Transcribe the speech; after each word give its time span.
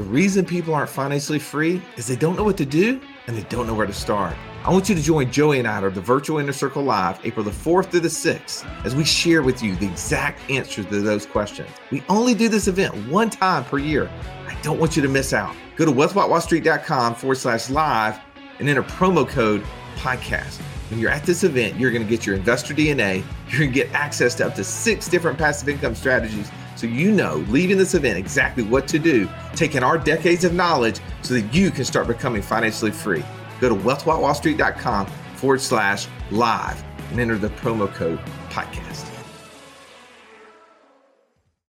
The 0.00 0.06
reason 0.06 0.46
people 0.46 0.72
aren't 0.72 0.88
financially 0.88 1.38
free 1.38 1.82
is 1.98 2.06
they 2.06 2.16
don't 2.16 2.34
know 2.34 2.42
what 2.42 2.56
to 2.56 2.64
do 2.64 3.02
and 3.26 3.36
they 3.36 3.42
don't 3.50 3.66
know 3.66 3.74
where 3.74 3.86
to 3.86 3.92
start. 3.92 4.34
I 4.64 4.70
want 4.70 4.88
you 4.88 4.94
to 4.94 5.02
join 5.02 5.30
Joey 5.30 5.58
and 5.58 5.68
I 5.68 5.76
at 5.76 5.94
the 5.94 6.00
Virtual 6.00 6.38
Inner 6.38 6.54
Circle 6.54 6.84
Live 6.84 7.20
April 7.22 7.44
the 7.44 7.50
4th 7.50 7.90
through 7.90 8.00
the 8.00 8.08
6th 8.08 8.64
as 8.86 8.96
we 8.96 9.04
share 9.04 9.42
with 9.42 9.62
you 9.62 9.76
the 9.76 9.86
exact 9.86 10.40
answers 10.50 10.86
to 10.86 11.02
those 11.02 11.26
questions. 11.26 11.68
We 11.90 12.02
only 12.08 12.32
do 12.32 12.48
this 12.48 12.66
event 12.66 12.94
one 13.10 13.28
time 13.28 13.62
per 13.64 13.76
year. 13.76 14.10
I 14.48 14.58
don't 14.62 14.80
want 14.80 14.96
you 14.96 15.02
to 15.02 15.08
miss 15.08 15.34
out. 15.34 15.54
Go 15.76 15.84
to 15.84 15.92
wealthwithoutwallstreet.com 15.92 17.16
forward 17.16 17.36
slash 17.36 17.68
live 17.68 18.18
and 18.58 18.70
enter 18.70 18.82
promo 18.82 19.28
code 19.28 19.62
podcast. 19.96 20.62
When 20.88 20.98
you're 20.98 21.10
at 21.10 21.24
this 21.24 21.44
event, 21.44 21.78
you're 21.78 21.90
going 21.90 22.04
to 22.04 22.08
get 22.08 22.24
your 22.24 22.36
investor 22.36 22.72
DNA. 22.72 23.22
You're 23.50 23.58
going 23.58 23.72
to 23.72 23.84
get 23.84 23.92
access 23.92 24.34
to 24.36 24.46
up 24.46 24.54
to 24.54 24.64
six 24.64 25.08
different 25.08 25.36
passive 25.36 25.68
income 25.68 25.94
strategies 25.94 26.50
so 26.80 26.86
you 26.86 27.12
know 27.12 27.44
leaving 27.50 27.76
this 27.76 27.92
event 27.92 28.16
exactly 28.16 28.62
what 28.62 28.88
to 28.88 28.98
do, 28.98 29.28
taking 29.54 29.82
our 29.82 29.98
decades 29.98 30.44
of 30.44 30.54
knowledge 30.54 30.98
so 31.20 31.34
that 31.34 31.52
you 31.52 31.70
can 31.70 31.84
start 31.84 32.06
becoming 32.06 32.40
financially 32.40 32.90
free. 32.90 33.22
Go 33.60 33.68
to 33.68 33.74
wealthwithoutwallstreet.com 33.74 35.06
forward 35.36 35.60
slash 35.60 36.08
live 36.30 36.82
and 37.10 37.20
enter 37.20 37.36
the 37.36 37.50
promo 37.50 37.92
code 37.92 38.18
podcast. 38.48 39.06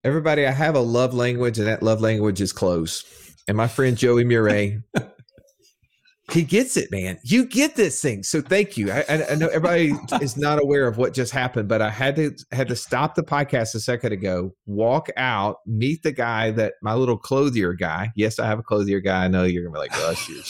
Everybody, 0.04 0.46
I 0.46 0.52
have 0.52 0.74
a 0.74 0.80
love 0.80 1.14
language, 1.14 1.58
and 1.58 1.66
that 1.66 1.82
love 1.82 2.02
language 2.02 2.42
is 2.42 2.52
close. 2.52 3.04
And 3.48 3.56
my 3.56 3.66
friend 3.66 3.96
Joey 3.96 4.24
Murray 4.24 4.82
he 6.30 6.42
gets 6.42 6.76
it, 6.76 6.90
man. 6.90 7.18
You 7.22 7.46
get 7.46 7.74
this 7.74 8.02
thing. 8.02 8.22
So 8.22 8.42
thank 8.42 8.76
you. 8.76 8.92
I, 8.92 9.26
I, 9.30 9.34
know 9.36 9.48
everybody 9.48 9.94
is 10.20 10.36
not 10.36 10.60
aware 10.60 10.86
of 10.86 10.98
what 10.98 11.14
just 11.14 11.32
happened, 11.32 11.68
but 11.68 11.80
I 11.80 11.88
had 11.88 12.16
to 12.16 12.36
had 12.52 12.68
to 12.68 12.76
stop 12.76 13.14
the 13.14 13.22
podcast 13.22 13.74
a 13.74 13.80
second 13.80 14.12
ago, 14.12 14.54
walk 14.66 15.08
out, 15.16 15.58
meet 15.66 16.02
the 16.02 16.12
guy 16.12 16.50
that 16.52 16.74
my 16.82 16.94
little 16.94 17.16
clothier 17.16 17.72
guy. 17.72 18.12
Yes, 18.14 18.38
I 18.38 18.46
have 18.46 18.58
a 18.58 18.62
clothier 18.62 19.00
guy. 19.00 19.24
I 19.24 19.28
know 19.28 19.44
you're 19.44 19.62
gonna 19.62 19.72
be 19.72 19.78
like, 19.78 19.90
oh, 19.94 20.14
you're, 20.28 20.42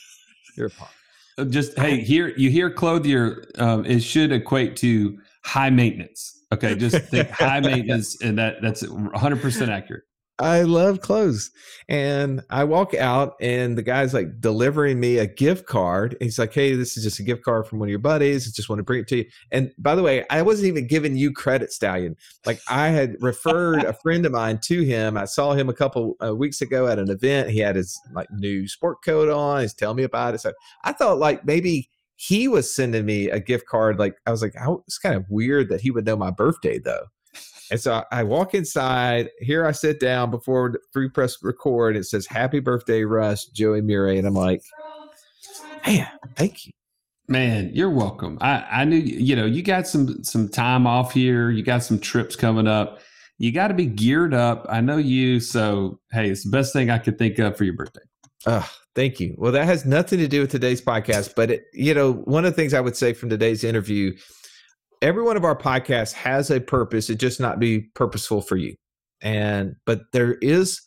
you're 0.56 0.66
a 0.68 0.70
punk. 0.70 0.90
Uh, 1.36 1.44
just 1.44 1.76
hey, 1.76 2.00
here 2.00 2.28
you 2.36 2.50
hear 2.50 2.70
clothier. 2.70 3.44
Um, 3.58 3.84
it 3.84 4.00
should 4.00 4.30
equate 4.30 4.76
to 4.76 5.18
high 5.44 5.70
maintenance. 5.70 6.44
Okay, 6.52 6.76
just 6.76 6.96
think 7.06 7.28
high 7.30 7.60
maintenance, 7.60 8.22
and 8.22 8.38
that 8.38 8.62
that's 8.62 8.86
100 8.86 9.42
percent 9.42 9.70
accurate. 9.70 10.04
I 10.40 10.62
love 10.62 11.00
clothes. 11.00 11.52
And 11.88 12.42
I 12.50 12.64
walk 12.64 12.92
out 12.94 13.36
and 13.40 13.78
the 13.78 13.82
guy's 13.82 14.12
like 14.12 14.40
delivering 14.40 14.98
me 14.98 15.18
a 15.18 15.26
gift 15.26 15.66
card. 15.66 16.16
He's 16.20 16.38
like, 16.38 16.52
Hey, 16.52 16.74
this 16.74 16.96
is 16.96 17.04
just 17.04 17.20
a 17.20 17.22
gift 17.22 17.44
card 17.44 17.68
from 17.68 17.78
one 17.78 17.88
of 17.88 17.90
your 17.90 18.00
buddies. 18.00 18.48
I 18.48 18.50
just 18.52 18.68
want 18.68 18.80
to 18.80 18.84
bring 18.84 19.00
it 19.00 19.08
to 19.08 19.18
you. 19.18 19.24
And 19.52 19.70
by 19.78 19.94
the 19.94 20.02
way, 20.02 20.24
I 20.30 20.42
wasn't 20.42 20.68
even 20.68 20.88
giving 20.88 21.16
you 21.16 21.32
credit, 21.32 21.72
Stallion. 21.72 22.16
Like 22.46 22.60
I 22.68 22.88
had 22.88 23.16
referred 23.20 23.84
a 23.84 23.92
friend 23.92 24.26
of 24.26 24.32
mine 24.32 24.58
to 24.64 24.82
him. 24.82 25.16
I 25.16 25.26
saw 25.26 25.52
him 25.52 25.68
a 25.68 25.74
couple 25.74 26.16
uh, 26.24 26.34
weeks 26.34 26.60
ago 26.60 26.88
at 26.88 26.98
an 26.98 27.10
event. 27.10 27.50
He 27.50 27.60
had 27.60 27.76
his 27.76 28.00
like 28.12 28.28
new 28.32 28.66
sport 28.66 29.04
coat 29.04 29.28
on. 29.28 29.60
He's 29.60 29.74
telling 29.74 29.98
me 29.98 30.02
about 30.02 30.34
it. 30.34 30.40
So 30.40 30.52
I 30.82 30.92
thought 30.92 31.18
like 31.18 31.44
maybe 31.44 31.90
he 32.16 32.48
was 32.48 32.74
sending 32.74 33.06
me 33.06 33.28
a 33.28 33.38
gift 33.38 33.66
card. 33.66 34.00
Like 34.00 34.16
I 34.26 34.32
was 34.32 34.42
like, 34.42 34.54
it's 34.86 34.98
kind 34.98 35.14
of 35.14 35.26
weird 35.28 35.68
that 35.68 35.80
he 35.80 35.92
would 35.92 36.06
know 36.06 36.16
my 36.16 36.30
birthday 36.32 36.78
though. 36.78 37.06
And 37.74 37.80
so 37.80 38.04
I 38.12 38.22
walk 38.22 38.54
inside. 38.54 39.30
Here 39.40 39.66
I 39.66 39.72
sit 39.72 39.98
down 39.98 40.30
before 40.30 40.70
the 40.70 40.78
free 40.92 41.08
press 41.08 41.36
record. 41.42 41.96
It 41.96 42.04
says 42.04 42.24
"Happy 42.24 42.60
Birthday, 42.60 43.02
Russ, 43.02 43.46
Joey 43.46 43.80
Murray," 43.80 44.16
and 44.16 44.28
I'm 44.28 44.34
like, 44.34 44.62
"Man, 45.84 46.08
thank 46.36 46.66
you." 46.66 46.72
Man, 47.26 47.72
you're 47.74 47.90
welcome. 47.90 48.38
I, 48.40 48.64
I 48.70 48.84
knew 48.84 48.98
you 48.98 49.34
know 49.34 49.44
you 49.44 49.64
got 49.64 49.88
some 49.88 50.22
some 50.22 50.48
time 50.48 50.86
off 50.86 51.12
here. 51.12 51.50
You 51.50 51.64
got 51.64 51.82
some 51.82 51.98
trips 51.98 52.36
coming 52.36 52.68
up. 52.68 53.00
You 53.38 53.50
got 53.50 53.68
to 53.68 53.74
be 53.74 53.86
geared 53.86 54.34
up. 54.34 54.66
I 54.68 54.80
know 54.80 54.98
you. 54.98 55.40
So 55.40 55.98
hey, 56.12 56.30
it's 56.30 56.44
the 56.44 56.50
best 56.50 56.72
thing 56.72 56.90
I 56.90 56.98
could 56.98 57.18
think 57.18 57.40
of 57.40 57.56
for 57.56 57.64
your 57.64 57.74
birthday. 57.74 58.02
Oh, 58.46 58.70
thank 58.94 59.18
you. 59.18 59.34
Well, 59.36 59.50
that 59.50 59.64
has 59.64 59.84
nothing 59.84 60.20
to 60.20 60.28
do 60.28 60.42
with 60.42 60.52
today's 60.52 60.80
podcast, 60.80 61.34
but 61.34 61.50
it, 61.50 61.64
you 61.72 61.92
know, 61.92 62.12
one 62.12 62.44
of 62.44 62.52
the 62.52 62.56
things 62.56 62.72
I 62.72 62.80
would 62.80 62.96
say 62.96 63.14
from 63.14 63.30
today's 63.30 63.64
interview 63.64 64.14
every 65.02 65.22
one 65.22 65.36
of 65.36 65.44
our 65.44 65.56
podcasts 65.56 66.12
has 66.12 66.50
a 66.50 66.60
purpose. 66.60 67.10
It 67.10 67.16
just 67.16 67.40
not 67.40 67.58
be 67.58 67.82
purposeful 67.94 68.40
for 68.40 68.56
you. 68.56 68.74
And 69.22 69.76
but 69.86 70.12
there 70.12 70.34
is 70.34 70.80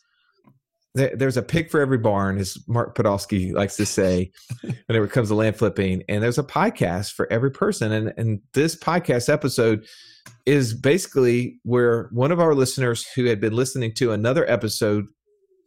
there, 0.94 1.14
there's 1.14 1.36
a 1.36 1.42
pig 1.42 1.70
for 1.70 1.80
every 1.80 1.98
barn, 1.98 2.38
as 2.38 2.58
Mark 2.66 2.96
Podolsky 2.96 3.52
likes 3.52 3.76
to 3.76 3.86
say, 3.86 4.30
whenever 4.86 5.06
it 5.06 5.12
comes 5.12 5.28
to 5.28 5.34
land 5.34 5.56
flipping. 5.56 6.02
And 6.08 6.22
there's 6.22 6.38
a 6.38 6.44
podcast 6.44 7.12
for 7.12 7.30
every 7.32 7.50
person. 7.50 7.92
And 7.92 8.12
and 8.16 8.40
this 8.54 8.76
podcast 8.76 9.32
episode 9.32 9.86
is 10.46 10.74
basically 10.74 11.58
where 11.62 12.08
one 12.12 12.32
of 12.32 12.40
our 12.40 12.54
listeners 12.54 13.06
who 13.14 13.24
had 13.24 13.40
been 13.40 13.54
listening 13.54 13.94
to 13.94 14.12
another 14.12 14.48
episode 14.50 15.06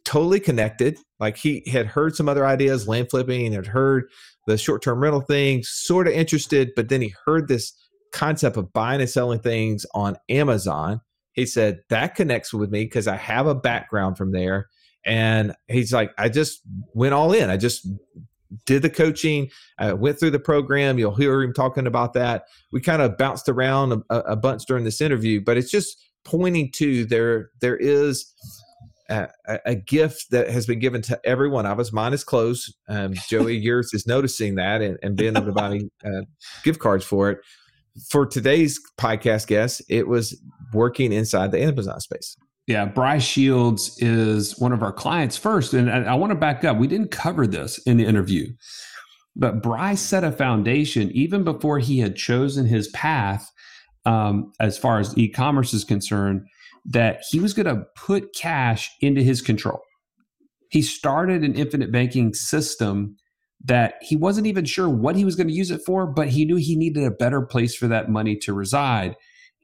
totally 0.04 0.40
connected. 0.40 0.98
Like 1.20 1.36
he 1.36 1.62
had 1.70 1.86
heard 1.86 2.16
some 2.16 2.28
other 2.28 2.46
ideas, 2.46 2.88
land 2.88 3.08
flipping, 3.10 3.52
had 3.52 3.66
heard 3.66 4.04
the 4.46 4.58
short 4.58 4.82
term 4.82 5.00
rental 5.00 5.20
thing, 5.20 5.62
sort 5.62 6.08
of 6.08 6.14
interested, 6.14 6.70
but 6.74 6.88
then 6.88 7.00
he 7.00 7.14
heard 7.24 7.48
this 7.48 7.72
concept 8.12 8.56
of 8.56 8.72
buying 8.72 9.00
and 9.00 9.10
selling 9.10 9.40
things 9.40 9.86
on 9.94 10.16
Amazon. 10.28 11.00
He 11.32 11.46
said 11.46 11.80
that 11.88 12.14
connects 12.14 12.52
with 12.52 12.70
me 12.70 12.84
because 12.84 13.08
I 13.08 13.16
have 13.16 13.46
a 13.46 13.54
background 13.54 14.18
from 14.18 14.32
there. 14.32 14.68
And 15.04 15.54
he's 15.68 15.92
like, 15.92 16.12
I 16.18 16.28
just 16.28 16.60
went 16.94 17.14
all 17.14 17.32
in. 17.32 17.50
I 17.50 17.56
just 17.56 17.88
did 18.66 18.82
the 18.82 18.90
coaching, 18.90 19.50
I 19.78 19.94
went 19.94 20.20
through 20.20 20.30
the 20.30 20.38
program. 20.38 20.98
You'll 20.98 21.14
hear 21.14 21.42
him 21.42 21.54
talking 21.54 21.86
about 21.86 22.12
that. 22.14 22.44
We 22.70 22.80
kind 22.80 23.02
of 23.02 23.16
bounced 23.16 23.48
around 23.48 24.04
a, 24.10 24.16
a 24.20 24.36
bunch 24.36 24.66
during 24.66 24.84
this 24.84 25.00
interview, 25.00 25.40
but 25.40 25.56
it's 25.56 25.70
just 25.70 25.98
pointing 26.24 26.70
to 26.72 27.04
there 27.06 27.50
there 27.60 27.76
is 27.76 28.32
a, 29.08 29.28
a, 29.66 29.74
gift 29.74 30.30
that 30.30 30.48
has 30.48 30.66
been 30.66 30.78
given 30.78 31.02
to 31.02 31.20
every 31.24 31.48
one 31.48 31.66
of 31.66 31.78
us. 31.80 31.92
Mine 31.92 32.12
is 32.12 32.24
closed. 32.24 32.74
Um, 32.88 33.14
Joey, 33.28 33.56
yours 33.58 33.92
is 33.92 34.06
noticing 34.06 34.54
that 34.54 34.80
and, 34.80 34.98
and 35.02 35.16
being 35.16 35.36
able 35.36 35.46
to 35.46 35.52
buy 35.52 35.80
uh, 36.04 36.22
gift 36.62 36.80
cards 36.80 37.04
for 37.04 37.30
it 37.30 37.38
for 38.10 38.26
today's 38.26 38.80
podcast 38.98 39.46
guest, 39.46 39.82
it 39.88 40.08
was 40.08 40.40
working 40.72 41.12
inside 41.12 41.52
the 41.52 41.62
Amazon 41.62 42.00
space. 42.00 42.36
Yeah, 42.66 42.84
Bry 42.84 43.18
Shields 43.18 43.96
is 44.00 44.58
one 44.58 44.72
of 44.72 44.82
our 44.82 44.92
clients 44.92 45.36
first. 45.36 45.74
And 45.74 45.90
I, 45.90 46.12
I 46.12 46.14
want 46.14 46.30
to 46.30 46.38
back 46.38 46.64
up. 46.64 46.76
We 46.76 46.86
didn't 46.86 47.10
cover 47.10 47.46
this 47.46 47.78
in 47.78 47.96
the 47.96 48.06
interview, 48.06 48.52
but 49.34 49.62
Bry 49.62 49.94
set 49.94 50.24
a 50.24 50.32
foundation 50.32 51.10
even 51.10 51.42
before 51.44 51.80
he 51.80 51.98
had 51.98 52.16
chosen 52.16 52.66
his 52.66 52.88
path 52.88 53.50
um, 54.04 54.52
as 54.60 54.78
far 54.78 55.00
as 55.00 55.16
e 55.18 55.28
commerce 55.28 55.74
is 55.74 55.84
concerned 55.84 56.46
that 56.84 57.22
he 57.30 57.38
was 57.38 57.54
going 57.54 57.66
to 57.66 57.84
put 57.96 58.34
cash 58.34 58.90
into 59.00 59.22
his 59.22 59.40
control. 59.40 59.80
He 60.70 60.82
started 60.82 61.44
an 61.44 61.54
infinite 61.54 61.92
banking 61.92 62.32
system 62.34 63.16
that 63.64 63.94
he 64.00 64.16
wasn't 64.16 64.46
even 64.46 64.64
sure 64.64 64.88
what 64.88 65.16
he 65.16 65.24
was 65.24 65.36
going 65.36 65.48
to 65.48 65.52
use 65.52 65.70
it 65.70 65.82
for, 65.84 66.06
but 66.06 66.28
he 66.28 66.44
knew 66.44 66.56
he 66.56 66.76
needed 66.76 67.04
a 67.04 67.10
better 67.10 67.40
place 67.42 67.74
for 67.74 67.86
that 67.88 68.10
money 68.10 68.36
to 68.36 68.52
reside. 68.52 69.16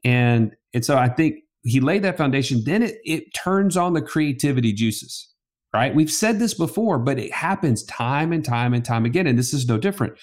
And 0.03 0.55
and 0.73 0.85
so 0.85 0.97
I 0.97 1.09
think 1.09 1.39
he 1.63 1.79
laid 1.79 2.03
that 2.03 2.17
foundation. 2.17 2.63
Then 2.63 2.83
it, 2.83 2.99
it 3.03 3.33
turns 3.33 3.75
on 3.75 3.93
the 3.93 4.01
creativity 4.01 4.71
juices, 4.71 5.27
right? 5.73 5.93
We've 5.93 6.11
said 6.11 6.39
this 6.39 6.53
before, 6.53 6.99
but 6.99 7.19
it 7.19 7.33
happens 7.33 7.83
time 7.83 8.31
and 8.31 8.45
time 8.45 8.73
and 8.73 8.85
time 8.85 9.05
again. 9.05 9.27
And 9.27 9.37
this 9.37 9.53
is 9.53 9.67
no 9.67 9.77
different. 9.77 10.13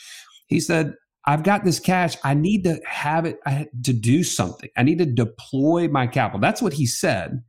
He 0.46 0.60
said, 0.60 0.94
I've 1.26 1.42
got 1.42 1.64
this 1.64 1.80
cash. 1.80 2.16
I 2.24 2.34
need 2.34 2.62
to 2.64 2.80
have 2.86 3.26
it 3.26 3.38
to 3.82 3.92
do 3.92 4.22
something. 4.22 4.70
I 4.76 4.84
need 4.84 4.98
to 4.98 5.06
deploy 5.06 5.88
my 5.88 6.06
capital. 6.06 6.40
That's 6.40 6.62
what 6.62 6.72
he 6.72 6.86
said. 6.86 7.42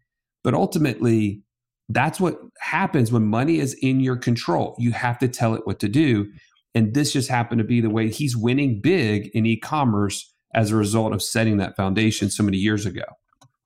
But 0.44 0.56
ultimately, 0.56 1.44
that's 1.90 2.20
what 2.20 2.40
happens 2.60 3.12
when 3.12 3.26
money 3.26 3.60
is 3.60 3.74
in 3.82 4.00
your 4.00 4.18
control. 4.18 4.76
You 4.78 4.92
have 4.92 5.18
to 5.20 5.28
tell 5.28 5.56
it 5.56 5.66
what 5.66 5.80
to 5.80 5.88
do. 5.88 6.32
And 6.76 6.94
this 6.94 7.14
just 7.14 7.30
happened 7.30 7.60
to 7.60 7.66
be 7.66 7.82
the 7.82 7.90
way 7.90 8.10
he's 8.10 8.36
winning 8.36 8.82
big 8.82 9.30
in 9.34 9.46
e 9.46 9.58
commerce 9.58 10.34
as 10.54 10.72
a 10.72 10.76
result 10.76 11.14
of 11.14 11.22
setting 11.22 11.58
that 11.58 11.76
foundation 11.76 12.30
so 12.30 12.44
many 12.44 12.58
years 12.58 12.86
ago. 12.86 13.04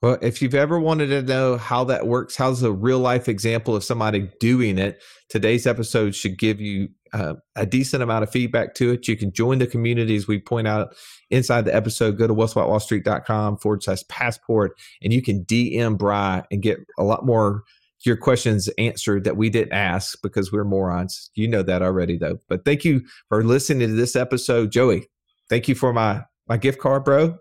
Well, 0.01 0.17
if 0.21 0.41
you've 0.41 0.55
ever 0.55 0.79
wanted 0.79 1.07
to 1.07 1.21
know 1.21 1.57
how 1.57 1.83
that 1.85 2.07
works, 2.07 2.35
how's 2.35 2.63
a 2.63 2.71
real 2.71 2.99
life 2.99 3.29
example 3.29 3.75
of 3.75 3.83
somebody 3.83 4.31
doing 4.39 4.79
it, 4.79 5.01
today's 5.29 5.67
episode 5.67 6.15
should 6.15 6.39
give 6.39 6.59
you 6.59 6.89
uh, 7.13 7.35
a 7.55 7.67
decent 7.67 8.01
amount 8.01 8.23
of 8.23 8.31
feedback 8.31 8.73
to 8.75 8.91
it. 8.93 9.07
You 9.07 9.15
can 9.15 9.31
join 9.31 9.59
the 9.59 9.67
communities 9.67 10.27
we 10.27 10.39
point 10.39 10.67
out 10.67 10.95
inside 11.29 11.65
the 11.65 11.75
episode. 11.75 12.17
Go 12.17 12.25
to 12.25 12.33
wealthwithoutwallstreet.com 12.33 13.57
forward 13.57 13.83
slash 13.83 14.01
passport, 14.07 14.71
and 15.03 15.13
you 15.13 15.21
can 15.21 15.45
DM 15.45 15.97
Bry 15.97 16.43
and 16.49 16.63
get 16.63 16.79
a 16.97 17.03
lot 17.03 17.25
more 17.25 17.63
your 18.05 18.17
questions 18.17 18.67
answered 18.77 19.23
that 19.23 19.37
we 19.37 19.49
didn't 19.49 19.73
ask 19.73 20.19
because 20.21 20.51
we're 20.51 20.63
morons. 20.63 21.29
You 21.35 21.47
know 21.47 21.63
that 21.63 21.81
already 21.81 22.17
though. 22.17 22.39
But 22.47 22.65
thank 22.65 22.83
you 22.83 23.01
for 23.29 23.43
listening 23.43 23.87
to 23.87 23.93
this 23.93 24.15
episode. 24.15 24.71
Joey, 24.71 25.07
thank 25.49 25.67
you 25.67 25.75
for 25.75 25.93
my 25.93 26.23
my 26.47 26.57
gift 26.57 26.79
card, 26.79 27.03
bro. 27.03 27.37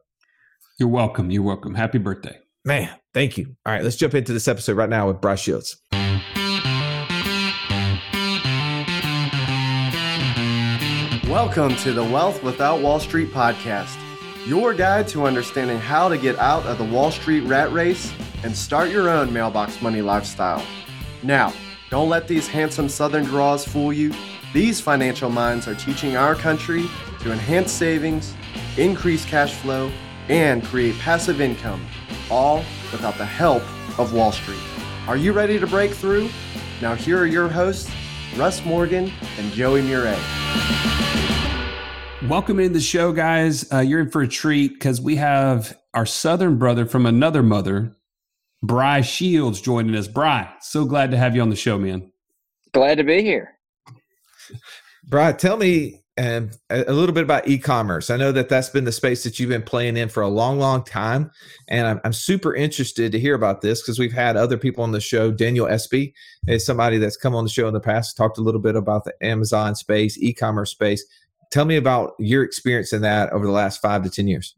You're 0.78 0.88
welcome. 0.88 1.30
You're 1.30 1.42
welcome. 1.42 1.74
Happy 1.74 1.98
birthday. 1.98 2.38
Man, 2.64 2.90
thank 3.14 3.38
you. 3.38 3.56
All 3.64 3.72
right, 3.72 3.82
let's 3.82 3.96
jump 3.96 4.14
into 4.14 4.32
this 4.32 4.48
episode 4.48 4.76
right 4.76 4.88
now 4.88 5.08
with 5.08 5.20
Bry 5.20 5.34
Shields. 5.34 5.80
Welcome 11.26 11.76
to 11.76 11.92
the 11.92 12.04
Wealth 12.04 12.42
Without 12.42 12.80
Wall 12.80 13.00
Street 13.00 13.30
podcast, 13.30 13.96
your 14.46 14.74
guide 14.74 15.08
to 15.08 15.24
understanding 15.24 15.78
how 15.78 16.08
to 16.08 16.18
get 16.18 16.38
out 16.38 16.66
of 16.66 16.76
the 16.76 16.84
Wall 16.84 17.10
Street 17.10 17.42
rat 17.42 17.72
race 17.72 18.12
and 18.44 18.56
start 18.56 18.90
your 18.90 19.08
own 19.08 19.32
mailbox 19.32 19.80
money 19.82 20.02
lifestyle. 20.02 20.64
Now, 21.22 21.52
Don't 21.90 22.08
let 22.08 22.28
these 22.28 22.46
handsome 22.46 22.88
Southern 22.88 23.24
draws 23.24 23.64
fool 23.64 23.92
you. 23.92 24.14
These 24.54 24.80
financial 24.80 25.28
minds 25.28 25.66
are 25.66 25.74
teaching 25.74 26.16
our 26.16 26.36
country 26.36 26.84
to 27.18 27.32
enhance 27.32 27.72
savings, 27.72 28.32
increase 28.76 29.24
cash 29.24 29.54
flow, 29.54 29.90
and 30.28 30.62
create 30.62 30.96
passive 31.00 31.40
income, 31.40 31.84
all 32.30 32.58
without 32.92 33.18
the 33.18 33.26
help 33.26 33.64
of 33.98 34.12
Wall 34.12 34.30
Street. 34.30 34.60
Are 35.08 35.16
you 35.16 35.32
ready 35.32 35.58
to 35.58 35.66
break 35.66 35.90
through? 35.90 36.30
Now, 36.80 36.94
here 36.94 37.18
are 37.18 37.26
your 37.26 37.48
hosts, 37.48 37.90
Russ 38.36 38.64
Morgan 38.64 39.10
and 39.36 39.50
Joey 39.50 39.82
Murray. 39.82 40.16
Welcome 42.28 42.60
in 42.60 42.72
the 42.72 42.80
show, 42.80 43.10
guys. 43.10 43.66
Uh, 43.72 43.80
you're 43.80 43.98
in 43.98 44.10
for 44.10 44.22
a 44.22 44.28
treat 44.28 44.74
because 44.74 45.00
we 45.00 45.16
have 45.16 45.76
our 45.92 46.06
Southern 46.06 46.56
brother 46.56 46.86
from 46.86 47.04
another 47.04 47.42
mother, 47.42 47.96
Bry 48.62 49.00
Shields, 49.00 49.60
joining 49.60 49.96
us. 49.96 50.06
Bry, 50.06 50.52
so 50.60 50.84
glad 50.84 51.10
to 51.12 51.16
have 51.16 51.34
you 51.34 51.42
on 51.42 51.50
the 51.50 51.56
show, 51.56 51.78
man. 51.78 52.12
Glad 52.72 52.98
to 52.98 53.04
be 53.04 53.22
here. 53.22 53.58
Bry, 55.08 55.32
tell 55.32 55.56
me 55.56 56.02
um, 56.18 56.50
a 56.68 56.92
little 56.92 57.14
bit 57.14 57.24
about 57.24 57.48
e-commerce. 57.48 58.10
I 58.10 58.18
know 58.18 58.32
that 58.32 58.50
that's 58.50 58.68
been 58.68 58.84
the 58.84 58.92
space 58.92 59.24
that 59.24 59.40
you've 59.40 59.48
been 59.48 59.62
playing 59.62 59.96
in 59.96 60.10
for 60.10 60.22
a 60.22 60.28
long, 60.28 60.58
long 60.58 60.84
time, 60.84 61.30
and 61.68 61.86
I'm, 61.86 62.00
I'm 62.04 62.12
super 62.12 62.54
interested 62.54 63.10
to 63.12 63.18
hear 63.18 63.34
about 63.34 63.62
this 63.62 63.80
because 63.80 63.98
we've 63.98 64.12
had 64.12 64.36
other 64.36 64.58
people 64.58 64.84
on 64.84 64.92
the 64.92 65.00
show. 65.00 65.32
Daniel 65.32 65.66
Espy 65.66 66.12
is 66.46 66.66
somebody 66.66 66.98
that's 66.98 67.16
come 67.16 67.34
on 67.34 67.44
the 67.44 67.50
show 67.50 67.66
in 67.66 67.74
the 67.74 67.80
past, 67.80 68.16
talked 68.16 68.36
a 68.36 68.42
little 68.42 68.60
bit 68.60 68.76
about 68.76 69.04
the 69.04 69.14
Amazon 69.22 69.74
space, 69.74 70.18
e-commerce 70.18 70.70
space. 70.70 71.04
Tell 71.50 71.64
me 71.64 71.76
about 71.76 72.12
your 72.18 72.44
experience 72.44 72.92
in 72.92 73.00
that 73.02 73.32
over 73.32 73.46
the 73.46 73.52
last 73.52 73.80
five 73.80 74.04
to 74.04 74.10
ten 74.10 74.28
years. 74.28 74.54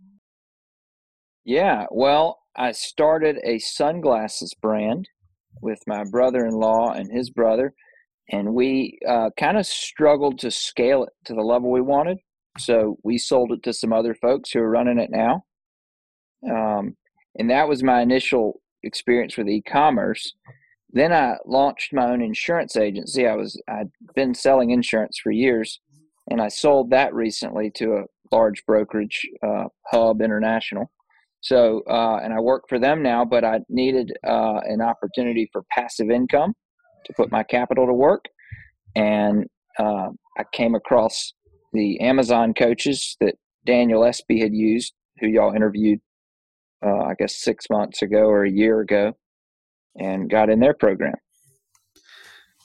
Yeah, 1.44 1.86
well, 1.90 2.41
I 2.56 2.72
started 2.72 3.38
a 3.44 3.58
sunglasses 3.58 4.54
brand 4.54 5.08
with 5.60 5.80
my 5.86 6.04
brother-in-law 6.04 6.92
and 6.92 7.10
his 7.10 7.30
brother 7.30 7.74
and 8.32 8.54
we 8.54 8.98
uh, 9.08 9.30
kind 9.38 9.58
of 9.58 9.66
struggled 9.66 10.38
to 10.40 10.50
scale 10.50 11.04
it 11.04 11.12
to 11.26 11.34
the 11.34 11.42
level 11.42 11.70
we 11.70 11.80
wanted. 11.80 12.18
So 12.58 12.96
we 13.02 13.18
sold 13.18 13.52
it 13.52 13.62
to 13.64 13.72
some 13.72 13.92
other 13.92 14.14
folks 14.14 14.50
who 14.50 14.60
are 14.60 14.70
running 14.70 14.98
it 14.98 15.10
now. 15.10 15.44
Um, 16.50 16.96
and 17.38 17.50
that 17.50 17.68
was 17.68 17.82
my 17.82 18.02
initial 18.02 18.60
experience 18.82 19.36
with 19.36 19.48
e-commerce. 19.48 20.34
Then 20.90 21.12
I 21.12 21.36
launched 21.46 21.94
my 21.94 22.10
own 22.10 22.20
insurance 22.20 22.76
agency. 22.76 23.26
I 23.26 23.34
was 23.34 23.60
I'd 23.68 23.90
been 24.14 24.34
selling 24.34 24.70
insurance 24.70 25.18
for 25.22 25.30
years, 25.30 25.80
and 26.30 26.40
I 26.40 26.48
sold 26.48 26.90
that 26.90 27.14
recently 27.14 27.70
to 27.76 27.96
a 27.96 28.04
large 28.34 28.64
brokerage, 28.66 29.26
uh, 29.42 29.64
Hub 29.86 30.20
International. 30.20 30.90
So, 31.42 31.82
uh, 31.88 32.20
and 32.22 32.32
I 32.32 32.38
work 32.38 32.64
for 32.68 32.78
them 32.78 33.02
now, 33.02 33.24
but 33.24 33.44
I 33.44 33.60
needed 33.68 34.12
uh, 34.24 34.60
an 34.64 34.80
opportunity 34.80 35.50
for 35.52 35.62
passive 35.72 36.08
income 36.08 36.54
to 37.04 37.12
put 37.14 37.32
my 37.32 37.42
capital 37.42 37.84
to 37.86 37.92
work. 37.92 38.24
And 38.94 39.46
uh, 39.78 40.10
I 40.38 40.44
came 40.52 40.76
across 40.76 41.32
the 41.72 42.00
Amazon 42.00 42.54
coaches 42.54 43.16
that 43.20 43.34
Daniel 43.66 44.04
Espy 44.04 44.40
had 44.40 44.54
used, 44.54 44.92
who 45.18 45.26
y'all 45.26 45.52
interviewed, 45.52 46.00
uh, 46.84 47.02
I 47.02 47.14
guess, 47.18 47.42
six 47.42 47.66
months 47.68 48.02
ago 48.02 48.20
or 48.20 48.44
a 48.44 48.50
year 48.50 48.80
ago, 48.80 49.12
and 49.98 50.30
got 50.30 50.48
in 50.48 50.60
their 50.60 50.74
program. 50.74 51.14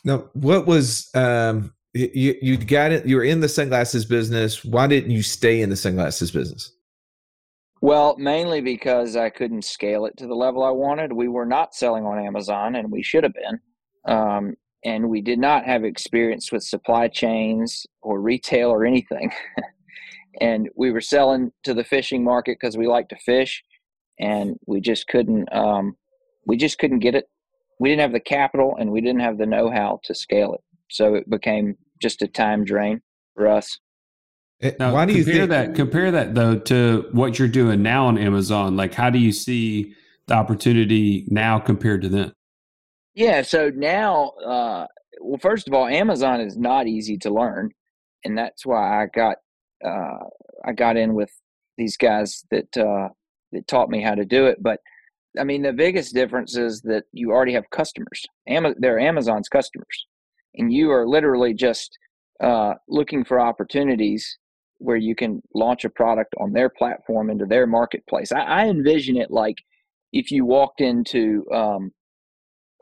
Now, 0.04 0.30
what 0.34 0.68
was 0.68 1.10
um, 1.16 1.74
you? 1.94 2.36
You 2.42 2.58
got 2.58 2.92
it. 2.92 3.06
You 3.08 3.16
were 3.18 3.24
in 3.24 3.42
the 3.42 3.50
sunglasses 3.50 4.06
business. 4.06 4.64
Why 4.64 4.88
didn't 4.88 5.12
you 5.12 5.24
stay 5.24 5.62
in 5.62 5.70
the 5.70 5.76
sunglasses 5.76 6.32
business? 6.32 6.72
Well, 7.82 8.16
mainly 8.18 8.62
because 8.62 9.16
I 9.16 9.30
couldn't 9.30 9.64
scale 9.64 10.06
it 10.06 10.18
to 10.18 10.28
the 10.28 10.36
level 10.36 10.64
I 10.64 10.72
wanted. 10.72 11.14
We 11.14 11.28
were 11.28 11.46
not 11.46 11.76
selling 11.76 12.06
on 12.06 12.24
Amazon, 12.24 12.76
and 12.76 12.92
we 12.92 13.04
should 13.04 13.24
have 13.24 13.34
been. 13.34 13.60
Um, 14.08 14.56
and 14.84 15.10
we 15.10 15.22
did 15.22 15.40
not 15.40 15.66
have 15.66 15.84
experience 15.84 16.52
with 16.52 16.64
supply 16.64 17.08
chains 17.08 17.86
or 18.02 18.22
retail 18.22 18.70
or 18.70 18.86
anything. 18.86 19.32
and 20.42 20.70
we 20.76 20.92
were 20.92 21.02
selling 21.02 21.52
to 21.64 21.74
the 21.74 21.84
fishing 21.84 22.24
market 22.24 22.58
because 22.60 22.78
we 22.78 22.88
like 22.88 23.10
to 23.10 23.18
fish, 23.18 23.64
and 24.20 24.58
we 24.66 24.82
just 24.82 25.08
couldn't. 25.08 25.54
Um, 25.54 25.96
we 26.46 26.58
just 26.58 26.80
couldn't 26.80 27.00
get 27.00 27.16
it. 27.16 27.26
We 27.80 27.90
didn't 27.90 28.02
have 28.02 28.14
the 28.14 28.20
capital, 28.20 28.76
and 28.80 28.92
we 28.92 29.02
didn't 29.02 29.22
have 29.22 29.38
the 29.38 29.46
know-how 29.46 30.00
to 30.06 30.16
scale 30.16 30.54
it. 30.54 30.62
So 30.90 31.16
it 31.16 31.30
became 31.30 31.78
just 32.02 32.22
a 32.22 32.28
time 32.28 32.64
drain 32.64 33.02
for 33.36 33.48
us. 33.48 33.80
Eh, 34.62 34.72
now, 34.80 34.94
Why 34.94 35.06
do 35.06 35.14
you 35.14 35.24
compare 35.24 35.42
think- 35.42 35.50
that? 35.52 35.76
Compare 35.76 36.12
that 36.12 36.36
though 36.36 36.58
to 36.58 37.08
what 37.12 37.38
you're 37.38 37.48
doing 37.48 37.82
now 37.84 38.08
on 38.08 38.18
Amazon. 38.18 38.76
Like, 38.76 38.94
how 38.94 39.10
do 39.10 39.20
you 39.20 39.32
see 39.32 39.94
the 40.28 40.34
opportunity 40.34 41.26
now 41.30 41.60
compared 41.60 42.02
to 42.02 42.10
then? 42.10 42.34
Yeah, 43.14 43.42
so 43.44 43.70
now, 43.70 44.30
uh, 44.46 44.88
well, 45.22 45.38
first 45.40 45.68
of 45.68 45.74
all, 45.74 45.88
Amazon 45.88 46.42
is 46.42 46.58
not 46.58 46.88
easy 46.88 47.18
to 47.20 47.30
learn, 47.34 47.72
and 48.26 48.38
that's 48.38 48.66
why 48.66 49.02
I 49.04 49.08
got 49.08 49.38
uh, 49.86 50.26
I 50.66 50.74
got 50.74 50.98
in 50.98 51.14
with 51.14 51.32
these 51.78 51.98
guys 51.98 52.44
that 52.50 52.76
uh, 52.78 53.10
that 53.52 53.68
taught 53.68 53.90
me 53.90 54.02
how 54.02 54.16
to 54.16 54.26
do 54.26 54.48
it. 54.48 54.58
But 54.62 54.80
I 55.40 55.44
mean, 55.44 55.62
the 55.62 55.74
biggest 55.74 56.16
difference 56.16 56.58
is 56.58 56.82
that 56.82 57.04
you 57.12 57.32
already 57.32 57.54
have 57.54 57.70
customers. 57.70 58.26
Am- 58.48 58.74
they're 58.80 59.00
Amazon's 59.00 59.50
customers, 59.50 60.08
and 60.56 60.74
you 60.74 60.90
are 60.92 61.08
literally 61.08 61.54
just 61.54 61.96
uh, 62.44 62.74
looking 62.88 63.24
for 63.24 63.40
opportunities 63.40 64.38
where 64.80 64.98
you 64.98 65.16
can 65.16 65.42
launch 65.54 65.86
a 65.86 65.90
product 65.90 66.34
on 66.40 66.54
their 66.54 66.70
platform 66.70 67.30
into 67.30 67.46
their 67.46 67.68
marketplace. 67.68 68.32
I, 68.32 68.42
I 68.42 68.68
envision 68.68 69.18
it 69.18 69.32
like 69.32 69.58
if 70.14 70.32
you 70.32 70.46
walked 70.46 70.82
into 70.82 71.46
um, 71.54 71.92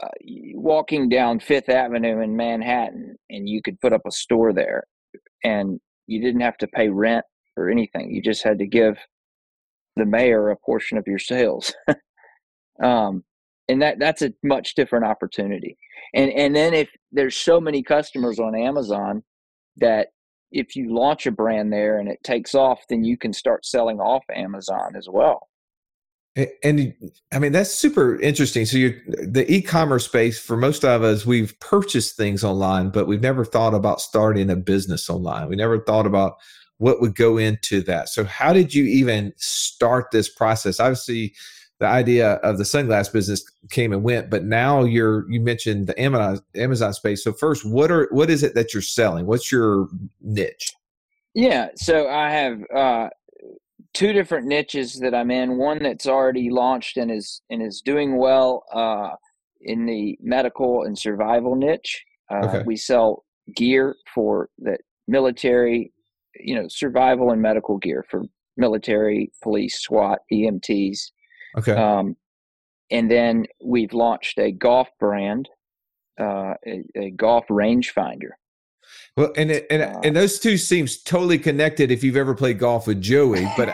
uh, 0.04 0.08
walking 0.56 1.10
down 1.10 1.40
Fifth 1.40 1.70
Avenue 1.70 2.22
in 2.22 2.36
Manhattan, 2.36 3.16
and 3.30 3.48
you 3.48 3.62
could 3.62 3.80
put 3.80 3.94
up 3.94 4.02
a 4.06 4.12
store 4.12 4.54
there, 4.54 4.84
and 5.44 5.80
you 6.08 6.22
didn't 6.22 6.42
have 6.42 6.58
to 6.58 6.68
pay 6.68 6.90
rent 6.90 7.26
or 7.58 7.70
anything. 7.70 8.14
You 8.14 8.22
just 8.22 8.44
had 8.44 8.60
to 8.60 8.68
give 8.68 8.98
the 9.96 10.06
mayor 10.06 10.50
a 10.50 10.58
portion 10.58 10.98
of 10.98 11.08
your 11.08 11.20
sales. 11.20 11.74
um, 12.84 13.24
and 13.68 13.82
that 13.82 13.98
that's 14.00 14.22
a 14.22 14.34
much 14.44 14.76
different 14.76 15.06
opportunity. 15.06 15.78
And 16.14 16.32
and 16.32 16.56
then 16.56 16.74
if 16.74 16.90
there's 17.12 17.38
so 17.38 17.60
many 17.60 17.82
customers 17.82 18.40
on 18.40 18.56
Amazon 18.56 19.24
that 19.78 20.10
if 20.52 20.76
you 20.76 20.94
launch 20.94 21.26
a 21.26 21.32
brand 21.32 21.74
there 21.74 22.00
and 22.00 22.10
it 22.10 22.24
takes 22.24 22.56
off, 22.56 22.82
then 22.90 23.04
you 23.04 23.18
can 23.18 23.34
start 23.34 23.66
selling 23.66 24.00
off 24.00 24.24
Amazon 24.34 24.96
as 24.96 25.08
well. 25.10 25.50
And 26.64 26.94
I 27.32 27.40
mean 27.40 27.54
that's 27.54 27.74
super 27.74 28.20
interesting. 28.20 28.66
So 28.66 28.76
you 28.78 29.00
the 29.08 29.46
e-commerce 29.50 30.04
space 30.04 30.38
for 30.38 30.58
most 30.58 30.84
of 30.84 31.02
us 31.02 31.26
we've 31.26 31.58
purchased 31.62 32.18
things 32.18 32.44
online, 32.44 32.90
but 32.90 33.08
we've 33.08 33.22
never 33.22 33.46
thought 33.46 33.74
about 33.74 34.02
starting 34.02 34.50
a 34.50 34.58
business 34.58 35.10
online. 35.10 35.48
We 35.48 35.56
never 35.56 35.80
thought 35.80 36.06
about 36.06 36.36
what 36.78 37.00
would 37.00 37.16
go 37.16 37.38
into 37.38 37.82
that. 37.84 38.10
So 38.10 38.26
how 38.26 38.52
did 38.52 38.74
you 38.74 38.84
even 38.84 39.32
start 39.38 40.12
this 40.12 40.28
process? 40.28 40.82
Obviously 40.82 41.34
the 41.80 41.88
idea 41.88 42.34
of 42.36 42.58
the 42.58 42.64
sunglass 42.64 43.12
business 43.12 43.44
came 43.70 43.92
and 43.92 44.04
went, 44.04 44.30
but 44.30 44.46
now 44.46 44.84
you're 44.84 45.30
you 45.30 45.42
mentioned 45.42 45.88
the 45.88 46.00
Amazon 46.00 46.40
Amazon 46.56 46.94
space. 46.94 47.24
So 47.24 47.34
first, 47.34 47.66
what 47.66 47.92
are 47.92 48.08
what 48.12 48.30
is 48.30 48.44
it 48.44 48.56
that 48.56 48.74
you're 48.74 48.82
selling? 48.82 49.26
What's 49.26 49.52
your 49.52 49.88
niche? 50.22 50.74
Yeah, 51.34 51.68
so 51.76 52.08
I 52.08 52.30
have 52.30 52.62
uh, 52.74 53.10
two 53.94 54.14
different 54.14 54.48
niches 54.48 55.00
that 55.00 55.14
I'm 55.14 55.32
in. 55.32 55.58
One 55.58 55.84
that's 55.84 56.08
already 56.08 56.50
launched 56.50 56.98
and 56.98 57.12
is 57.12 57.42
and 57.50 57.62
is 57.62 57.82
doing 57.82 58.18
well 58.18 58.64
uh, 58.74 59.10
in 59.62 59.86
the 59.86 60.18
medical 60.22 60.84
and 60.84 60.98
survival 60.98 61.56
niche. 61.56 62.04
Uh, 62.32 62.46
okay. 62.48 62.64
We 62.66 62.78
sell 62.78 63.26
gear 63.56 63.96
for 64.14 64.50
the 64.58 64.78
military, 65.08 65.92
you 66.40 66.56
know, 66.56 66.68
survival 66.70 67.32
and 67.32 67.42
medical 67.42 67.78
gear 67.78 68.06
for 68.10 68.24
military, 68.58 69.32
police, 69.44 69.82
SWAT, 69.82 70.20
EMTs. 70.32 71.12
Okay. 71.58 71.74
Um, 71.74 72.16
and 72.92 73.10
then 73.10 73.46
we've 73.64 73.94
launched 73.94 74.38
a 74.38 74.52
golf 74.52 74.90
brand, 75.00 75.50
uh, 76.20 76.54
a, 76.66 76.84
a 76.96 77.12
golf 77.12 77.46
rangefinder. 77.50 78.32
Well, 79.18 79.32
and 79.36 79.50
it, 79.50 79.66
and 79.70 79.82
uh, 79.82 80.00
and 80.04 80.16
those 80.16 80.40
two 80.40 80.58
seems 80.58 81.02
totally 81.02 81.40
connected 81.40 81.90
if 81.90 82.04
you've 82.04 82.18
ever 82.18 82.36
played 82.36 82.60
golf 82.60 82.86
with 82.86 83.02
Joey. 83.02 83.48
But 83.58 83.74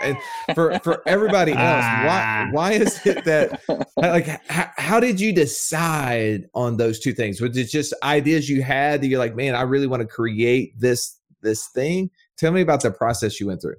for 0.55 0.79
for 0.79 1.01
everybody 1.07 1.51
else, 1.51 1.59
why 1.61 2.50
why 2.51 2.71
is 2.73 3.05
it 3.05 3.25
that 3.25 3.61
like 3.97 4.27
how, 4.50 4.69
how 4.77 5.00
did 5.00 5.19
you 5.19 5.33
decide 5.33 6.45
on 6.53 6.77
those 6.77 7.00
two 7.00 7.13
things? 7.13 7.41
Was 7.41 7.57
it 7.57 7.69
just 7.69 7.93
ideas 8.03 8.50
you 8.50 8.61
had 8.61 9.01
that 9.01 9.07
you're 9.07 9.19
like, 9.19 9.35
man, 9.35 9.55
I 9.55 9.63
really 9.63 9.88
want 9.88 10.01
to 10.01 10.07
create 10.07 10.79
this 10.79 11.17
this 11.41 11.67
thing? 11.73 12.09
Tell 12.38 12.51
me 12.51 12.61
about 12.61 12.81
the 12.81 12.91
process 12.91 13.39
you 13.39 13.47
went 13.47 13.61
through. 13.61 13.75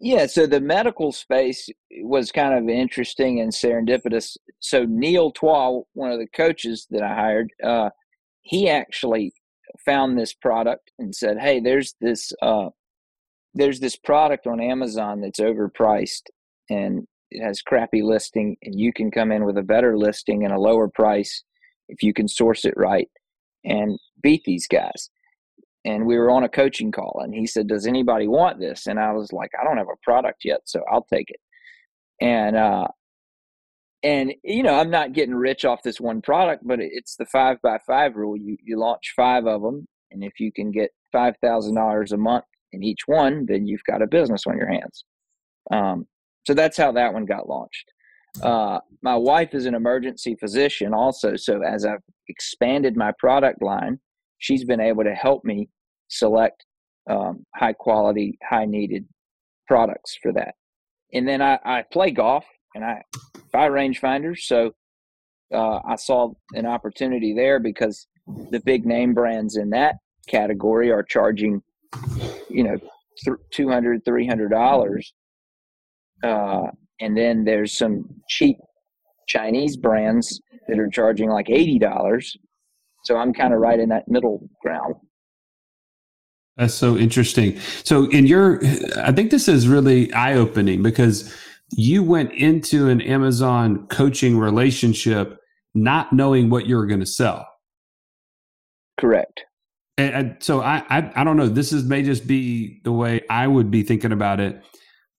Yeah, 0.00 0.26
so 0.26 0.46
the 0.46 0.60
medical 0.60 1.12
space 1.12 1.68
was 2.02 2.32
kind 2.32 2.54
of 2.54 2.68
interesting 2.70 3.40
and 3.40 3.52
serendipitous. 3.52 4.36
So 4.58 4.84
Neil 4.88 5.30
Twa, 5.30 5.82
one 5.92 6.10
of 6.10 6.18
the 6.18 6.26
coaches 6.28 6.86
that 6.90 7.02
I 7.02 7.14
hired, 7.14 7.52
uh, 7.62 7.90
he 8.40 8.70
actually 8.70 9.34
found 9.84 10.18
this 10.18 10.32
product 10.32 10.90
and 10.98 11.14
said, 11.14 11.38
"Hey, 11.38 11.60
there's 11.60 11.94
this 12.00 12.32
uh, 12.42 12.70
there's 13.54 13.80
this 13.80 13.96
product 13.96 14.46
on 14.46 14.60
Amazon 14.60 15.20
that's 15.20 15.40
overpriced 15.40 16.22
and 16.70 17.06
it 17.30 17.44
has 17.44 17.62
crappy 17.62 18.02
listing, 18.02 18.56
and 18.62 18.78
you 18.80 18.92
can 18.92 19.10
come 19.10 19.30
in 19.32 19.44
with 19.44 19.58
a 19.58 19.62
better 19.62 19.98
listing 19.98 20.44
and 20.44 20.54
a 20.54 20.58
lower 20.60 20.88
price 20.88 21.44
if 21.88 22.02
you 22.02 22.14
can 22.14 22.28
source 22.28 22.64
it 22.64 22.74
right." 22.76 23.08
and 23.64 23.98
beat 24.22 24.42
these 24.44 24.66
guys. 24.66 25.10
And 25.84 26.04
we 26.04 26.18
were 26.18 26.30
on 26.30 26.44
a 26.44 26.48
coaching 26.48 26.92
call, 26.92 27.22
and 27.24 27.34
he 27.34 27.46
said, 27.46 27.66
"Does 27.66 27.86
anybody 27.86 28.28
want 28.28 28.60
this?" 28.60 28.86
And 28.86 29.00
I 29.00 29.12
was 29.12 29.32
like, 29.32 29.50
"I 29.58 29.64
don't 29.64 29.78
have 29.78 29.88
a 29.88 29.96
product 30.02 30.44
yet, 30.44 30.60
so 30.64 30.82
I'll 30.90 31.06
take 31.10 31.30
it." 31.30 31.40
And 32.20 32.54
uh, 32.54 32.88
and 34.02 34.34
you 34.44 34.62
know, 34.62 34.74
I'm 34.74 34.90
not 34.90 35.12
getting 35.12 35.34
rich 35.34 35.64
off 35.64 35.82
this 35.82 36.00
one 36.00 36.20
product, 36.20 36.66
but 36.66 36.80
it's 36.80 37.16
the 37.16 37.26
five 37.26 37.58
by 37.62 37.78
five 37.86 38.16
rule. 38.16 38.36
You 38.36 38.56
you 38.62 38.78
launch 38.78 39.12
five 39.16 39.46
of 39.46 39.62
them, 39.62 39.86
and 40.10 40.22
if 40.22 40.38
you 40.38 40.52
can 40.52 40.70
get 40.70 40.90
five 41.12 41.36
thousand 41.42 41.76
dollars 41.76 42.12
a 42.12 42.16
month 42.16 42.44
in 42.72 42.82
each 42.82 43.06
one, 43.06 43.46
then 43.46 43.66
you've 43.66 43.84
got 43.84 44.02
a 44.02 44.06
business 44.06 44.46
on 44.46 44.56
your 44.56 44.68
hands. 44.68 45.04
Um, 45.70 46.06
so 46.46 46.54
that's 46.54 46.76
how 46.76 46.92
that 46.92 47.12
one 47.12 47.26
got 47.26 47.48
launched. 47.48 47.92
Uh, 48.42 48.78
my 49.02 49.16
wife 49.16 49.54
is 49.54 49.66
an 49.66 49.74
emergency 49.74 50.36
physician 50.36 50.94
also. 50.94 51.36
So 51.36 51.62
as 51.62 51.84
I've 51.84 52.02
expanded 52.28 52.96
my 52.96 53.12
product 53.18 53.62
line, 53.62 53.98
she's 54.40 54.64
been 54.64 54.80
able 54.80 55.04
to 55.04 55.14
help 55.14 55.44
me 55.44 55.68
select 56.08 56.64
um, 57.08 57.46
high 57.54 57.72
quality, 57.72 58.36
high 58.42 58.66
needed 58.66 59.06
products 59.68 60.18
for 60.20 60.32
that. 60.32 60.54
And 61.14 61.26
then 61.26 61.40
I, 61.40 61.58
I 61.64 61.84
play 61.92 62.10
golf 62.10 62.44
and 62.74 62.84
I 62.84 63.02
buy 63.52 63.68
rangefinders. 63.68 64.40
So 64.40 64.72
uh, 65.54 65.80
I 65.88 65.96
saw 65.96 66.32
an 66.54 66.66
opportunity 66.66 67.34
there 67.34 67.60
because 67.60 68.06
the 68.50 68.60
big 68.60 68.84
name 68.84 69.14
brands 69.14 69.56
in 69.56 69.70
that 69.70 69.96
category 70.28 70.90
are 70.90 71.02
charging, 71.02 71.62
you 72.48 72.64
know, 72.64 72.76
th- 73.24 73.38
200 73.52 74.04
$300 74.04 75.02
uh, 76.22 76.66
and 77.00 77.16
then 77.16 77.44
there's 77.44 77.76
some 77.76 78.04
cheap 78.28 78.56
Chinese 79.26 79.76
brands 79.76 80.40
that 80.68 80.78
are 80.78 80.88
charging 80.88 81.30
like 81.30 81.48
eighty 81.50 81.78
dollars. 81.78 82.36
So 83.04 83.16
I'm 83.16 83.32
kind 83.32 83.54
of 83.54 83.60
right 83.60 83.78
in 83.78 83.88
that 83.90 84.08
middle 84.08 84.48
ground. 84.62 84.94
That's 86.56 86.74
so 86.74 86.96
interesting. 86.96 87.58
So 87.84 88.10
in 88.10 88.26
your, 88.26 88.60
I 88.98 89.12
think 89.12 89.30
this 89.30 89.48
is 89.48 89.66
really 89.66 90.12
eye 90.12 90.34
opening 90.34 90.82
because 90.82 91.34
you 91.72 92.02
went 92.02 92.32
into 92.32 92.88
an 92.88 93.00
Amazon 93.00 93.86
coaching 93.86 94.36
relationship 94.36 95.38
not 95.74 96.12
knowing 96.12 96.50
what 96.50 96.66
you 96.66 96.76
were 96.76 96.86
going 96.86 97.00
to 97.00 97.06
sell. 97.06 97.46
Correct. 98.98 99.44
And, 99.96 100.14
and 100.14 100.36
so 100.40 100.60
I, 100.60 100.84
I, 100.90 101.12
I 101.14 101.24
don't 101.24 101.36
know. 101.36 101.48
This 101.48 101.72
is 101.72 101.84
may 101.84 102.02
just 102.02 102.26
be 102.26 102.80
the 102.84 102.92
way 102.92 103.22
I 103.30 103.46
would 103.46 103.70
be 103.70 103.82
thinking 103.82 104.12
about 104.12 104.40
it. 104.40 104.62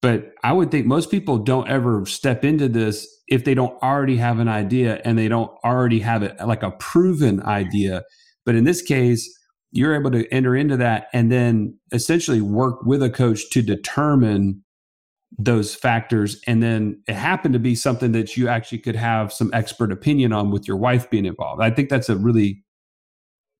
But 0.00 0.34
I 0.42 0.52
would 0.52 0.70
think 0.70 0.86
most 0.86 1.10
people 1.10 1.38
don't 1.38 1.68
ever 1.68 2.04
step 2.06 2.44
into 2.44 2.68
this 2.68 3.06
if 3.32 3.44
they 3.44 3.54
don't 3.54 3.82
already 3.82 4.18
have 4.18 4.38
an 4.38 4.48
idea 4.48 5.00
and 5.06 5.18
they 5.18 5.26
don't 5.26 5.50
already 5.64 6.00
have 6.00 6.22
it 6.22 6.36
like 6.46 6.62
a 6.62 6.70
proven 6.72 7.42
idea. 7.44 8.02
But 8.44 8.56
in 8.56 8.64
this 8.64 8.82
case, 8.82 9.26
you're 9.70 9.94
able 9.94 10.10
to 10.10 10.30
enter 10.30 10.54
into 10.54 10.76
that 10.76 11.06
and 11.14 11.32
then 11.32 11.78
essentially 11.92 12.42
work 12.42 12.84
with 12.84 13.02
a 13.02 13.08
coach 13.08 13.48
to 13.52 13.62
determine 13.62 14.62
those 15.38 15.74
factors. 15.74 16.42
And 16.46 16.62
then 16.62 17.02
it 17.08 17.14
happened 17.14 17.54
to 17.54 17.58
be 17.58 17.74
something 17.74 18.12
that 18.12 18.36
you 18.36 18.48
actually 18.48 18.80
could 18.80 18.96
have 18.96 19.32
some 19.32 19.50
expert 19.54 19.90
opinion 19.90 20.34
on 20.34 20.50
with 20.50 20.68
your 20.68 20.76
wife 20.76 21.08
being 21.08 21.24
involved. 21.24 21.62
I 21.62 21.70
think 21.70 21.88
that's 21.88 22.10
a 22.10 22.16
really 22.16 22.62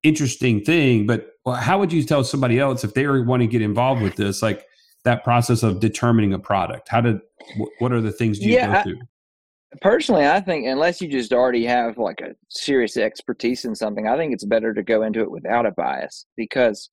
interesting 0.03 0.63
thing. 0.63 1.07
But 1.07 1.29
how 1.57 1.79
would 1.79 1.91
you 1.91 2.03
tell 2.03 2.23
somebody 2.23 2.59
else 2.59 2.83
if 2.83 2.93
they 2.93 3.07
want 3.07 3.41
to 3.41 3.47
get 3.47 3.63
involved 3.63 4.03
with 4.03 4.17
this? 4.17 4.43
Like, 4.43 4.67
that 5.03 5.23
process 5.23 5.63
of 5.63 5.79
determining 5.79 6.33
a 6.33 6.39
product? 6.39 6.89
How 6.89 7.01
did 7.01 7.19
what 7.79 7.91
are 7.91 8.01
the 8.01 8.11
things 8.11 8.39
do 8.39 8.45
you 8.45 8.53
yeah, 8.53 8.77
go 8.77 8.83
through? 8.83 8.99
Personally, 9.81 10.27
I 10.27 10.39
think 10.39 10.67
unless 10.67 11.01
you 11.01 11.07
just 11.07 11.33
already 11.33 11.65
have 11.65 11.97
like 11.97 12.21
a 12.21 12.35
serious 12.49 12.97
expertise 12.97 13.65
in 13.65 13.75
something, 13.75 14.07
I 14.07 14.17
think 14.17 14.33
it's 14.33 14.45
better 14.45 14.73
to 14.73 14.83
go 14.83 15.03
into 15.03 15.21
it 15.21 15.31
without 15.31 15.65
a 15.65 15.71
bias 15.71 16.25
because 16.37 16.89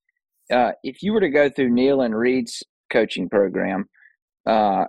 uh, 0.51 0.73
if 0.83 1.03
you 1.03 1.13
were 1.13 1.21
to 1.21 1.31
go 1.31 1.49
through 1.51 1.71
Neil 1.71 2.03
and 2.03 2.17
Reed's 2.17 2.63
coaching 2.91 3.29
program, 3.29 3.89
uh, 4.47 4.85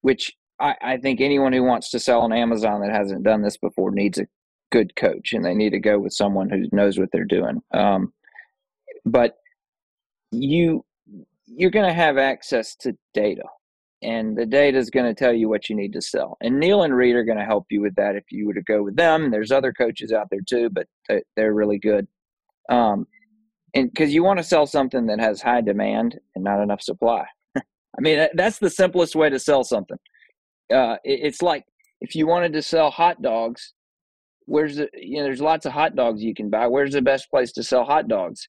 which 0.00 0.32
I, 0.60 0.74
I 0.82 0.96
think 0.96 1.20
anyone 1.20 1.52
who 1.52 1.62
wants 1.62 1.90
to 1.90 1.98
sell 1.98 2.20
on 2.20 2.32
Amazon 2.32 2.80
that 2.80 2.90
hasn't 2.90 3.24
done 3.24 3.42
this 3.42 3.56
before 3.56 3.90
needs 3.90 4.18
a 4.18 4.26
good 4.70 4.94
coach, 4.96 5.32
and 5.32 5.44
they 5.44 5.54
need 5.54 5.70
to 5.70 5.80
go 5.80 5.98
with 5.98 6.12
someone 6.12 6.50
who 6.50 6.64
knows 6.72 6.98
what 6.98 7.10
they're 7.12 7.24
doing. 7.24 7.62
Um, 7.72 8.12
but 9.04 9.36
you 10.30 10.84
you're 11.46 11.70
going 11.70 11.88
to 11.88 11.94
have 11.94 12.16
access 12.16 12.74
to 12.76 12.96
data 13.12 13.42
and 14.02 14.36
the 14.36 14.46
data 14.46 14.76
is 14.78 14.90
going 14.90 15.06
to 15.06 15.14
tell 15.14 15.32
you 15.32 15.48
what 15.48 15.68
you 15.70 15.76
need 15.76 15.92
to 15.92 16.02
sell. 16.02 16.36
And 16.40 16.58
Neil 16.58 16.82
and 16.82 16.94
Reed 16.94 17.14
are 17.14 17.24
going 17.24 17.38
to 17.38 17.44
help 17.44 17.66
you 17.70 17.80
with 17.80 17.94
that 17.96 18.16
if 18.16 18.24
you 18.30 18.46
were 18.46 18.54
to 18.54 18.62
go 18.62 18.82
with 18.82 18.96
them. 18.96 19.30
There's 19.30 19.52
other 19.52 19.72
coaches 19.72 20.12
out 20.12 20.28
there 20.30 20.40
too, 20.46 20.70
but 20.70 20.86
they're 21.36 21.54
really 21.54 21.78
good. 21.78 22.06
Um, 22.68 23.06
and 23.74 23.90
because 23.90 24.12
you 24.12 24.22
want 24.22 24.38
to 24.38 24.44
sell 24.44 24.66
something 24.66 25.06
that 25.06 25.20
has 25.20 25.40
high 25.40 25.60
demand 25.60 26.18
and 26.34 26.44
not 26.44 26.62
enough 26.62 26.82
supply. 26.82 27.24
I 27.56 28.00
mean, 28.00 28.28
that's 28.34 28.58
the 28.58 28.70
simplest 28.70 29.14
way 29.14 29.30
to 29.30 29.38
sell 29.38 29.64
something. 29.64 29.98
Uh, 30.72 30.96
it's 31.04 31.42
like 31.42 31.64
if 32.00 32.14
you 32.14 32.26
wanted 32.26 32.52
to 32.54 32.62
sell 32.62 32.90
hot 32.90 33.22
dogs, 33.22 33.72
where's 34.46 34.76
the 34.76 34.88
you 34.94 35.18
know 35.18 35.24
there's 35.24 35.40
lots 35.40 35.66
of 35.66 35.72
hot 35.72 35.94
dogs 35.94 36.22
you 36.22 36.34
can 36.34 36.50
buy. 36.50 36.66
Where's 36.66 36.92
the 36.92 37.02
best 37.02 37.30
place 37.30 37.52
to 37.52 37.62
sell 37.62 37.84
hot 37.84 38.08
dogs? 38.08 38.48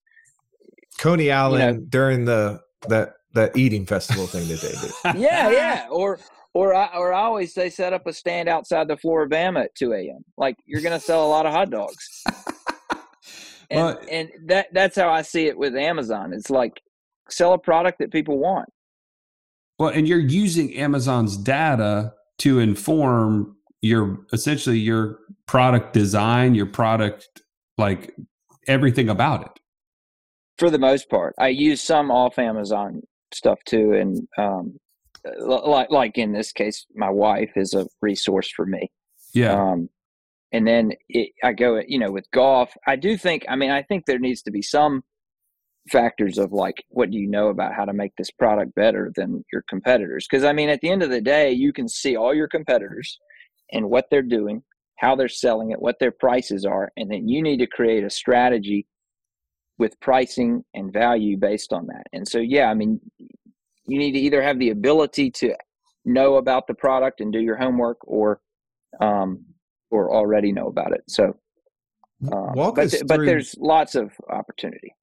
Coney 0.97 1.31
Island 1.31 1.63
you 1.63 1.81
know, 1.81 1.85
during 1.89 2.25
the 2.25 2.61
that 2.87 3.13
that 3.33 3.57
eating 3.57 3.85
festival 3.85 4.27
thing 4.27 4.47
that 4.47 4.61
they 4.61 5.13
do. 5.13 5.19
yeah, 5.19 5.49
yeah. 5.49 5.87
Or 5.89 6.19
or 6.53 6.73
I 6.73 6.89
or 6.95 7.13
I 7.13 7.21
always 7.21 7.53
say 7.53 7.69
set 7.69 7.93
up 7.93 8.07
a 8.07 8.13
stand 8.13 8.47
outside 8.47 8.87
the 8.87 8.97
Flora-Bama 8.97 9.65
at 9.65 9.75
two 9.75 9.93
a.m. 9.93 10.23
Like 10.37 10.55
you're 10.65 10.81
going 10.81 10.97
to 10.97 11.03
sell 11.03 11.25
a 11.25 11.29
lot 11.29 11.45
of 11.45 11.53
hot 11.53 11.69
dogs. 11.69 12.23
and, 13.69 13.79
well, 13.79 13.99
and 14.09 14.29
that 14.45 14.67
that's 14.73 14.95
how 14.95 15.09
I 15.09 15.23
see 15.23 15.47
it 15.47 15.57
with 15.57 15.75
Amazon. 15.75 16.33
It's 16.33 16.49
like 16.49 16.81
sell 17.29 17.53
a 17.53 17.59
product 17.59 17.99
that 17.99 18.11
people 18.11 18.37
want. 18.37 18.69
Well, 19.79 19.89
and 19.89 20.07
you're 20.07 20.19
using 20.19 20.75
Amazon's 20.75 21.35
data 21.35 22.13
to 22.39 22.59
inform 22.59 23.57
your 23.81 24.19
essentially 24.31 24.77
your 24.77 25.19
product 25.47 25.93
design, 25.93 26.55
your 26.55 26.67
product 26.67 27.27
like 27.77 28.15
everything 28.67 29.09
about 29.09 29.41
it 29.41 29.59
for 30.57 30.69
the 30.69 30.79
most 30.79 31.09
part. 31.09 31.33
I 31.39 31.49
use 31.49 31.81
some 31.81 32.11
off 32.11 32.37
Amazon 32.37 33.01
stuff 33.33 33.59
too, 33.65 33.93
and 33.93 34.27
um, 34.37 34.77
like 35.39 35.89
like 35.89 36.17
in 36.17 36.33
this 36.33 36.51
case, 36.51 36.85
my 36.95 37.09
wife 37.09 37.51
is 37.55 37.73
a 37.73 37.87
resource 38.01 38.49
for 38.49 38.65
me. 38.65 38.91
Yeah. 39.33 39.53
Um, 39.53 39.89
and 40.51 40.67
then 40.67 40.91
it, 41.09 41.31
I 41.43 41.53
go, 41.53 41.81
you 41.87 41.97
know, 41.97 42.11
with 42.11 42.29
golf. 42.31 42.71
I 42.87 42.95
do 42.95 43.17
think. 43.17 43.45
I 43.49 43.55
mean, 43.55 43.71
I 43.71 43.81
think 43.81 44.05
there 44.05 44.19
needs 44.19 44.43
to 44.43 44.51
be 44.51 44.61
some 44.61 45.03
factors 45.91 46.37
of 46.37 46.51
like, 46.51 46.83
what 46.89 47.11
do 47.11 47.17
you 47.17 47.27
know 47.27 47.49
about 47.49 47.73
how 47.73 47.85
to 47.85 47.93
make 47.93 48.15
this 48.17 48.31
product 48.31 48.73
better 48.75 49.11
than 49.15 49.43
your 49.51 49.63
competitors? 49.67 50.27
Because 50.29 50.43
I 50.43 50.53
mean, 50.53 50.69
at 50.69 50.81
the 50.81 50.89
end 50.89 51.03
of 51.03 51.09
the 51.09 51.21
day, 51.21 51.51
you 51.51 51.73
can 51.73 51.87
see 51.87 52.15
all 52.15 52.33
your 52.33 52.47
competitors 52.47 53.19
and 53.71 53.89
what 53.89 54.05
they're 54.09 54.21
doing, 54.21 54.63
how 54.99 55.15
they're 55.15 55.27
selling 55.27 55.71
it, 55.71 55.81
what 55.81 55.97
their 55.99 56.11
prices 56.11 56.65
are, 56.65 56.91
and 56.95 57.11
then 57.11 57.27
you 57.27 57.41
need 57.41 57.57
to 57.57 57.67
create 57.67 58.03
a 58.03 58.09
strategy 58.09 58.85
with 59.77 59.99
pricing 59.99 60.63
and 60.73 60.93
value 60.93 61.37
based 61.37 61.73
on 61.73 61.87
that. 61.87 62.03
And 62.13 62.27
so, 62.27 62.39
yeah, 62.39 62.69
I 62.69 62.73
mean, 62.73 62.99
you 63.85 63.97
need 63.97 64.13
to 64.13 64.19
either 64.19 64.41
have 64.41 64.59
the 64.59 64.69
ability 64.69 65.31
to 65.31 65.55
know 66.05 66.35
about 66.35 66.67
the 66.67 66.73
product 66.73 67.21
and 67.21 67.31
do 67.31 67.39
your 67.39 67.57
homework, 67.57 67.97
or 68.03 68.39
um, 68.99 69.43
or 69.89 70.13
already 70.13 70.51
know 70.51 70.67
about 70.67 70.91
it. 70.91 71.03
So, 71.07 71.35
uh, 72.31 72.51
but, 72.73 72.91
th- 72.91 73.03
but 73.07 73.19
there's 73.25 73.55
lots 73.57 73.95
of 73.95 74.11
opportunity. 74.29 74.93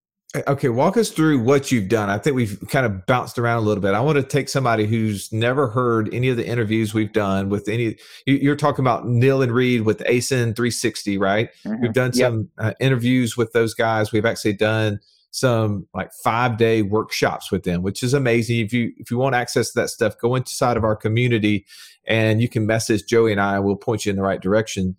Okay, 0.47 0.69
walk 0.69 0.97
us 0.97 1.11
through 1.11 1.41
what 1.41 1.73
you've 1.73 1.89
done. 1.89 2.09
I 2.09 2.17
think 2.17 2.37
we've 2.37 2.63
kind 2.69 2.87
of 2.87 3.05
bounced 3.07 3.37
around 3.37 3.59
a 3.59 3.61
little 3.63 3.83
bit. 3.83 3.95
I 3.95 4.01
want 4.01 4.17
to 4.17 4.23
take 4.23 4.49
somebody 4.49 4.87
who's 4.87 5.33
never 5.33 5.67
heard 5.67 6.13
any 6.15 6.29
of 6.29 6.37
the 6.37 6.47
interviews 6.47 6.95
we've 6.95 7.13
done 7.13 7.49
with 7.49 7.69
any. 7.69 7.97
You, 8.27 8.53
are 8.53 8.57
talking 8.57 8.85
about 8.85 9.09
Neil 9.09 9.43
and 9.43 9.51
Reed 9.51 9.83
with 9.83 9.99
ASIN 10.01 10.55
360, 10.55 11.19
right? 11.19 11.51
Mm-hmm. 11.65 11.83
We've 11.83 11.93
done 11.93 12.13
some 12.13 12.49
yep. 12.59 12.67
uh, 12.67 12.75
interviews 12.79 13.37
with 13.37 13.53
those 13.53 13.75
guys. 13.75 14.13
We've 14.13 14.25
actually 14.25 14.53
done 14.53 15.01
some 15.33 15.89
like 15.95 16.13
five 16.13 16.57
day 16.59 16.83
workshops 16.83 17.51
with 17.51 17.65
them, 17.65 17.83
which 17.83 18.05
is 18.05 18.15
amazing. 18.15 18.61
If 18.61 18.73
you 18.73 18.93
if 18.99 19.11
you 19.11 19.19
want 19.19 19.35
access 19.35 19.73
to 19.73 19.81
that 19.81 19.89
stuff, 19.89 20.17
go 20.17 20.37
inside 20.37 20.77
of 20.77 20.85
our 20.85 20.95
community, 20.95 21.67
and 22.07 22.41
you 22.41 22.49
can 22.49 22.67
message 22.67 23.05
Joey 23.07 23.33
and 23.33 23.41
I. 23.41 23.59
We'll 23.59 23.75
point 23.75 24.07
you 24.07 24.11
in 24.11 24.17
the 24.17 24.23
right 24.23 24.41
direction. 24.41 24.95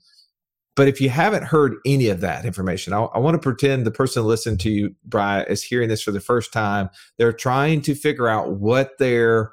But 0.76 0.88
if 0.88 1.02
you 1.02 1.10
haven't 1.10 1.44
heard 1.44 1.76
any 1.86 2.08
of 2.08 2.22
that 2.22 2.46
information, 2.46 2.94
I, 2.94 3.02
I 3.04 3.20
want 3.20 3.36
to 3.36 3.40
pretend 3.40 3.86
the 3.86 3.92
person 3.92 4.24
listening 4.24 4.58
to 4.60 4.70
you, 4.70 4.96
Brian, 5.04 5.46
is 5.48 5.64
hearing 5.64 5.90
this 5.90 6.02
for 6.02 6.12
the 6.12 6.22
first 6.22 6.54
time. 6.54 6.90
They're 7.18 7.34
trying 7.34 7.82
to 7.84 7.96
figure 7.96 8.28
out 8.28 8.54
what 8.54 8.98
their 8.98 9.52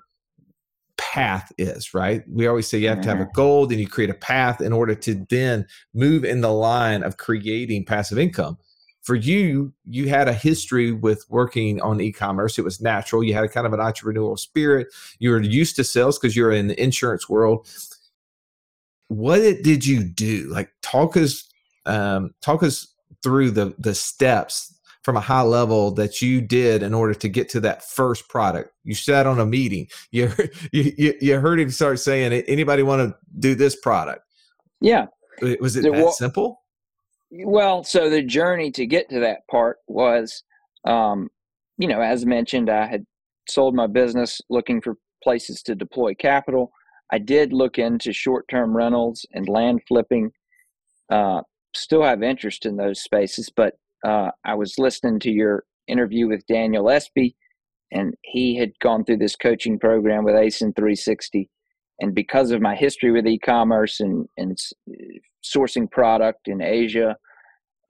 path 0.97 1.53
is, 1.59 1.95
right? 1.95 2.23
We 2.29 2.47
always 2.47 2.69
say 2.69 2.79
you 2.79 2.89
have 2.89 3.01
to 3.03 3.09
have 3.09 3.21
a 3.21 3.31
goal, 3.33 3.67
then 3.67 3.79
you 3.79 3.89
create 3.89 4.11
a 4.11 4.15
path 4.15 4.61
in 4.61 4.73
order 4.73 4.95
to 4.95 5.27
then 5.29 5.67
move 5.95 6.25
in 6.25 6.41
the 6.41 6.53
line 6.53 7.03
of 7.03 7.17
creating 7.17 7.85
passive 7.85 8.19
income. 8.19 8.59
For 9.03 9.15
you, 9.15 9.73
you 9.87 10.09
had 10.09 10.29
a 10.29 10.35
history 10.35 10.93
with 10.93 11.25
working 11.31 11.81
on 11.81 12.01
e-commerce. 12.01 12.59
It 12.59 12.65
was 12.65 12.81
natural. 12.81 13.25
You 13.25 13.33
had 13.33 13.45
a 13.45 13.49
kind 13.49 13.67
of 13.67 13.73
an 13.73 13.81
entrepreneurial 13.81 14.39
spirit. 14.39 14.89
You 15.19 15.31
were 15.31 15.41
used 15.41 15.77
to 15.77 15.85
sales 15.85 16.19
because 16.19 16.37
you're 16.37 16.53
in 16.53 16.67
the 16.67 16.83
insurance 16.83 17.29
world 17.29 17.67
what 19.09 19.41
did 19.63 19.85
you 19.85 20.05
do? 20.05 20.49
Like 20.49 20.71
talk 20.83 21.17
us 21.17 21.49
um, 21.87 22.35
talk 22.43 22.63
us 22.63 22.95
through 23.23 23.51
the 23.51 23.75
the 23.79 23.95
steps 23.95 24.75
from 25.03 25.17
a 25.17 25.21
high 25.21 25.43
level 25.43 25.91
that 25.93 26.21
you 26.21 26.41
did 26.41 26.83
in 26.83 26.93
order 26.93 27.15
to 27.15 27.29
get 27.29 27.49
to 27.49 27.61
that 27.61 27.83
first 27.83 28.29
product. 28.29 28.71
You 28.85 28.95
sat 28.95 29.27
on 29.27 29.41
a 29.41 29.47
meeting. 29.47 29.87
You 30.11 30.31
you 30.73 31.15
you 31.21 31.41
heard 31.41 31.61
him 31.61 31.71
start 31.71 31.99
saying, 32.01 32.33
"Anybody 32.33 32.83
want 32.83 33.09
to 33.09 33.17
do 33.39 33.55
this 33.55 33.77
product?" 33.77 34.23
Yeah. 34.81 35.07
Was 35.61 35.77
it 35.77 35.83
that 35.83 35.93
well, 35.93 36.13
simple? 36.13 36.63
Well, 37.31 37.85
so 37.85 38.11
the 38.11 38.23
journey 38.23 38.71
to 38.73 38.87
get 38.87 39.09
to 39.11 39.21
that 39.21 39.47
part 39.51 39.79
was, 39.87 40.43
um, 40.85 41.29
you 41.77 41.87
know, 41.87 42.01
as 42.01 42.27
mentioned, 42.27 42.71
I 42.71 42.87
had 42.87 43.05
sold 43.49 43.75
my 43.75 43.87
business 43.87 44.41
looking 44.51 44.81
for 44.81 44.95
places 45.23 45.63
to 45.63 45.75
deploy 45.75 46.15
capital. 46.15 46.73
I 47.13 47.19
did 47.19 47.53
look 47.53 47.79
into 47.79 48.13
short 48.13 48.47
term 48.49 48.77
rentals 48.77 49.25
and 49.33 49.49
land 49.49 49.81
flipping. 49.89 50.31
Uh, 51.11 51.43
still 51.75 52.03
have 52.03 52.23
interest 52.23 52.67
in 52.67 52.77
those 52.77 53.03
spaces, 53.03 53.51
but 53.55 53.75
uh, 54.07 54.31
I 54.45 54.55
was 54.55 54.79
listening 54.79 55.21
to 55.21 55.31
your 55.31 55.65
interview 55.87 56.29
with 56.29 56.47
Daniel 56.47 56.91
Espy, 56.91 57.35
and 57.91 58.15
he 58.23 58.57
had 58.57 58.73
gone 58.81 59.05
through 59.05 59.17
this 59.19 59.37
coaching 59.37 59.79
program 59.79 60.25
with 60.25 60.35
ASIN 60.35 60.77
360. 60.77 61.49
And 62.01 62.15
because 62.15 62.51
of 62.51 62.61
my 62.61 62.77
history 62.77 63.11
with 63.11 63.27
e-commerce 63.27 64.01
and, 64.01 64.27
and 64.37 64.57
sourcing 65.45 65.91
product 65.91 66.47
in 66.47 66.63
Asia, 66.63 67.17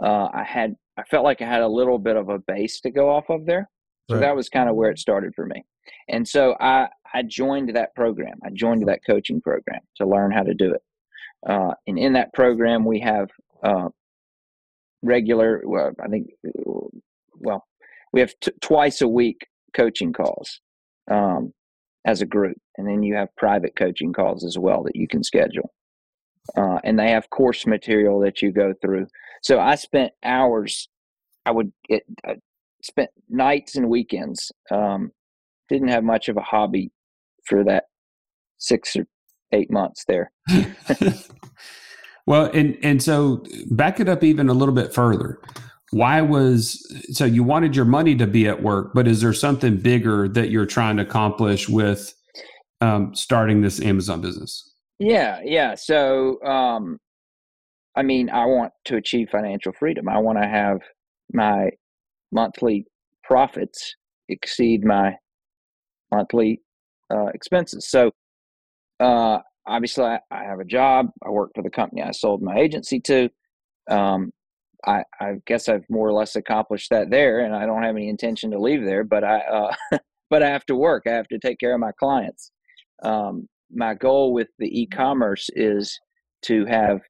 uh, 0.02 0.28
I 0.32 0.44
had 0.44 0.74
I 0.96 1.04
felt 1.04 1.24
like 1.24 1.40
I 1.40 1.46
had 1.46 1.62
a 1.62 1.68
little 1.68 1.98
bit 1.98 2.16
of 2.16 2.28
a 2.28 2.38
base 2.38 2.80
to 2.80 2.90
go 2.90 3.08
off 3.10 3.30
of 3.30 3.46
there. 3.46 3.68
So 4.08 4.14
right. 4.16 4.20
that 4.20 4.36
was 4.36 4.48
kind 4.48 4.68
of 4.68 4.76
where 4.76 4.90
it 4.90 4.98
started 4.98 5.34
for 5.34 5.46
me. 5.46 5.64
And 6.08 6.26
so 6.26 6.56
I 6.60 6.88
I 7.12 7.22
joined 7.22 7.74
that 7.74 7.94
program. 7.94 8.38
I 8.44 8.50
joined 8.52 8.86
that 8.88 9.04
coaching 9.06 9.40
program 9.40 9.80
to 9.96 10.06
learn 10.06 10.30
how 10.30 10.42
to 10.42 10.54
do 10.54 10.72
it. 10.72 10.82
Uh, 11.46 11.72
and 11.86 11.98
in 11.98 12.14
that 12.14 12.32
program, 12.32 12.84
we 12.84 13.00
have 13.00 13.28
uh, 13.62 13.88
regular. 15.02 15.62
Well, 15.64 15.92
I 16.02 16.08
think 16.08 16.28
well, 17.34 17.64
we 18.12 18.20
have 18.20 18.34
t- 18.40 18.52
twice 18.60 19.00
a 19.00 19.08
week 19.08 19.46
coaching 19.74 20.12
calls 20.12 20.60
um, 21.10 21.52
as 22.04 22.22
a 22.22 22.26
group, 22.26 22.56
and 22.76 22.86
then 22.86 23.02
you 23.02 23.14
have 23.14 23.34
private 23.36 23.76
coaching 23.76 24.12
calls 24.12 24.44
as 24.44 24.58
well 24.58 24.82
that 24.84 24.96
you 24.96 25.06
can 25.06 25.22
schedule. 25.22 25.72
Uh, 26.56 26.78
and 26.82 26.98
they 26.98 27.10
have 27.10 27.28
course 27.30 27.66
material 27.66 28.20
that 28.20 28.40
you 28.40 28.50
go 28.50 28.72
through. 28.80 29.06
So 29.42 29.60
I 29.60 29.74
spent 29.74 30.12
hours. 30.24 30.88
I 31.44 31.50
would 31.50 31.72
get 31.88 32.02
I 32.26 32.36
spent 32.82 33.10
nights 33.28 33.76
and 33.76 33.88
weekends. 33.88 34.52
Um, 34.70 35.12
didn't 35.68 35.88
have 35.88 36.04
much 36.04 36.28
of 36.28 36.36
a 36.36 36.42
hobby 36.42 36.90
for 37.46 37.64
that 37.64 37.84
six 38.58 38.96
or 38.96 39.06
eight 39.52 39.70
months 39.70 40.04
there. 40.06 40.32
Well, 42.28 42.50
and 42.52 42.76
and 42.82 43.02
so 43.02 43.42
back 43.70 44.00
it 44.00 44.08
up 44.08 44.22
even 44.22 44.50
a 44.50 44.52
little 44.52 44.74
bit 44.74 44.92
further. 44.92 45.40
Why 45.92 46.20
was 46.20 46.86
so 47.10 47.24
you 47.24 47.42
wanted 47.42 47.74
your 47.74 47.86
money 47.86 48.14
to 48.16 48.26
be 48.26 48.46
at 48.46 48.62
work, 48.62 48.90
but 48.92 49.08
is 49.08 49.22
there 49.22 49.32
something 49.32 49.78
bigger 49.78 50.28
that 50.28 50.50
you're 50.50 50.66
trying 50.66 50.98
to 50.98 51.04
accomplish 51.04 51.70
with 51.70 52.12
um, 52.82 53.14
starting 53.14 53.62
this 53.62 53.80
Amazon 53.80 54.20
business? 54.20 54.74
Yeah, 54.98 55.40
yeah. 55.42 55.74
So, 55.74 56.38
um, 56.42 56.98
I 57.96 58.02
mean, 58.02 58.28
I 58.28 58.44
want 58.44 58.74
to 58.84 58.96
achieve 58.96 59.30
financial 59.30 59.72
freedom. 59.72 60.06
I 60.06 60.18
want 60.18 60.36
to 60.36 60.46
have 60.46 60.82
my 61.32 61.70
monthly 62.32 62.86
profits 63.24 63.94
exceed 64.28 64.84
my 64.84 65.14
monthly 66.10 66.60
uh, 67.12 67.26
expenses. 67.26 67.88
So, 67.88 68.10
uh, 69.00 69.38
obviously 69.66 70.04
I, 70.04 70.18
I, 70.30 70.44
have 70.44 70.60
a 70.60 70.64
job. 70.64 71.10
I 71.24 71.30
work 71.30 71.52
for 71.54 71.62
the 71.62 71.70
company 71.70 72.02
I 72.02 72.10
sold 72.10 72.42
my 72.42 72.56
agency 72.56 73.00
to. 73.00 73.28
Um, 73.88 74.32
I, 74.86 75.02
I, 75.20 75.34
guess 75.46 75.68
I've 75.68 75.84
more 75.88 76.08
or 76.08 76.12
less 76.12 76.36
accomplished 76.36 76.90
that 76.90 77.10
there, 77.10 77.40
and 77.40 77.54
I 77.54 77.66
don't 77.66 77.82
have 77.82 77.96
any 77.96 78.08
intention 78.08 78.50
to 78.52 78.60
leave 78.60 78.84
there. 78.84 79.04
But 79.04 79.24
I, 79.24 79.38
uh, 79.38 79.98
but 80.30 80.42
I 80.42 80.48
have 80.48 80.64
to 80.66 80.76
work. 80.76 81.04
I 81.06 81.10
have 81.10 81.28
to 81.28 81.38
take 81.38 81.58
care 81.58 81.74
of 81.74 81.80
my 81.80 81.92
clients. 81.98 82.50
Um, 83.02 83.48
my 83.70 83.94
goal 83.94 84.32
with 84.32 84.48
the 84.58 84.80
e-commerce 84.80 85.48
is 85.54 85.98
to 86.42 86.64
have. 86.66 87.00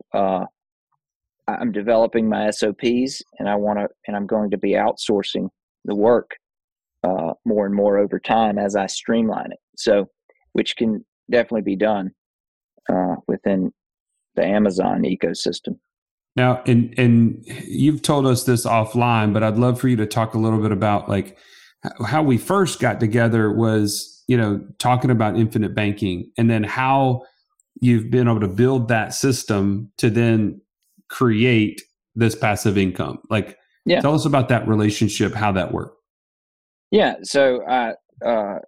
I'm 1.48 1.72
developing 1.72 2.28
my 2.28 2.50
SOPs, 2.50 3.22
and 3.38 3.48
I 3.48 3.56
want 3.56 3.78
to, 3.78 3.88
and 4.06 4.16
I'm 4.16 4.26
going 4.26 4.50
to 4.50 4.58
be 4.58 4.72
outsourcing 4.72 5.48
the 5.84 5.94
work 5.94 6.32
uh, 7.04 7.32
more 7.44 7.64
and 7.64 7.74
more 7.74 7.98
over 7.98 8.18
time 8.18 8.58
as 8.58 8.76
I 8.76 8.86
streamline 8.86 9.52
it. 9.52 9.58
So, 9.76 10.06
which 10.52 10.76
can 10.76 11.04
definitely 11.30 11.62
be 11.62 11.76
done 11.76 12.10
uh, 12.92 13.16
within 13.26 13.72
the 14.34 14.44
Amazon 14.44 15.02
ecosystem. 15.02 15.78
Now, 16.36 16.62
and 16.66 16.94
and 16.98 17.42
you've 17.66 18.02
told 18.02 18.26
us 18.26 18.44
this 18.44 18.66
offline, 18.66 19.32
but 19.32 19.42
I'd 19.42 19.58
love 19.58 19.80
for 19.80 19.88
you 19.88 19.96
to 19.96 20.06
talk 20.06 20.34
a 20.34 20.38
little 20.38 20.60
bit 20.60 20.72
about 20.72 21.08
like 21.08 21.38
how 22.06 22.22
we 22.22 22.38
first 22.38 22.80
got 22.80 23.00
together 23.00 23.52
was 23.52 24.22
you 24.28 24.36
know 24.36 24.64
talking 24.78 25.10
about 25.10 25.36
infinite 25.36 25.74
banking, 25.74 26.30
and 26.36 26.50
then 26.50 26.62
how 26.62 27.22
you've 27.80 28.10
been 28.10 28.28
able 28.28 28.40
to 28.40 28.48
build 28.48 28.88
that 28.88 29.14
system 29.14 29.90
to 29.98 30.10
then 30.10 30.60
create 31.08 31.80
this 32.14 32.34
passive 32.34 32.76
income. 32.76 33.18
Like, 33.30 33.56
yeah. 33.84 34.00
tell 34.00 34.14
us 34.14 34.26
about 34.26 34.48
that 34.48 34.66
relationship, 34.68 35.34
how 35.34 35.52
that 35.52 35.72
worked. 35.72 35.96
Yeah, 36.90 37.16
so 37.22 37.62
uh, 37.64 37.92
uh, 38.24 38.58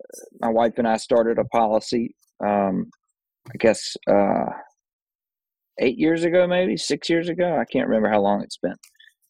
my 0.40 0.48
wife 0.48 0.74
and 0.76 0.86
I 0.86 0.98
started 0.98 1.38
a 1.38 1.44
policy 1.44 2.14
um, 2.44 2.90
I 3.48 3.56
guess 3.58 3.96
uh, 4.08 4.46
eight 5.78 5.98
years 5.98 6.24
ago, 6.24 6.46
maybe 6.46 6.76
six 6.76 7.08
years 7.08 7.28
ago. 7.28 7.56
I 7.56 7.64
can't 7.64 7.88
remember 7.88 8.10
how 8.10 8.20
long 8.20 8.42
it's 8.42 8.58
been, 8.58 8.76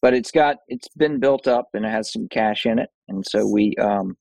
but 0.01 0.13
it's 0.13 0.31
got 0.31 0.57
it's 0.67 0.87
been 0.97 1.19
built 1.19 1.47
up 1.47 1.69
and 1.73 1.85
it 1.85 1.89
has 1.89 2.11
some 2.11 2.27
cash 2.29 2.65
in 2.65 2.79
it, 2.79 2.89
and 3.09 3.25
so 3.25 3.47
we 3.47 3.75
um, 3.75 4.15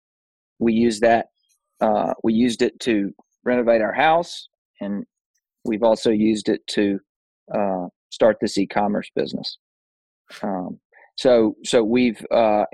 we 0.59 0.73
use 0.73 1.01
that. 1.01 1.27
Uh, 1.81 2.13
we 2.23 2.35
used 2.35 2.63
it 2.63 2.79
to 2.81 3.11
renovate 3.45 3.81
our 3.81 3.95
house, 3.95 4.49
and 4.81 5.05
we've 5.65 5.83
also 5.83 6.11
used 6.11 6.49
it 6.49 6.67
to 6.69 6.99
uh, 7.55 7.87
start 8.11 8.37
this 8.41 8.59
e-commerce 8.59 9.11
business. 9.15 9.59
Um, 10.43 10.79
so 11.17 11.57
so 11.65 11.83
we've 11.83 12.25
uh, 12.31 12.65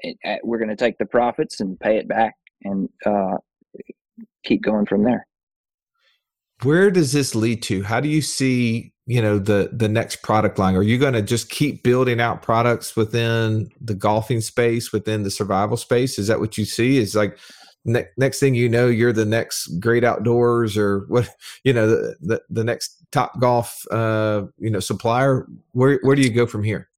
we're 0.42 0.59
going 0.59 0.70
to 0.70 0.77
take 0.77 0.99
the 0.99 1.07
profits 1.07 1.61
and 1.61 1.79
pay 1.81 1.96
it 1.96 2.09
back 2.09 2.35
and 2.62 2.88
uh, 3.05 3.38
keep 4.44 4.62
going 4.62 4.87
from 4.87 5.05
there. 5.05 5.27
Where 6.62 6.90
does 6.90 7.12
this 7.12 7.35
lead 7.35 7.62
to? 7.64 7.83
How 7.83 8.01
do 8.01 8.09
you 8.09 8.22
see 8.22 8.92
you 9.07 9.20
know 9.20 9.38
the 9.38 9.70
the 9.72 9.88
next 9.88 10.22
product 10.22 10.59
line? 10.59 10.77
Are 10.77 10.83
you 10.83 10.99
going 10.99 11.14
to 11.14 11.22
just 11.22 11.51
keep 11.51 11.83
building 11.83 12.20
out 12.20 12.42
products 12.42 12.96
within 12.96 13.70
the 13.81 13.94
golfing 13.94 14.40
space 14.40 14.92
within 14.92 15.22
the 15.22 15.31
survival 15.31 15.77
space? 15.77 16.18
Is 16.18 16.29
that 16.29 16.40
what 16.40 16.57
you 16.57 16.64
see? 16.64 16.99
Is 16.99 17.14
like 17.14 17.38
ne- 17.85 18.09
next 18.16 18.40
thing 18.40 18.55
you 18.55 18.68
know 18.68 18.88
you're 18.88 19.12
the 19.12 19.25
next 19.25 19.79
great 19.81 20.05
outdoors 20.05 20.77
or 20.77 21.01
what 21.09 21.29
you 21.64 21.72
know 21.72 21.88
the 21.88 22.16
the, 22.20 22.42
the 22.51 22.64
next 22.64 22.95
top 23.12 23.38
golf 23.40 23.84
uh 23.90 24.42
you 24.58 24.70
know 24.70 24.80
supplier 24.80 25.46
where 25.72 25.98
where 26.02 26.16
do 26.16 26.22
you 26.22 26.30
go 26.30 26.46
from 26.46 26.62
here 26.62 26.88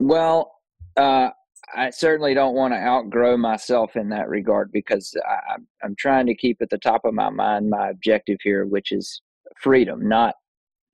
well 0.00 0.52
uh 0.96 1.30
I 1.74 1.90
certainly 1.90 2.34
don't 2.34 2.54
want 2.54 2.74
to 2.74 2.78
outgrow 2.78 3.36
myself 3.36 3.96
in 3.96 4.08
that 4.10 4.28
regard 4.28 4.70
because 4.70 5.16
I, 5.26 5.56
I'm 5.82 5.96
trying 5.96 6.26
to 6.26 6.34
keep 6.34 6.58
at 6.60 6.70
the 6.70 6.78
top 6.78 7.04
of 7.04 7.14
my 7.14 7.28
mind 7.28 7.70
my 7.70 7.88
objective 7.88 8.38
here, 8.42 8.66
which 8.66 8.92
is 8.92 9.20
freedom, 9.60 10.08
not 10.08 10.34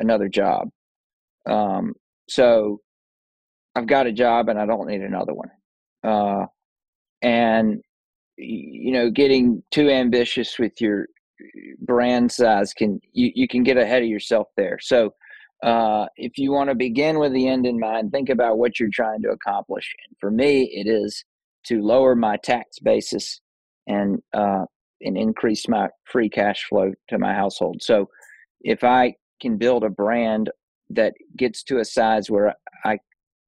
another 0.01 0.29
job. 0.29 0.71
Um, 1.47 1.95
so 2.29 2.81
I've 3.75 3.87
got 3.87 4.07
a 4.07 4.13
job 4.13 4.49
and 4.49 4.59
I 4.59 4.67
don't 4.67 4.89
need 4.89 5.03
another 5.03 5.35
one. 5.35 5.51
Uh, 6.03 6.47
and 7.21 7.83
you 8.37 8.93
know, 8.93 9.11
getting 9.11 9.63
too 9.71 9.91
ambitious 9.91 10.59
with 10.59 10.81
your 10.81 11.07
brand 11.81 12.31
size 12.31 12.73
can 12.73 13.01
you, 13.13 13.31
you 13.35 13.49
can 13.49 13.63
get 13.63 13.77
ahead 13.77 14.03
of 14.03 14.09
yourself 14.09 14.49
there. 14.57 14.79
So 14.81 15.15
uh, 15.63 16.07
if 16.17 16.39
you 16.39 16.51
want 16.51 16.71
to 16.71 16.75
begin 16.75 17.19
with 17.19 17.33
the 17.33 17.47
end 17.47 17.67
in 17.67 17.79
mind, 17.79 18.11
think 18.11 18.29
about 18.29 18.59
what 18.59 18.81
you're 18.81 18.91
trying 18.93 19.23
to 19.23 19.31
accomplish. 19.31 19.95
And 20.07 20.17
for 20.19 20.31
me, 20.31 20.65
it 20.75 20.89
is 20.89 21.25
to 21.67 21.81
lower 21.81 22.17
my 22.17 22.37
tax 22.39 22.79
basis 22.81 23.41
and 23.87 24.21
uh, 24.35 24.65
and 25.01 25.17
increase 25.17 25.69
my 25.69 25.89
free 26.05 26.29
cash 26.29 26.65
flow 26.69 26.93
to 27.09 27.19
my 27.19 27.33
household. 27.33 27.83
So, 27.83 28.09
if 28.61 28.83
I 28.83 29.15
can 29.41 29.57
build 29.57 29.85
a 29.85 29.91
brand 29.91 30.51
that 30.91 31.15
gets 31.37 31.63
to 31.65 31.79
a 31.79 31.85
size 31.85 32.31
where 32.31 32.55
I, 32.85 32.99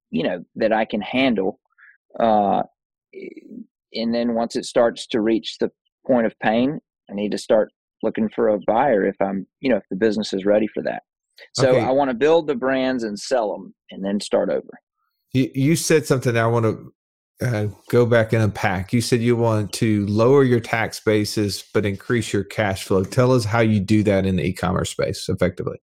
you 0.09 0.23
know, 0.23 0.43
that 0.55 0.71
I 0.71 0.85
can 0.85 1.01
handle, 1.01 1.59
uh, 2.19 2.63
and 3.93 4.13
then 4.13 4.35
once 4.35 4.55
it 4.55 4.65
starts 4.65 5.07
to 5.07 5.21
reach 5.21 5.57
the 5.59 5.69
point 6.05 6.25
of 6.25 6.37
pain, 6.39 6.79
I 7.09 7.13
need 7.13 7.31
to 7.31 7.37
start 7.37 7.71
looking 8.03 8.29
for 8.29 8.49
a 8.49 8.59
buyer 8.67 9.05
if 9.05 9.15
I'm, 9.21 9.47
you 9.59 9.69
know, 9.69 9.77
if 9.77 9.83
the 9.89 9.95
business 9.95 10.33
is 10.33 10.45
ready 10.45 10.67
for 10.67 10.83
that. 10.83 11.03
So 11.53 11.69
okay. 11.69 11.81
I 11.81 11.91
want 11.91 12.09
to 12.09 12.15
build 12.15 12.47
the 12.47 12.55
brands 12.55 13.03
and 13.03 13.19
sell 13.19 13.51
them 13.51 13.73
and 13.91 14.03
then 14.03 14.19
start 14.19 14.49
over. 14.49 14.69
You, 15.33 15.51
you 15.53 15.75
said 15.75 16.05
something 16.05 16.37
I 16.37 16.47
want 16.47 16.65
to 16.65 16.93
uh, 17.45 17.67
go 17.89 18.05
back 18.05 18.31
and 18.31 18.41
unpack. 18.41 18.93
You 18.93 19.01
said 19.01 19.21
you 19.21 19.35
want 19.35 19.73
to 19.73 20.05
lower 20.05 20.43
your 20.43 20.61
tax 20.61 21.01
basis 21.01 21.61
but 21.73 21.85
increase 21.85 22.31
your 22.31 22.45
cash 22.45 22.85
flow. 22.85 23.03
Tell 23.03 23.33
us 23.33 23.43
how 23.43 23.59
you 23.59 23.79
do 23.79 24.03
that 24.03 24.25
in 24.25 24.37
the 24.37 24.43
e-commerce 24.43 24.91
space 24.91 25.27
effectively. 25.27 25.77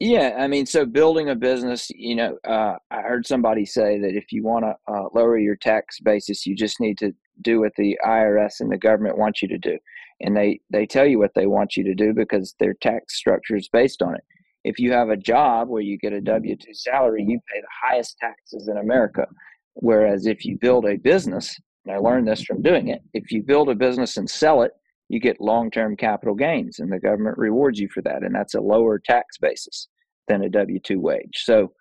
Yeah, 0.00 0.36
I 0.38 0.48
mean, 0.48 0.66
so 0.66 0.84
building 0.84 1.30
a 1.30 1.36
business, 1.36 1.88
you 1.90 2.16
know, 2.16 2.36
uh, 2.46 2.74
I 2.90 3.00
heard 3.02 3.26
somebody 3.26 3.64
say 3.64 3.98
that 4.00 4.14
if 4.14 4.32
you 4.32 4.42
want 4.42 4.64
to 4.64 4.92
uh, 4.92 5.08
lower 5.14 5.38
your 5.38 5.56
tax 5.56 6.00
basis, 6.00 6.44
you 6.44 6.56
just 6.56 6.80
need 6.80 6.98
to 6.98 7.12
do 7.42 7.60
what 7.60 7.72
the 7.76 7.98
IRS 8.04 8.60
and 8.60 8.70
the 8.70 8.76
government 8.76 9.18
want 9.18 9.40
you 9.40 9.48
to 9.48 9.58
do, 9.58 9.78
and 10.20 10.36
they 10.36 10.60
they 10.70 10.86
tell 10.86 11.06
you 11.06 11.18
what 11.18 11.32
they 11.34 11.46
want 11.46 11.76
you 11.76 11.84
to 11.84 11.94
do 11.94 12.12
because 12.12 12.54
their 12.58 12.74
tax 12.74 13.16
structure 13.16 13.56
is 13.56 13.68
based 13.68 14.02
on 14.02 14.14
it. 14.14 14.24
If 14.64 14.78
you 14.78 14.92
have 14.92 15.10
a 15.10 15.16
job 15.16 15.68
where 15.68 15.82
you 15.82 15.98
get 15.98 16.12
a 16.12 16.20
W 16.20 16.56
two 16.56 16.74
salary, 16.74 17.24
you 17.26 17.38
pay 17.52 17.60
the 17.60 17.88
highest 17.88 18.16
taxes 18.18 18.68
in 18.68 18.78
America. 18.78 19.26
Whereas 19.74 20.26
if 20.26 20.44
you 20.44 20.56
build 20.58 20.86
a 20.86 20.96
business, 20.96 21.54
and 21.84 21.94
I 21.94 21.98
learned 21.98 22.28
this 22.28 22.42
from 22.42 22.62
doing 22.62 22.88
it, 22.88 23.02
if 23.12 23.30
you 23.30 23.42
build 23.42 23.68
a 23.68 23.74
business 23.74 24.16
and 24.16 24.28
sell 24.30 24.62
it, 24.62 24.72
you 25.08 25.20
get 25.20 25.40
long 25.40 25.70
term 25.70 25.96
capital 25.96 26.34
gains, 26.34 26.78
and 26.78 26.90
the 26.90 26.98
government 26.98 27.36
rewards 27.36 27.78
you 27.78 27.88
for 27.92 28.02
that. 28.02 28.22
And 28.22 28.34
that's 28.34 28.54
a 28.54 28.60
lower 28.60 28.98
tax 28.98 29.36
basis 29.38 29.88
than 30.28 30.42
a 30.42 30.48
W 30.48 30.80
2 30.80 31.00
wage. 31.00 31.42
So, 31.44 31.72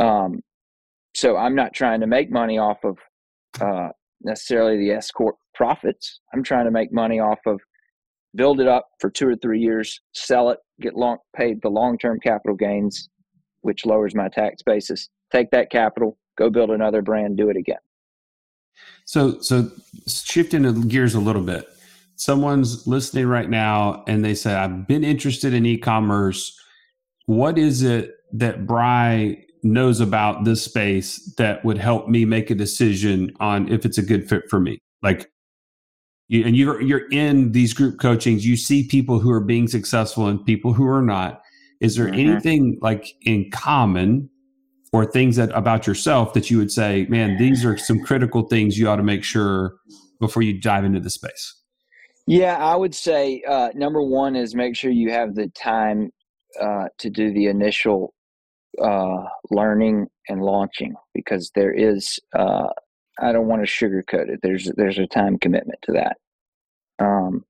um, 0.00 0.40
so 1.14 1.36
I'm 1.36 1.54
not 1.54 1.74
trying 1.74 2.00
to 2.00 2.06
make 2.06 2.30
money 2.30 2.58
off 2.58 2.78
of 2.84 2.96
uh, 3.60 3.88
necessarily 4.22 4.78
the 4.78 4.92
escort 4.92 5.34
profits. 5.54 6.20
I'm 6.32 6.42
trying 6.42 6.64
to 6.64 6.70
make 6.70 6.92
money 6.92 7.20
off 7.20 7.40
of 7.46 7.60
build 8.34 8.60
it 8.60 8.68
up 8.68 8.88
for 9.00 9.10
two 9.10 9.28
or 9.28 9.36
three 9.36 9.60
years, 9.60 10.00
sell 10.12 10.50
it, 10.50 10.58
get 10.80 10.94
long 10.94 11.18
paid 11.36 11.60
the 11.62 11.68
long 11.68 11.98
term 11.98 12.18
capital 12.20 12.56
gains, 12.56 13.08
which 13.60 13.84
lowers 13.86 14.14
my 14.14 14.28
tax 14.28 14.62
basis. 14.62 15.08
Take 15.30 15.50
that 15.50 15.70
capital, 15.70 16.18
go 16.36 16.50
build 16.50 16.70
another 16.70 17.02
brand, 17.02 17.36
do 17.36 17.48
it 17.48 17.56
again. 17.56 17.78
So, 19.04 19.40
so 19.40 19.70
shifting 20.06 20.88
gears 20.88 21.14
a 21.14 21.20
little 21.20 21.42
bit, 21.42 21.68
someone's 22.16 22.86
listening 22.86 23.26
right 23.26 23.48
now 23.48 24.04
and 24.06 24.24
they 24.24 24.34
say, 24.34 24.54
I've 24.54 24.86
been 24.86 25.04
interested 25.04 25.52
in 25.54 25.66
e-commerce. 25.66 26.58
What 27.26 27.58
is 27.58 27.82
it 27.82 28.14
that 28.32 28.66
Bry 28.66 29.44
knows 29.62 30.00
about 30.00 30.44
this 30.44 30.62
space 30.62 31.34
that 31.36 31.64
would 31.64 31.78
help 31.78 32.08
me 32.08 32.24
make 32.24 32.50
a 32.50 32.54
decision 32.54 33.32
on 33.40 33.70
if 33.70 33.84
it's 33.84 33.98
a 33.98 34.02
good 34.02 34.28
fit 34.28 34.44
for 34.48 34.60
me? 34.60 34.78
Like, 35.02 35.31
you, 36.28 36.44
and 36.44 36.56
you're 36.56 36.80
you're 36.80 37.08
in 37.10 37.52
these 37.52 37.74
group 37.74 37.98
coachings. 37.98 38.46
You 38.46 38.56
see 38.56 38.86
people 38.86 39.18
who 39.18 39.30
are 39.30 39.40
being 39.40 39.68
successful 39.68 40.26
and 40.26 40.44
people 40.44 40.72
who 40.72 40.86
are 40.86 41.02
not. 41.02 41.42
Is 41.80 41.96
there 41.96 42.06
mm-hmm. 42.06 42.30
anything 42.30 42.78
like 42.80 43.14
in 43.22 43.50
common 43.50 44.30
or 44.92 45.04
things 45.04 45.36
that 45.36 45.50
about 45.56 45.86
yourself 45.86 46.32
that 46.34 46.50
you 46.50 46.58
would 46.58 46.70
say, 46.70 47.06
man, 47.08 47.36
these 47.38 47.64
are 47.64 47.76
some 47.76 48.00
critical 48.00 48.42
things 48.42 48.78
you 48.78 48.88
ought 48.88 48.96
to 48.96 49.02
make 49.02 49.24
sure 49.24 49.74
before 50.20 50.42
you 50.42 50.60
dive 50.60 50.84
into 50.84 51.00
the 51.00 51.10
space? 51.10 51.56
Yeah, 52.26 52.56
I 52.56 52.76
would 52.76 52.94
say 52.94 53.42
uh, 53.48 53.70
number 53.74 54.02
one 54.02 54.36
is 54.36 54.54
make 54.54 54.76
sure 54.76 54.90
you 54.90 55.10
have 55.10 55.34
the 55.34 55.48
time 55.48 56.12
uh, 56.60 56.86
to 56.98 57.10
do 57.10 57.32
the 57.32 57.46
initial 57.46 58.14
uh, 58.80 59.24
learning 59.50 60.06
and 60.28 60.40
launching 60.40 60.94
because 61.14 61.50
there 61.54 61.72
is. 61.72 62.18
Uh, 62.34 62.68
I 63.20 63.32
don't 63.32 63.46
want 63.46 63.66
to 63.66 63.70
sugarcoat 63.70 64.28
it. 64.28 64.40
There's 64.42 64.70
there's 64.76 64.98
a 64.98 65.06
time 65.06 65.38
commitment 65.38 65.78
to 65.82 65.92
that, 65.92 66.16
um, 66.98 67.44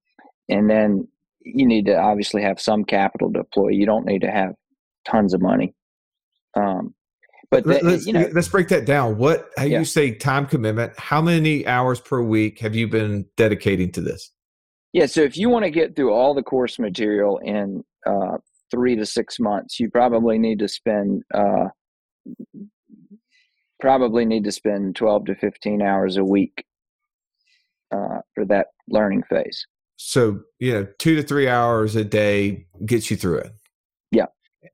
and 0.49 0.69
then 0.69 1.09
you 1.45 1.67
need 1.67 1.87
to 1.87 1.97
obviously 1.97 2.43
have 2.43 2.61
some 2.61 2.85
capital 2.85 3.33
to 3.33 3.41
deploy. 3.41 3.69
You 3.69 3.87
don't 3.87 4.07
need 4.07 4.23
to 4.23 4.31
have 4.31 4.55
tons 5.05 5.35
of 5.35 5.41
money. 5.41 5.75
Um, 6.57 6.95
but 7.51 7.65
the, 7.65 7.81
let's, 7.83 8.07
you 8.07 8.13
know, 8.13 8.29
let's 8.33 8.49
break 8.49 8.69
that 8.69 8.87
down. 8.87 9.19
What 9.19 9.49
how 9.59 9.65
yeah. 9.65 9.81
you 9.81 9.85
say 9.85 10.13
time 10.13 10.47
commitment? 10.47 10.99
How 10.99 11.21
many 11.21 11.67
hours 11.67 12.01
per 12.01 12.23
week 12.23 12.61
have 12.61 12.75
you 12.75 12.89
been 12.89 13.27
dedicating 13.37 13.93
to 13.93 14.01
this? 14.01 14.31
Yeah, 14.93 15.07
so 15.07 15.23
if 15.23 15.37
you 15.37 15.49
want 15.49 15.65
to 15.65 15.71
get 15.71 15.97
through 15.97 16.13
all 16.13 16.35
the 16.35 16.43
course 16.43 16.79
material 16.79 17.39
in 17.39 17.83
uh, 18.07 18.39
three 18.71 18.97
to 18.97 19.07
six 19.07 19.39
months, 19.39 19.81
you 19.81 19.91
probably 19.91 20.39
need 20.39 20.59
to 20.59 20.69
spend 20.69 21.23
uh, 21.35 21.69
probably 23.83 24.25
need 24.25 24.45
to 24.45 24.53
spend 24.53 24.97
twelve 24.97 25.27
to 25.27 25.35
fifteen 25.35 25.83
hours 25.83 26.17
a 26.17 26.25
week 26.25 26.65
uh, 27.91 28.21
for 28.35 28.47
that 28.47 28.69
learning 28.89 29.25
phase. 29.25 29.67
So 29.97 30.41
you 30.59 30.73
know, 30.73 30.87
two 30.99 31.17
to 31.17 31.23
three 31.23 31.49
hours 31.49 31.97
a 31.97 32.05
day 32.05 32.67
gets 32.87 33.11
you 33.11 33.17
through 33.19 33.39
it. 33.39 33.53
Yeah. 34.11 34.27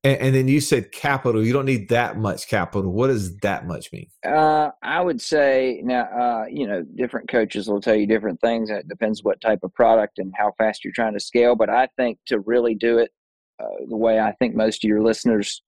And, 0.04 0.18
and, 0.20 0.34
then 0.34 0.48
you 0.48 0.60
said 0.60 0.92
capital. 0.92 1.44
You 1.44 1.54
don't 1.54 1.64
need 1.64 1.88
that 1.88 2.18
much 2.18 2.46
capital. 2.48 2.92
What 2.92 3.06
does 3.06 3.38
that 3.38 3.66
much 3.66 3.90
mean? 3.90 4.08
Uh, 4.24 4.70
I 4.82 5.00
would 5.00 5.20
say 5.20 5.80
now, 5.82 6.02
uh, 6.02 6.44
you 6.50 6.66
know, 6.66 6.84
different 6.94 7.28
coaches 7.28 7.68
will 7.68 7.80
tell 7.80 7.94
you 7.94 8.06
different 8.06 8.38
things. 8.42 8.68
It 8.68 8.86
depends 8.86 9.24
what 9.24 9.40
type 9.40 9.60
of 9.62 9.72
product 9.72 10.18
and 10.18 10.32
how 10.36 10.52
fast 10.58 10.84
you're 10.84 10.92
trying 10.92 11.14
to 11.14 11.20
scale. 11.20 11.56
But 11.56 11.70
I 11.70 11.88
think 11.96 12.18
to 12.26 12.40
really 12.40 12.74
do 12.74 12.98
it 12.98 13.10
uh, 13.58 13.86
the 13.88 13.96
way 13.96 14.20
I 14.20 14.32
think 14.32 14.54
most 14.54 14.84
of 14.84 14.88
your 14.88 15.02
listeners 15.02 15.62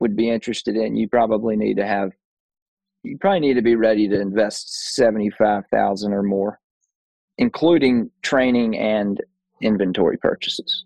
would 0.00 0.16
be 0.16 0.30
interested 0.30 0.76
in, 0.76 0.96
you 0.96 1.08
probably 1.08 1.56
need 1.56 1.76
to 1.76 1.86
have, 1.86 2.12
you 3.02 3.18
probably 3.18 3.40
need 3.40 3.54
to 3.54 3.62
be 3.62 3.76
ready 3.76 4.08
to 4.08 4.20
invest 4.20 4.94
seventy 4.94 5.30
five 5.30 5.64
thousand 5.72 6.12
or 6.12 6.22
more, 6.22 6.60
including 7.38 8.10
training 8.22 8.76
and 8.76 9.20
inventory 9.62 10.16
purchases. 10.18 10.84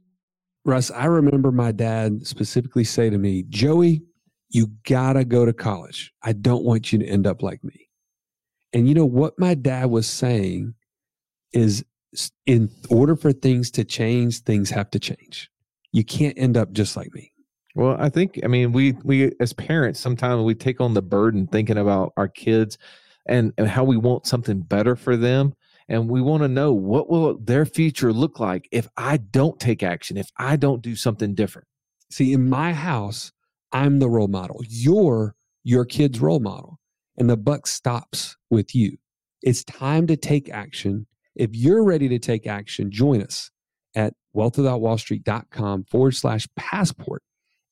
Russ, 0.64 0.90
I 0.90 1.06
remember 1.06 1.50
my 1.50 1.72
dad 1.72 2.26
specifically 2.26 2.84
say 2.84 3.10
to 3.10 3.18
me, 3.18 3.44
Joey, 3.48 4.02
you 4.48 4.68
gotta 4.86 5.24
go 5.24 5.44
to 5.44 5.52
college. 5.52 6.12
I 6.22 6.32
don't 6.32 6.64
want 6.64 6.92
you 6.92 6.98
to 7.00 7.06
end 7.06 7.26
up 7.26 7.42
like 7.42 7.64
me. 7.64 7.88
And 8.72 8.88
you 8.88 8.94
know 8.94 9.06
what 9.06 9.38
my 9.38 9.54
dad 9.54 9.90
was 9.90 10.06
saying 10.06 10.74
is 11.52 11.84
in 12.46 12.70
order 12.90 13.16
for 13.16 13.32
things 13.32 13.70
to 13.72 13.84
change, 13.84 14.40
things 14.40 14.70
have 14.70 14.90
to 14.90 14.98
change. 14.98 15.50
You 15.92 16.04
can't 16.04 16.38
end 16.38 16.56
up 16.56 16.72
just 16.72 16.96
like 16.96 17.12
me. 17.14 17.31
Well, 17.74 17.96
I 17.98 18.08
think 18.08 18.40
I 18.44 18.48
mean 18.48 18.72
we 18.72 18.92
we 19.04 19.32
as 19.40 19.52
parents 19.52 19.98
sometimes 19.98 20.42
we 20.42 20.54
take 20.54 20.80
on 20.80 20.94
the 20.94 21.02
burden 21.02 21.46
thinking 21.46 21.78
about 21.78 22.12
our 22.16 22.28
kids 22.28 22.76
and, 23.26 23.52
and 23.56 23.68
how 23.68 23.84
we 23.84 23.96
want 23.96 24.26
something 24.26 24.60
better 24.60 24.96
for 24.96 25.16
them 25.16 25.54
and 25.88 26.08
we 26.08 26.20
want 26.20 26.42
to 26.42 26.48
know 26.48 26.72
what 26.72 27.08
will 27.10 27.38
their 27.38 27.64
future 27.64 28.12
look 28.12 28.40
like 28.40 28.68
if 28.72 28.88
I 28.96 29.16
don't 29.16 29.58
take 29.58 29.82
action, 29.82 30.16
if 30.16 30.30
I 30.38 30.56
don't 30.56 30.82
do 30.82 30.96
something 30.96 31.34
different. 31.34 31.68
See, 32.10 32.32
in 32.32 32.48
my 32.48 32.72
house, 32.72 33.32
I'm 33.72 33.98
the 33.98 34.08
role 34.08 34.28
model. 34.28 34.60
You're 34.68 35.34
your 35.64 35.84
kid's 35.84 36.20
role 36.20 36.40
model, 36.40 36.78
and 37.16 37.30
the 37.30 37.36
buck 37.36 37.66
stops 37.66 38.36
with 38.50 38.74
you. 38.74 38.98
It's 39.42 39.64
time 39.64 40.06
to 40.08 40.16
take 40.16 40.50
action. 40.50 41.06
If 41.34 41.50
you're 41.52 41.84
ready 41.84 42.08
to 42.08 42.18
take 42.18 42.46
action, 42.46 42.90
join 42.90 43.22
us 43.22 43.50
at 43.94 44.14
wealthwithoutwallstreet.com 44.36 45.84
forward 45.90 46.12
slash 46.12 46.46
passport 46.56 47.22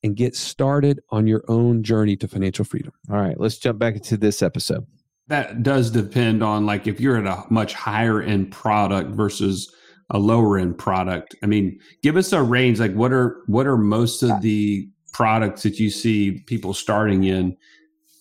and 0.03 0.15
get 0.15 0.35
started 0.35 0.99
on 1.09 1.27
your 1.27 1.43
own 1.47 1.83
journey 1.83 2.15
to 2.17 2.27
financial 2.27 2.65
freedom. 2.65 2.91
All 3.09 3.17
right, 3.17 3.39
let's 3.39 3.57
jump 3.57 3.79
back 3.79 3.95
into 3.95 4.17
this 4.17 4.41
episode 4.41 4.87
that 5.31 5.63
does 5.63 5.89
depend 5.91 6.43
on 6.43 6.65
like 6.65 6.87
if 6.87 6.99
you're 6.99 7.17
at 7.17 7.25
a 7.25 7.45
much 7.49 7.73
higher 7.73 8.21
end 8.21 8.51
product 8.51 9.11
versus 9.11 9.73
a 10.09 10.19
lower 10.19 10.59
end 10.59 10.77
product. 10.77 11.35
I 11.41 11.45
mean, 11.45 11.79
give 12.03 12.17
us 12.17 12.33
a 12.33 12.43
range. 12.43 12.79
Like, 12.79 12.93
what 12.93 13.13
are 13.13 13.41
what 13.47 13.65
are 13.65 13.77
most 13.77 14.23
of 14.23 14.41
the 14.41 14.89
products 15.13 15.63
that 15.63 15.79
you 15.79 15.89
see 15.89 16.39
people 16.47 16.73
starting 16.73 17.23
in 17.23 17.55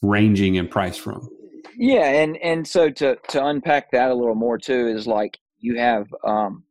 ranging 0.02 0.54
in 0.54 0.68
price 0.68 0.96
from? 0.96 1.28
Yeah, 1.76 2.08
and 2.08 2.36
and 2.38 2.66
so 2.66 2.90
to 2.90 3.16
to 3.28 3.44
unpack 3.44 3.90
that 3.90 4.10
a 4.10 4.14
little 4.14 4.36
more 4.36 4.56
too 4.56 4.88
is 4.88 5.06
like 5.06 5.38
you 5.58 5.78
have 5.78 6.06
um 6.24 6.62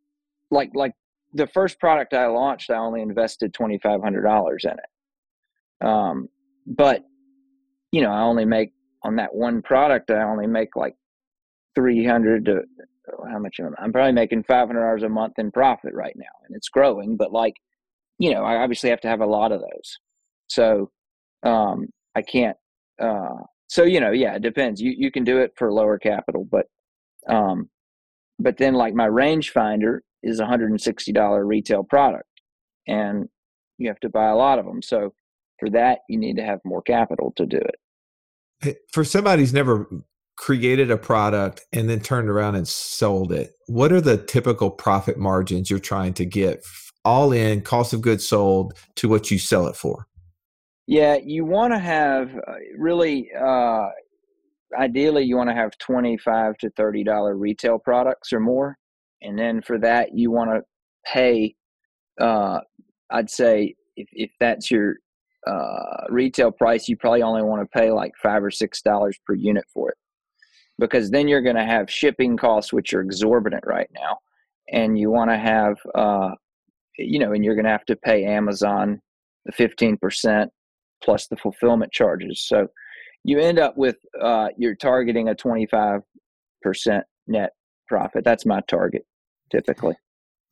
like 0.52 0.72
like 0.74 0.94
the 1.34 1.48
first 1.48 1.80
product 1.80 2.14
I 2.14 2.28
launched, 2.28 2.70
I 2.70 2.78
only 2.78 3.02
invested 3.02 3.54
twenty 3.54 3.78
five 3.78 4.02
hundred 4.02 4.22
dollars 4.22 4.64
in 4.64 4.72
it. 4.72 4.80
Um, 5.82 6.28
but 6.66 7.04
you 7.92 8.02
know, 8.02 8.12
I 8.12 8.22
only 8.22 8.46
make 8.46 8.74
on 9.04 9.16
that 9.16 9.34
one 9.34 9.62
product, 9.62 10.12
I 10.12 10.24
only 10.24 10.48
make 10.48 10.76
like 10.76 10.96
300 11.76 12.46
to 12.46 12.62
how 13.30 13.40
much 13.40 13.60
am 13.60 13.74
I? 13.78 13.84
I'm 13.84 13.92
probably 13.92 14.12
making 14.12 14.44
500 14.44 14.80
dollars 14.80 15.04
a 15.04 15.10
month 15.10 15.34
in 15.38 15.52
profit 15.52 15.94
right 15.94 16.14
now, 16.16 16.26
and 16.48 16.56
it's 16.56 16.70
growing. 16.70 17.18
But 17.18 17.32
like, 17.32 17.56
you 18.18 18.32
know, 18.34 18.44
I 18.44 18.58
obviously 18.58 18.90
have 18.90 19.02
to 19.02 19.08
have 19.08 19.22
a 19.22 19.26
lot 19.26 19.52
of 19.52 19.62
those, 19.62 19.98
so 20.48 20.92
um, 21.44 21.88
I 22.16 22.22
can't. 22.22 22.58
Uh, 23.02 23.44
so 23.68 23.84
you 23.84 24.00
know, 24.00 24.12
yeah, 24.12 24.36
it 24.36 24.42
depends. 24.42 24.82
You 24.82 24.94
you 24.98 25.12
can 25.12 25.24
do 25.24 25.40
it 25.40 25.54
for 25.58 25.72
lower 25.72 25.98
capital, 25.98 26.48
but 26.50 26.66
um, 27.28 27.70
but 28.40 28.58
then 28.58 28.74
like 28.74 28.94
my 28.94 29.08
rangefinder 29.08 30.00
is 30.24 30.40
a 30.40 30.46
hundred 30.46 30.70
and 30.72 30.82
sixty 30.82 31.12
dollar 31.12 31.46
retail 31.46 31.84
product, 31.84 32.30
and 32.88 33.28
you 33.78 33.88
have 33.88 34.00
to 34.02 34.10
buy 34.10 34.28
a 34.30 34.36
lot 34.36 34.60
of 34.60 34.66
them. 34.66 34.82
So 34.82 35.14
for 35.60 35.70
that, 35.72 36.00
you 36.10 36.18
need 36.18 36.38
to 36.38 36.44
have 36.44 36.60
more 36.64 36.82
capital 36.82 37.34
to 37.38 37.46
do 37.46 37.58
it 37.58 37.76
for 38.92 39.04
somebody 39.04 39.42
who's 39.42 39.54
never 39.54 39.88
created 40.36 40.90
a 40.90 40.98
product 40.98 41.66
and 41.74 41.90
then 41.90 42.00
turned 42.00 42.30
around 42.30 42.56
and 42.56 42.68
sold 42.68 43.32
it, 43.32 43.52
what 43.68 43.92
are 43.92 44.02
the 44.02 44.18
typical 44.18 44.70
profit 44.70 45.18
margins 45.18 45.70
you're 45.70 45.80
trying 45.80 46.14
to 46.14 46.26
get 46.26 46.66
all 47.06 47.32
in 47.32 47.62
cost 47.62 47.94
of 47.94 48.02
goods 48.02 48.28
sold 48.28 48.74
to 48.96 49.10
what 49.10 49.30
you 49.32 49.38
sell 49.38 49.68
it 49.68 49.76
for? 49.76 50.08
Yeah, 50.88 51.18
you 51.24 51.46
want 51.46 51.74
to 51.74 51.80
have 51.80 52.36
uh, 52.36 52.54
really, 52.78 53.30
uh, 53.40 53.90
ideally, 54.78 55.24
you 55.24 55.38
want 55.38 55.50
to 55.50 55.56
have 55.56 55.78
25 55.78 56.58
to 56.60 56.70
$30 56.72 57.40
retail 57.40 57.78
products 57.78 58.34
or 58.34 58.40
more. 58.40 58.78
And 59.22 59.38
then 59.38 59.62
for 59.62 59.78
that, 59.80 60.16
you 60.16 60.32
want 60.32 60.50
to 60.52 60.62
pay, 61.06 61.56
uh, 62.20 62.62
I'd 63.12 63.30
say, 63.30 63.76
if, 63.98 64.08
if 64.14 64.32
that's 64.40 64.72
your 64.72 64.96
uh, 65.48 66.06
retail 66.10 66.52
price, 66.52 66.88
you 66.90 66.98
probably 66.98 67.22
only 67.22 67.42
want 67.44 67.62
to 67.62 67.80
pay 67.80 67.92
like 67.92 68.12
five 68.22 68.44
or 68.44 68.52
six 68.52 68.82
dollars 68.82 69.18
per 69.26 69.34
unit 69.34 69.66
for 69.74 69.90
it, 69.90 69.98
because 70.78 71.12
then 71.12 71.28
you're 71.28 71.42
going 71.42 71.56
to 71.56 71.66
have 71.66 71.90
shipping 71.90 72.38
costs 72.38 72.74
which 72.74 72.94
are 72.94 73.02
exorbitant 73.02 73.64
right 73.66 73.90
now, 73.94 74.18
and 74.72 74.98
you 75.00 75.10
want 75.10 75.30
to 75.32 75.38
have, 75.38 75.78
uh, 75.96 76.32
you 76.98 77.20
know, 77.20 77.32
and 77.34 77.44
you're 77.44 77.56
going 77.56 77.66
to 77.66 77.72
have 77.72 77.86
to 77.86 77.96
pay 77.96 78.26
Amazon 78.26 79.02
the 79.46 79.52
fifteen 79.52 79.98
percent 79.98 80.52
plus 81.04 81.28
the 81.28 81.38
fulfillment 81.38 81.92
charges. 81.94 82.42
So 82.46 82.68
you 83.24 83.40
end 83.40 83.60
up 83.60 83.78
with 83.78 83.96
uh, 84.22 84.50
you're 84.58 84.76
targeting 84.76 85.30
a 85.30 85.36
twenty 85.36 85.66
five 85.66 86.02
percent 86.62 87.06
net 87.28 87.52
profit. 87.88 88.24
That's 88.26 88.46
my 88.46 88.62
target 88.68 89.06
typically. 89.52 89.96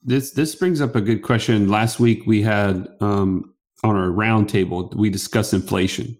This 0.01 0.31
this 0.31 0.55
brings 0.55 0.79
up 0.79 0.95
a 0.95 1.01
good 1.01 1.21
question. 1.21 1.67
Last 1.69 1.99
week 1.99 2.25
we 2.25 2.41
had 2.41 2.87
um, 3.01 3.53
on 3.83 3.95
our 3.95 4.09
roundtable 4.09 4.93
we 4.95 5.09
discussed 5.09 5.53
inflation. 5.53 6.17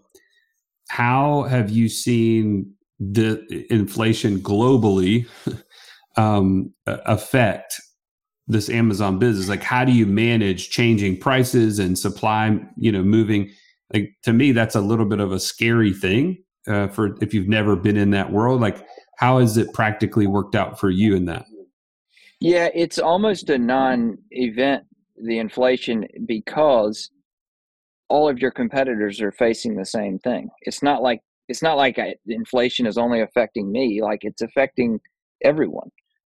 How 0.90 1.44
have 1.44 1.70
you 1.70 1.90
seen 1.90 2.74
the 3.00 3.46
inflation 3.70 4.40
globally 4.40 5.28
um, 6.18 6.74
affect 6.86 7.82
this 8.48 8.70
Amazon 8.70 9.20
business? 9.20 9.50
Like, 9.50 9.64
how 9.64 9.84
do 9.84 9.92
you 9.92 10.06
manage 10.06 10.70
changing 10.70 11.20
prices 11.20 11.80
and 11.80 11.98
supply? 11.98 12.60
You 12.78 12.92
know, 12.92 13.04
moving. 13.04 13.52
Like 13.94 14.16
to 14.24 14.34
me, 14.34 14.52
that's 14.52 14.76
a 14.76 14.82
little 14.82 15.06
bit 15.06 15.20
of 15.20 15.32
a 15.32 15.40
scary 15.40 15.94
thing 15.94 16.44
uh, 16.68 16.88
for 16.90 17.16
if 17.22 17.34
you've 17.34 17.48
never 17.48 17.76
been 17.76 17.98
in 17.98 18.12
that 18.12 18.32
world. 18.32 18.62
Like, 18.62 18.86
how 19.18 19.40
has 19.40 19.58
it 19.58 19.74
practically 19.74 20.28
worked 20.28 20.56
out 20.56 20.80
for 20.80 20.90
you 20.90 21.16
in 21.16 21.26
that? 21.26 21.46
Yeah, 22.40 22.70
it's 22.74 23.00
almost 23.00 23.50
a 23.50 23.58
non-event 23.58 24.84
the 25.24 25.40
inflation 25.40 26.06
because 26.26 27.10
all 28.10 28.30
of 28.30 28.40
your 28.40 28.52
competitors 28.52 29.22
are 29.22 29.32
facing 29.32 29.76
the 29.76 29.86
same 29.86 30.20
thing. 30.20 30.50
It's 30.62 30.82
not 30.82 31.02
like 31.02 31.22
it's 31.48 31.62
not 31.62 31.78
like 31.78 31.98
I, 31.98 32.16
inflation 32.28 32.86
is 32.86 32.98
only 32.98 33.22
affecting 33.22 33.72
me, 33.72 34.02
like 34.02 34.20
it's 34.24 34.42
affecting 34.42 35.00
everyone. 35.44 35.90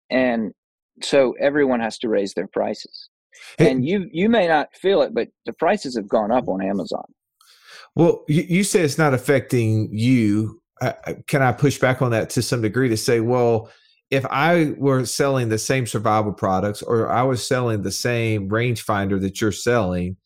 And 0.09 0.51
so 1.01 1.35
everyone 1.39 1.79
has 1.79 1.97
to 1.99 2.09
raise 2.09 2.33
their 2.33 2.47
prices. 2.47 3.09
Hey, 3.57 3.71
and 3.71 3.85
you 3.85 4.07
you 4.11 4.29
may 4.29 4.47
not 4.47 4.69
feel 4.75 5.01
it, 5.01 5.13
but 5.13 5.29
the 5.45 5.53
prices 5.53 5.95
have 5.95 6.07
gone 6.07 6.31
up 6.31 6.47
on 6.47 6.63
Amazon. 6.63 7.05
Well, 7.95 8.23
you, 8.27 8.43
you 8.43 8.63
say 8.63 8.81
it's 8.81 8.97
not 8.97 9.13
affecting 9.13 9.89
you. 9.91 10.61
Uh, 10.81 10.93
can 11.27 11.41
I 11.41 11.51
push 11.51 11.79
back 11.79 12.01
on 12.01 12.11
that 12.11 12.29
to 12.31 12.41
some 12.41 12.61
degree 12.61 12.89
to 12.89 12.97
say, 12.97 13.19
well, 13.19 13.69
if 14.11 14.25
I 14.29 14.73
were 14.77 15.05
selling 15.05 15.49
the 15.49 15.57
same 15.57 15.87
survival 15.87 16.33
products 16.33 16.81
or 16.81 17.09
I 17.09 17.23
was 17.23 17.47
selling 17.47 17.81
the 17.81 17.91
same 17.91 18.49
rangefinder 18.49 19.19
that 19.21 19.41
you're 19.41 19.51
selling, 19.51 20.17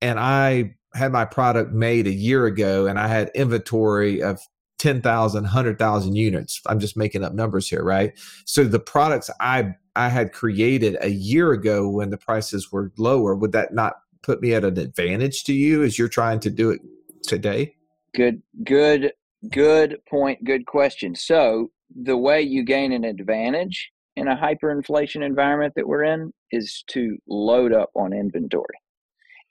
and 0.00 0.18
I 0.18 0.74
had 0.96 1.12
my 1.12 1.24
product 1.24 1.72
made 1.72 2.06
a 2.06 2.12
year 2.12 2.46
ago 2.46 2.86
and 2.86 2.98
I 2.98 3.08
had 3.08 3.30
inventory 3.34 4.22
of 4.22 4.40
10,000, 4.78 5.42
100,000 5.42 6.16
units. 6.16 6.60
I'm 6.66 6.80
just 6.80 6.96
making 6.96 7.24
up 7.24 7.32
numbers 7.32 7.68
here, 7.68 7.82
right? 7.82 8.12
So 8.44 8.64
the 8.64 8.80
products 8.80 9.30
I 9.40 9.74
I 9.94 10.10
had 10.10 10.32
created 10.32 10.98
a 11.00 11.08
year 11.08 11.52
ago 11.52 11.88
when 11.88 12.10
the 12.10 12.18
prices 12.18 12.70
were 12.70 12.92
lower, 12.98 13.34
would 13.34 13.52
that 13.52 13.72
not 13.72 13.94
put 14.22 14.42
me 14.42 14.52
at 14.52 14.62
an 14.62 14.78
advantage 14.78 15.44
to 15.44 15.54
you 15.54 15.82
as 15.82 15.98
you're 15.98 16.08
trying 16.08 16.38
to 16.40 16.50
do 16.50 16.70
it 16.70 16.82
today? 17.22 17.74
Good, 18.14 18.42
good, 18.62 19.12
good 19.50 19.98
point. 20.08 20.44
Good 20.44 20.66
question. 20.66 21.14
So 21.14 21.70
the 21.94 22.16
way 22.16 22.42
you 22.42 22.62
gain 22.62 22.92
an 22.92 23.04
advantage 23.04 23.90
in 24.16 24.28
a 24.28 24.36
hyperinflation 24.36 25.24
environment 25.24 25.72
that 25.76 25.88
we're 25.88 26.04
in 26.04 26.32
is 26.50 26.84
to 26.88 27.16
load 27.26 27.72
up 27.72 27.90
on 27.94 28.12
inventory. 28.12 28.76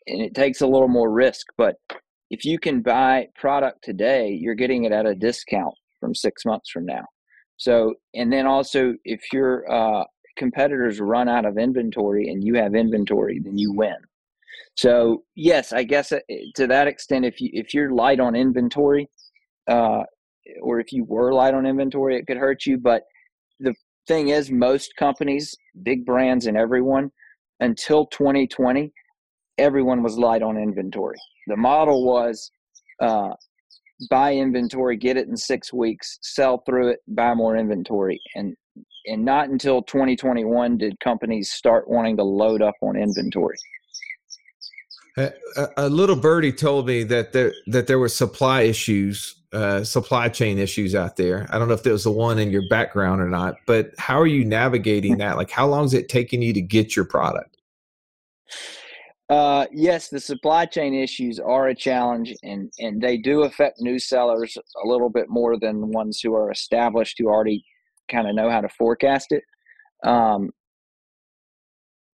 And 0.08 0.22
it 0.22 0.36
takes 0.36 0.62
a 0.62 0.68
little 0.68 0.88
more 0.88 1.12
risk, 1.12 1.48
but 1.58 1.76
if 2.30 2.46
you 2.46 2.60
can 2.60 2.82
buy 2.82 3.28
product 3.36 3.84
today, 3.84 4.30
you're 4.30 4.56
getting 4.56 4.84
it 4.84 4.91
at 4.91 5.06
a 5.06 5.15
discount 5.15 5.74
from 6.00 6.13
six 6.13 6.46
months 6.46 6.70
from 6.70 6.86
now. 6.86 7.06
So, 7.58 7.96
and 8.13 8.32
then 8.32 8.46
also 8.46 8.94
if 9.06 9.22
your 9.32 9.72
uh, 9.72 10.04
competitors 10.36 11.00
run 11.00 11.30
out 11.30 11.46
of 11.46 11.58
inventory 11.58 12.30
and 12.30 12.44
you 12.44 12.56
have 12.56 12.76
inventory, 12.76 13.39
then 13.39 13.58
you 13.58 13.72
win. 13.74 13.96
So, 14.76 15.24
yes, 15.36 15.72
I 15.72 15.84
guess 15.84 16.12
uh, 16.12 16.20
to 16.56 16.68
that 16.68 16.88
extent, 16.88 17.26
if 17.26 17.39
you 17.39 17.50
if 17.54 17.74
you're 17.74 17.91
light 17.91 18.20
on 18.20 18.36
inventory, 18.36 19.10
uh, 19.68 20.04
or 20.62 20.80
if 20.80 20.91
you 20.91 21.06
were 21.06 21.34
light 21.34 21.54
on 21.54 21.65
inventory, 21.65 22.18
it 22.18 22.28
could 22.28 22.38
hurt 22.38 22.65
you. 22.65 22.78
But 22.78 23.04
the 23.60 23.74
thing 24.08 24.30
is, 24.30 24.52
most 24.52 24.96
companies, 24.98 25.56
big 25.84 26.06
brands, 26.06 26.46
and 26.46 26.58
everyone, 26.58 27.12
until 27.62 28.06
2020, 28.08 28.91
everyone 29.58 30.04
was 30.04 30.18
light 30.18 30.41
on 30.41 30.58
inventory. 30.58 31.18
The 31.48 31.58
model 31.58 32.06
was 32.06 32.52
uh, 33.02 33.34
buy 34.10 34.34
inventory, 34.34 34.98
get 34.98 35.18
it 35.18 35.28
in 35.28 35.38
six 35.38 35.74
weeks, 35.74 36.18
sell 36.22 36.63
through 36.65 36.89
it, 36.89 37.00
buy 37.08 37.34
more 37.34 37.56
inventory, 37.58 38.20
and 38.36 38.56
and 39.08 39.24
not 39.24 39.50
until 39.50 39.84
2021 39.84 40.80
did 40.80 41.00
companies 41.00 41.52
start 41.52 41.88
wanting 41.88 42.18
to 42.18 42.24
load 42.24 42.62
up 42.62 42.74
on 42.82 42.96
inventory. 42.96 43.56
A, 45.18 45.32
a, 45.78 45.88
little 45.88 46.15
birdie 46.15 46.52
told 46.52 46.88
me 46.88 47.04
that 47.04 47.32
there 47.32 47.54
that 47.68 47.88
there 47.88 48.00
were 48.00 48.10
supply 48.10 48.63
issues 48.63 49.36
uh, 49.54 49.84
supply 49.86 50.28
chain 50.28 50.58
issues 50.58 50.94
out 50.94 51.15
there. 51.15 51.48
I 51.50 51.58
don't 51.58 51.70
know 51.70 51.74
if 51.74 51.84
there 51.84 51.94
was 51.94 52.04
the 52.04 52.12
one 52.12 52.39
in 52.39 52.52
your 52.52 52.68
background 52.70 53.22
or 53.22 53.30
not, 53.30 53.56
but 53.65 53.91
how 53.98 54.20
are 54.20 54.28
you 54.28 54.44
navigating 54.44 55.18
that? 55.20 55.38
Like, 55.38 55.52
how 55.52 55.68
long 55.68 55.86
is 55.86 55.94
it 55.94 56.10
taking 56.10 56.41
you 56.41 56.52
to 56.52 56.62
get 56.62 56.96
your 56.96 57.06
product? 57.06 57.56
Uh, 59.30 59.66
yes, 59.72 60.10
the 60.10 60.20
supply 60.20 60.66
chain 60.66 60.94
issues 60.94 61.40
are 61.40 61.70
a 61.70 61.76
challenge, 61.76 62.34
and 62.44 62.72
and 62.80 63.02
they 63.02 63.18
do 63.18 63.44
affect 63.44 63.82
new 63.82 63.98
sellers 63.98 64.56
a 64.84 64.88
little 64.88 65.10
bit 65.10 65.26
more 65.30 65.58
than 65.58 65.92
ones 65.92 66.20
who 66.22 66.36
are 66.36 66.52
established 66.52 67.18
who 67.18 67.28
already 67.28 67.66
kind 68.10 68.28
of 68.28 68.36
know 68.36 68.52
how 68.52 68.62
to 68.62 68.70
forecast 68.70 69.32
it. 69.32 69.44
Um, 70.08 70.52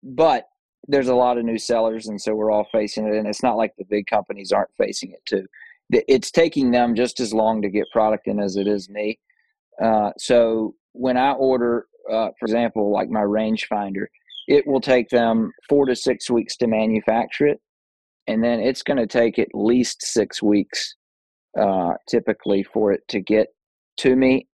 but 0.04 0.44
there's 0.86 1.08
a 1.08 1.14
lot 1.14 1.36
of 1.36 1.44
new 1.44 1.58
sellers, 1.58 2.06
and 2.06 2.20
so 2.20 2.34
we're 2.34 2.52
all 2.52 2.68
facing 2.70 3.06
it. 3.06 3.16
And 3.16 3.26
it's 3.26 3.42
not 3.42 3.56
like 3.56 3.74
the 3.76 3.84
big 3.84 4.06
companies 4.06 4.52
aren't 4.52 4.70
facing 4.78 5.10
it 5.10 5.24
too 5.26 5.46
it's 5.92 6.30
taking 6.30 6.70
them 6.70 6.94
just 6.94 7.20
as 7.20 7.32
long 7.32 7.62
to 7.62 7.68
get 7.68 7.90
product 7.92 8.26
in 8.26 8.40
as 8.40 8.56
it 8.56 8.66
is 8.66 8.88
me. 8.88 9.18
Uh, 9.82 10.10
so 10.18 10.74
when 10.92 11.16
I 11.16 11.32
order, 11.32 11.86
uh, 12.10 12.28
for 12.38 12.44
example, 12.46 12.92
like 12.92 13.08
my 13.08 13.22
rangefinder, 13.22 14.06
it 14.50 14.66
will 14.66 14.80
take 14.80 15.08
them 15.10 15.52
four 15.68 15.86
to 15.86 15.94
six 15.94 16.28
weeks 16.28 16.56
to 16.56 16.66
manufacture 16.66 17.46
it, 17.46 17.60
and 18.26 18.42
then 18.42 18.58
it's 18.58 18.82
going 18.82 18.96
to 18.96 19.06
take 19.06 19.38
at 19.38 19.46
least 19.54 20.02
six 20.02 20.42
weeks, 20.42 20.96
uh, 21.56 21.92
typically, 22.08 22.64
for 22.64 22.90
it 22.92 23.02
to 23.08 23.20
get 23.20 23.46
to 23.98 24.16
me. 24.16 24.48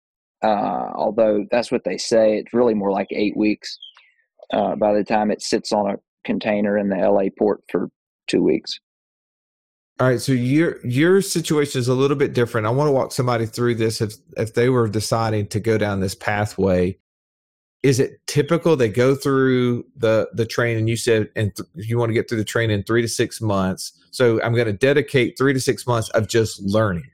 Uh, 0.43 0.91
although 0.97 1.47
that's 1.53 1.71
what 1.71 1.85
they 1.85 1.97
say, 1.97 2.39
it's 2.39 2.53
really 2.53 2.75
more 2.75 2.91
like 2.91 3.07
eight 3.13 3.37
weeks 3.37 3.79
uh, 4.53 4.75
by 4.75 4.93
the 4.93 5.05
time 5.05 5.31
it 5.31 5.41
sits 5.41 5.73
on 5.73 5.93
a 5.93 5.97
container 6.25 6.77
in 6.77 6.89
the 6.89 6.97
LA 6.97 7.31
port 7.39 7.61
for 7.71 7.89
two 8.27 8.43
weeks. 8.43 8.81
All 10.01 10.09
right, 10.09 10.21
so 10.21 10.33
your 10.33 10.85
your 10.85 11.23
situation 11.23 11.79
is 11.79 11.87
a 11.87 11.95
little 11.95 12.17
bit 12.17 12.35
different. 12.35 12.67
I 12.67 12.71
want 12.71 12.89
to 12.89 12.93
walk 12.93 13.13
somebody 13.13 13.47
through 13.47 13.77
this 13.77 14.01
if 14.01 14.15
if 14.37 14.55
they 14.55 14.69
were 14.69 14.89
deciding 14.89 15.47
to 15.49 15.61
go 15.61 15.79
down 15.79 16.01
this 16.01 16.17
pathway. 16.17 16.99
Is 17.85 18.01
it 18.01 18.27
typical 18.27 18.77
they 18.77 18.89
go 18.89 19.15
through 19.15 19.85
the 19.97 20.29
the 20.33 20.47
training? 20.47 20.89
You 20.89 20.97
said, 20.97 21.29
and 21.37 21.55
th- 21.55 21.69
you 21.75 21.99
want 21.99 22.09
to 22.09 22.15
get 22.15 22.29
through 22.29 22.39
the 22.39 22.45
training 22.45 22.79
in 22.79 22.83
three 22.83 23.03
to 23.03 23.09
six 23.09 23.43
months. 23.43 23.93
So 24.11 24.43
I'm 24.43 24.55
going 24.55 24.67
to 24.67 24.73
dedicate 24.73 25.37
three 25.37 25.53
to 25.53 25.61
six 25.61 25.87
months 25.87 26.09
of 26.11 26.27
just 26.27 26.63
learning, 26.63 27.11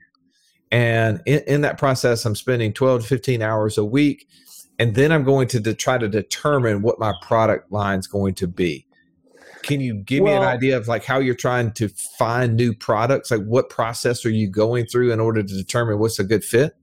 and 0.71 1.21
in, 1.25 1.41
in 1.45 1.61
that 1.61 1.77
process, 1.77 2.25
I'm 2.25 2.35
spending 2.35 2.71
12 2.71 3.01
to 3.01 3.07
15 3.07 3.41
hours 3.41 3.77
a 3.77 3.83
week, 3.83 4.29
and 4.79 4.95
then 4.95 5.11
I'm 5.11 5.25
going 5.25 5.49
to 5.49 5.59
de- 5.59 5.75
try 5.75 5.97
to 5.97 6.07
determine 6.07 6.81
what 6.81 6.99
my 6.99 7.13
product 7.21 7.71
line 7.71 7.99
is 7.99 8.07
going 8.07 8.35
to 8.35 8.47
be 8.47 8.87
can 9.63 9.79
you 9.79 9.93
give 9.93 10.23
well, 10.23 10.39
me 10.39 10.45
an 10.45 10.47
idea 10.47 10.75
of 10.75 10.87
like 10.87 11.03
how 11.03 11.19
you're 11.19 11.35
trying 11.35 11.71
to 11.71 11.87
find 12.17 12.55
new 12.55 12.73
products 12.73 13.31
like 13.31 13.43
what 13.43 13.69
process 13.69 14.25
are 14.25 14.31
you 14.31 14.47
going 14.47 14.85
through 14.85 15.11
in 15.11 15.19
order 15.19 15.43
to 15.43 15.53
determine 15.53 15.99
what's 15.99 16.19
a 16.19 16.23
good 16.23 16.43
fit 16.43 16.75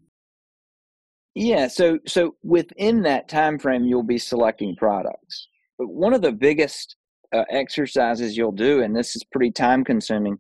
yeah 1.39 1.69
so 1.69 1.99
so 2.07 2.35
within 2.43 3.03
that 3.03 3.29
time 3.29 3.59
frame 3.59 3.85
you'll 3.85 4.03
be 4.03 4.19
selecting 4.19 4.75
products 4.77 5.49
but 5.79 5.89
one 5.89 6.13
of 6.13 6.23
the 6.23 6.33
biggest 6.33 6.97
uh, 7.35 7.45
exercises 7.51 8.37
you'll 8.37 8.53
do 8.53 8.83
and 8.83 8.97
this 8.97 9.15
is 9.15 9.25
pretty 9.33 9.51
time 9.51 9.85
consuming 9.85 10.39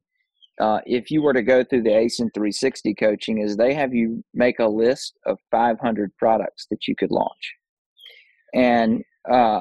uh, 0.61 0.81
if 0.87 1.11
you 1.11 1.23
were 1.23 1.33
to 1.33 1.43
go 1.43 1.63
through 1.63 1.83
the 1.83 1.91
ASIN 1.91 2.29
360 2.35 2.95
coaching 2.95 3.41
is 3.41 3.57
they 3.57 3.75
have 3.75 3.95
you 3.95 4.25
make 4.35 4.59
a 4.59 4.67
list 4.67 5.17
of 5.27 5.39
500 5.51 6.11
products 6.17 6.67
that 6.71 6.89
you 6.89 6.97
could 6.97 7.13
launch 7.13 7.55
and 8.55 9.03
uh, 9.31 9.61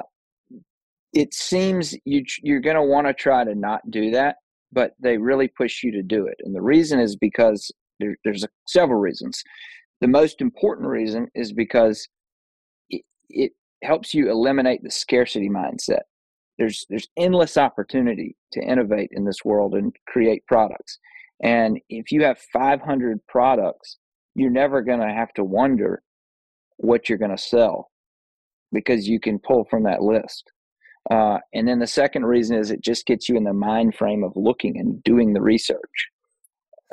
it 1.12 1.34
seems 1.34 1.94
you 2.04 2.24
you're 2.42 2.60
going 2.60 2.76
to 2.76 2.82
want 2.82 3.06
to 3.06 3.14
try 3.14 3.44
to 3.44 3.54
not 3.54 3.80
do 3.90 4.10
that, 4.10 4.36
but 4.72 4.92
they 5.00 5.16
really 5.16 5.48
push 5.48 5.82
you 5.82 5.90
to 5.92 6.02
do 6.02 6.26
it. 6.26 6.36
And 6.44 6.54
the 6.54 6.62
reason 6.62 7.00
is 7.00 7.16
because 7.16 7.70
there, 7.98 8.16
there's 8.24 8.44
a, 8.44 8.48
several 8.66 9.00
reasons. 9.00 9.42
The 10.00 10.08
most 10.08 10.40
important 10.40 10.88
reason 10.88 11.28
is 11.34 11.52
because 11.52 12.08
it, 12.90 13.02
it 13.28 13.52
helps 13.82 14.14
you 14.14 14.30
eliminate 14.30 14.82
the 14.82 14.90
scarcity 14.90 15.48
mindset. 15.48 16.02
There's 16.58 16.86
there's 16.88 17.08
endless 17.16 17.56
opportunity 17.56 18.36
to 18.52 18.60
innovate 18.60 19.10
in 19.12 19.24
this 19.24 19.44
world 19.44 19.74
and 19.74 19.94
create 20.06 20.46
products. 20.46 20.98
And 21.42 21.78
if 21.88 22.10
you 22.10 22.24
have 22.24 22.38
500 22.52 23.20
products, 23.28 23.98
you're 24.34 24.50
never 24.50 24.82
going 24.82 25.00
to 25.00 25.12
have 25.12 25.32
to 25.34 25.44
wonder 25.44 26.02
what 26.78 27.08
you're 27.08 27.18
going 27.18 27.36
to 27.36 27.38
sell 27.38 27.90
because 28.72 29.08
you 29.08 29.20
can 29.20 29.38
pull 29.38 29.64
from 29.70 29.84
that 29.84 30.02
list. 30.02 30.50
Uh, 31.10 31.38
and 31.54 31.66
then 31.66 31.78
the 31.78 31.86
second 31.86 32.26
reason 32.26 32.56
is 32.56 32.70
it 32.70 32.82
just 32.82 33.06
gets 33.06 33.28
you 33.28 33.36
in 33.36 33.44
the 33.44 33.52
mind 33.52 33.94
frame 33.94 34.22
of 34.22 34.32
looking 34.36 34.78
and 34.78 35.02
doing 35.04 35.32
the 35.32 35.40
research. 35.40 36.08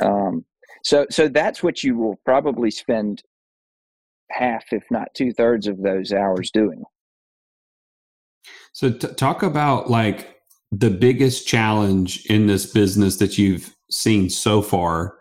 Um, 0.02 0.46
so, 0.86 1.08
so 1.10 1.28
that's 1.28 1.64
what 1.64 1.84
you 1.84 1.98
will 1.98 2.20
probably 2.26 2.70
spend 2.70 3.24
half, 4.30 4.66
if 4.72 4.84
not 4.92 5.08
two 5.16 5.34
thirds, 5.34 5.66
of 5.66 5.82
those 5.82 6.14
hours 6.14 6.52
doing. 6.52 6.84
So, 8.72 8.92
t- 8.92 9.08
talk 9.16 9.42
about 9.42 9.90
like 9.90 10.38
the 10.72 10.92
biggest 10.92 11.48
challenge 11.48 12.24
in 12.28 12.46
this 12.46 12.72
business 12.72 13.18
that 13.18 13.40
you've 13.40 13.76
seen 13.90 14.30
so 14.30 14.62
far 14.62 15.18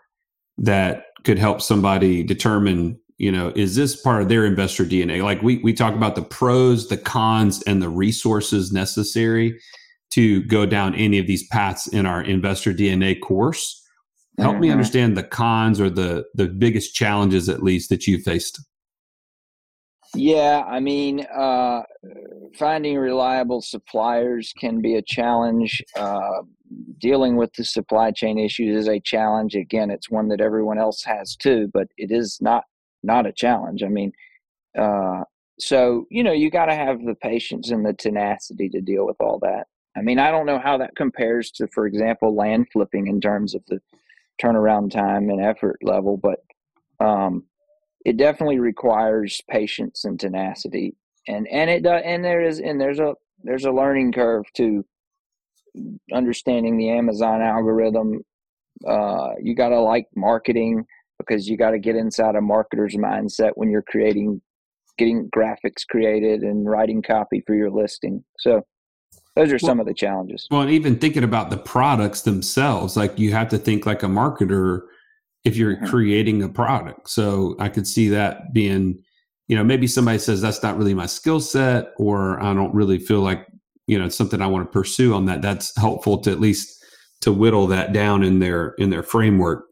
that 0.59 1.05
could 1.23 1.39
help 1.39 1.61
somebody 1.61 2.23
determine 2.23 2.99
you 3.17 3.31
know 3.31 3.51
is 3.55 3.75
this 3.75 3.99
part 3.99 4.21
of 4.21 4.29
their 4.29 4.45
investor 4.45 4.83
dna 4.83 5.23
like 5.23 5.41
we 5.41 5.57
we 5.59 5.71
talk 5.71 5.93
about 5.93 6.15
the 6.15 6.21
pros 6.21 6.87
the 6.89 6.97
cons 6.97 7.61
and 7.63 7.81
the 7.81 7.89
resources 7.89 8.71
necessary 8.71 9.57
to 10.09 10.43
go 10.45 10.65
down 10.65 10.95
any 10.95 11.19
of 11.19 11.27
these 11.27 11.47
paths 11.47 11.87
in 11.87 12.05
our 12.05 12.21
investor 12.21 12.73
dna 12.73 13.19
course 13.21 13.84
help 14.39 14.53
mm-hmm. 14.53 14.61
me 14.61 14.69
understand 14.69 15.15
the 15.17 15.23
cons 15.23 15.79
or 15.79 15.89
the 15.89 16.25
the 16.33 16.47
biggest 16.47 16.93
challenges 16.93 17.49
at 17.49 17.63
least 17.63 17.89
that 17.89 18.07
you 18.07 18.17
faced 18.19 18.61
yeah 20.13 20.63
i 20.67 20.79
mean 20.79 21.25
uh, 21.35 21.81
finding 22.57 22.97
reliable 22.97 23.61
suppliers 23.61 24.53
can 24.57 24.81
be 24.81 24.95
a 24.95 25.01
challenge 25.01 25.83
uh, 25.97 26.41
dealing 26.99 27.35
with 27.35 27.51
the 27.53 27.65
supply 27.65 28.11
chain 28.11 28.37
issues 28.37 28.77
is 28.77 28.87
a 28.87 28.99
challenge 29.01 29.55
again 29.55 29.89
it's 29.89 30.09
one 30.09 30.27
that 30.29 30.41
everyone 30.41 30.77
else 30.77 31.03
has 31.03 31.35
too 31.35 31.69
but 31.73 31.87
it 31.97 32.11
is 32.11 32.37
not 32.41 32.63
not 33.05 33.25
a 33.25 33.31
challenge. 33.31 33.83
I 33.83 33.87
mean, 33.87 34.11
uh, 34.77 35.23
so 35.59 36.05
you 36.09 36.23
know, 36.23 36.33
you 36.33 36.49
got 36.49 36.65
to 36.65 36.75
have 36.75 37.05
the 37.05 37.15
patience 37.15 37.71
and 37.71 37.85
the 37.85 37.93
tenacity 37.93 38.67
to 38.69 38.81
deal 38.81 39.05
with 39.05 39.17
all 39.19 39.39
that. 39.39 39.67
I 39.95 40.01
mean, 40.01 40.19
I 40.19 40.31
don't 40.31 40.45
know 40.45 40.59
how 40.59 40.77
that 40.79 40.95
compares 40.97 41.51
to, 41.51 41.67
for 41.67 41.85
example, 41.85 42.35
land 42.35 42.67
flipping 42.73 43.07
in 43.07 43.21
terms 43.21 43.55
of 43.55 43.63
the 43.67 43.79
turnaround 44.41 44.91
time 44.91 45.29
and 45.29 45.41
effort 45.41 45.77
level, 45.81 46.17
but 46.17 46.39
um, 47.05 47.43
it 48.05 48.17
definitely 48.17 48.59
requires 48.59 49.41
patience 49.49 50.05
and 50.05 50.19
tenacity. 50.19 50.95
And 51.27 51.47
and 51.47 51.69
it 51.69 51.83
does, 51.83 52.01
and 52.05 52.23
there 52.23 52.41
is 52.41 52.59
and 52.59 52.79
there's 52.79 52.99
a 52.99 53.13
there's 53.43 53.65
a 53.65 53.71
learning 53.71 54.11
curve 54.11 54.45
to 54.57 54.85
understanding 56.13 56.77
the 56.77 56.89
Amazon 56.89 57.41
algorithm. 57.41 58.21
Uh, 58.87 59.29
you 59.41 59.55
got 59.55 59.69
to 59.69 59.79
like 59.79 60.07
marketing 60.15 60.85
because 61.17 61.47
you 61.47 61.57
got 61.57 61.71
to 61.71 61.79
get 61.79 61.95
inside 61.95 62.35
a 62.35 62.41
marketer's 62.41 62.95
mindset 62.95 63.51
when 63.55 63.69
you're 63.69 63.81
creating 63.83 64.41
getting 64.97 65.29
graphics 65.35 65.85
created 65.89 66.41
and 66.41 66.69
writing 66.69 67.01
copy 67.01 67.43
for 67.45 67.53
your 67.53 67.69
listing 67.69 68.23
so 68.39 68.61
those 69.35 69.49
are 69.49 69.59
well, 69.61 69.69
some 69.69 69.79
of 69.79 69.85
the 69.85 69.93
challenges 69.93 70.47
well 70.51 70.61
and 70.61 70.71
even 70.71 70.97
thinking 70.97 71.23
about 71.23 71.49
the 71.49 71.57
products 71.57 72.21
themselves 72.21 72.95
like 72.95 73.17
you 73.17 73.31
have 73.31 73.49
to 73.49 73.57
think 73.57 73.85
like 73.85 74.03
a 74.03 74.07
marketer 74.07 74.81
if 75.43 75.55
you're 75.55 75.75
mm-hmm. 75.75 75.85
creating 75.85 76.43
a 76.43 76.49
product 76.49 77.09
so 77.09 77.55
i 77.59 77.69
could 77.69 77.87
see 77.87 78.09
that 78.09 78.53
being 78.53 78.97
you 79.47 79.55
know 79.55 79.63
maybe 79.63 79.87
somebody 79.87 80.17
says 80.17 80.41
that's 80.41 80.63
not 80.63 80.77
really 80.77 80.93
my 80.93 81.05
skill 81.05 81.39
set 81.39 81.89
or 81.97 82.41
i 82.41 82.53
don't 82.53 82.73
really 82.73 82.99
feel 82.99 83.21
like 83.21 83.47
you 83.87 83.97
know 83.99 84.05
it's 84.05 84.15
something 84.15 84.41
i 84.41 84.47
want 84.47 84.65
to 84.65 84.71
pursue 84.71 85.13
on 85.13 85.25
that 85.25 85.41
that's 85.41 85.75
helpful 85.77 86.17
to 86.17 86.31
at 86.31 86.39
least 86.39 86.83
to 87.21 87.31
whittle 87.31 87.67
that 87.67 87.93
down 87.93 88.23
in 88.23 88.39
their 88.39 88.69
in 88.77 88.89
their 88.89 89.03
framework 89.03 89.65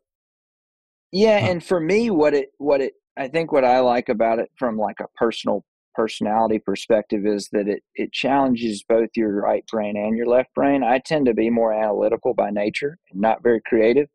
yeah, 1.13 1.39
huh. 1.39 1.51
and 1.51 1.63
for 1.63 1.79
me, 1.79 2.09
what 2.09 2.33
it 2.33 2.49
what 2.57 2.81
it 2.81 2.95
I 3.15 3.27
think 3.27 3.51
what 3.51 3.63
I 3.63 3.79
like 3.79 4.09
about 4.09 4.39
it 4.39 4.49
from 4.55 4.77
like 4.77 4.99
a 4.99 5.07
personal 5.15 5.63
personality 5.95 6.59
perspective 6.59 7.25
is 7.25 7.49
that 7.51 7.67
it 7.67 7.83
it 7.95 8.11
challenges 8.11 8.83
both 8.87 9.09
your 9.15 9.41
right 9.41 9.65
brain 9.67 9.97
and 9.97 10.17
your 10.17 10.27
left 10.27 10.53
brain. 10.53 10.83
I 10.83 10.99
tend 10.99 11.25
to 11.27 11.33
be 11.33 11.49
more 11.49 11.73
analytical 11.73 12.33
by 12.33 12.49
nature 12.49 12.97
not 13.13 13.43
very 13.43 13.61
creative, 13.65 14.07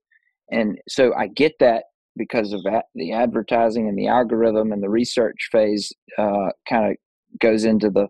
and 0.51 0.79
so 0.89 1.15
I 1.15 1.29
get 1.29 1.55
that 1.61 1.85
because 2.17 2.53
of 2.53 2.63
that, 2.65 2.87
the 2.95 3.13
advertising 3.13 3.89
and 3.89 3.97
the 3.97 4.09
algorithm 4.09 4.73
and 4.73 4.83
the 4.83 4.91
research 4.91 5.49
phase 5.53 5.93
uh, 6.19 6.51
kind 6.69 6.91
of 6.91 6.97
goes 7.41 7.65
into 7.65 7.91
the 7.91 8.09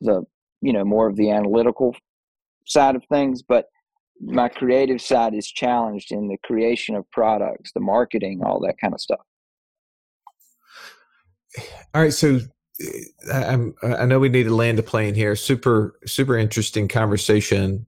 the 0.00 0.22
you 0.60 0.72
know 0.72 0.84
more 0.84 1.08
of 1.08 1.16
the 1.16 1.30
analytical 1.30 1.96
side 2.66 2.94
of 2.94 3.04
things, 3.10 3.42
but 3.42 3.66
my 4.20 4.48
creative 4.48 5.00
side 5.00 5.34
is 5.34 5.50
challenged 5.50 6.12
in 6.12 6.28
the 6.28 6.38
creation 6.44 6.94
of 6.94 7.10
products, 7.10 7.72
the 7.72 7.80
marketing, 7.80 8.40
all 8.44 8.60
that 8.60 8.78
kind 8.80 8.94
of 8.94 9.00
stuff. 9.00 9.20
All 11.94 12.02
right, 12.02 12.12
so 12.12 12.40
uh, 13.30 13.34
I'm, 13.34 13.74
I 13.82 14.04
know 14.06 14.18
we 14.18 14.28
need 14.28 14.44
to 14.44 14.54
land 14.54 14.78
a 14.78 14.82
plane 14.82 15.14
here. 15.14 15.36
Super, 15.36 15.98
super 16.06 16.36
interesting 16.36 16.88
conversation. 16.88 17.86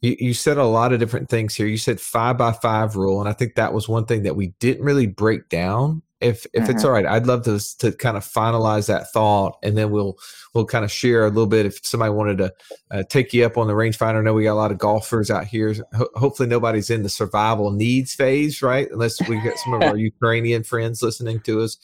You, 0.00 0.16
you 0.18 0.34
said 0.34 0.58
a 0.58 0.64
lot 0.64 0.92
of 0.92 1.00
different 1.00 1.28
things 1.28 1.54
here. 1.54 1.66
You 1.66 1.78
said 1.78 2.00
five 2.00 2.38
by 2.38 2.52
five 2.52 2.96
rule, 2.96 3.20
and 3.20 3.28
I 3.28 3.32
think 3.32 3.54
that 3.54 3.72
was 3.72 3.88
one 3.88 4.06
thing 4.06 4.22
that 4.22 4.36
we 4.36 4.48
didn't 4.60 4.84
really 4.84 5.06
break 5.06 5.48
down 5.48 6.02
if 6.24 6.46
if 6.52 6.62
mm-hmm. 6.62 6.70
it's 6.70 6.84
all 6.84 6.90
right 6.90 7.06
i'd 7.06 7.26
love 7.26 7.42
to 7.42 7.60
to 7.78 7.92
kind 7.92 8.16
of 8.16 8.24
finalize 8.24 8.86
that 8.86 9.10
thought 9.12 9.58
and 9.62 9.76
then 9.76 9.90
we'll 9.90 10.16
we'll 10.54 10.64
kind 10.64 10.84
of 10.84 10.90
share 10.90 11.24
a 11.24 11.28
little 11.28 11.46
bit 11.46 11.66
if 11.66 11.84
somebody 11.84 12.10
wanted 12.10 12.38
to 12.38 12.52
uh, 12.92 13.02
take 13.10 13.32
you 13.34 13.44
up 13.44 13.58
on 13.58 13.66
the 13.66 13.72
rangefinder 13.72 14.18
i 14.18 14.22
know 14.22 14.32
we 14.32 14.44
got 14.44 14.52
a 14.52 14.54
lot 14.54 14.72
of 14.72 14.78
golfers 14.78 15.30
out 15.30 15.44
here 15.44 15.74
Ho- 15.92 16.08
hopefully 16.14 16.48
nobody's 16.48 16.88
in 16.88 17.02
the 17.02 17.08
survival 17.08 17.70
needs 17.70 18.14
phase 18.14 18.62
right 18.62 18.88
unless 18.90 19.20
we 19.28 19.40
get 19.42 19.58
some 19.58 19.74
of 19.74 19.82
our 19.88 19.96
ukrainian 19.96 20.62
friends 20.62 21.02
listening 21.02 21.40
to 21.40 21.60
us 21.60 21.76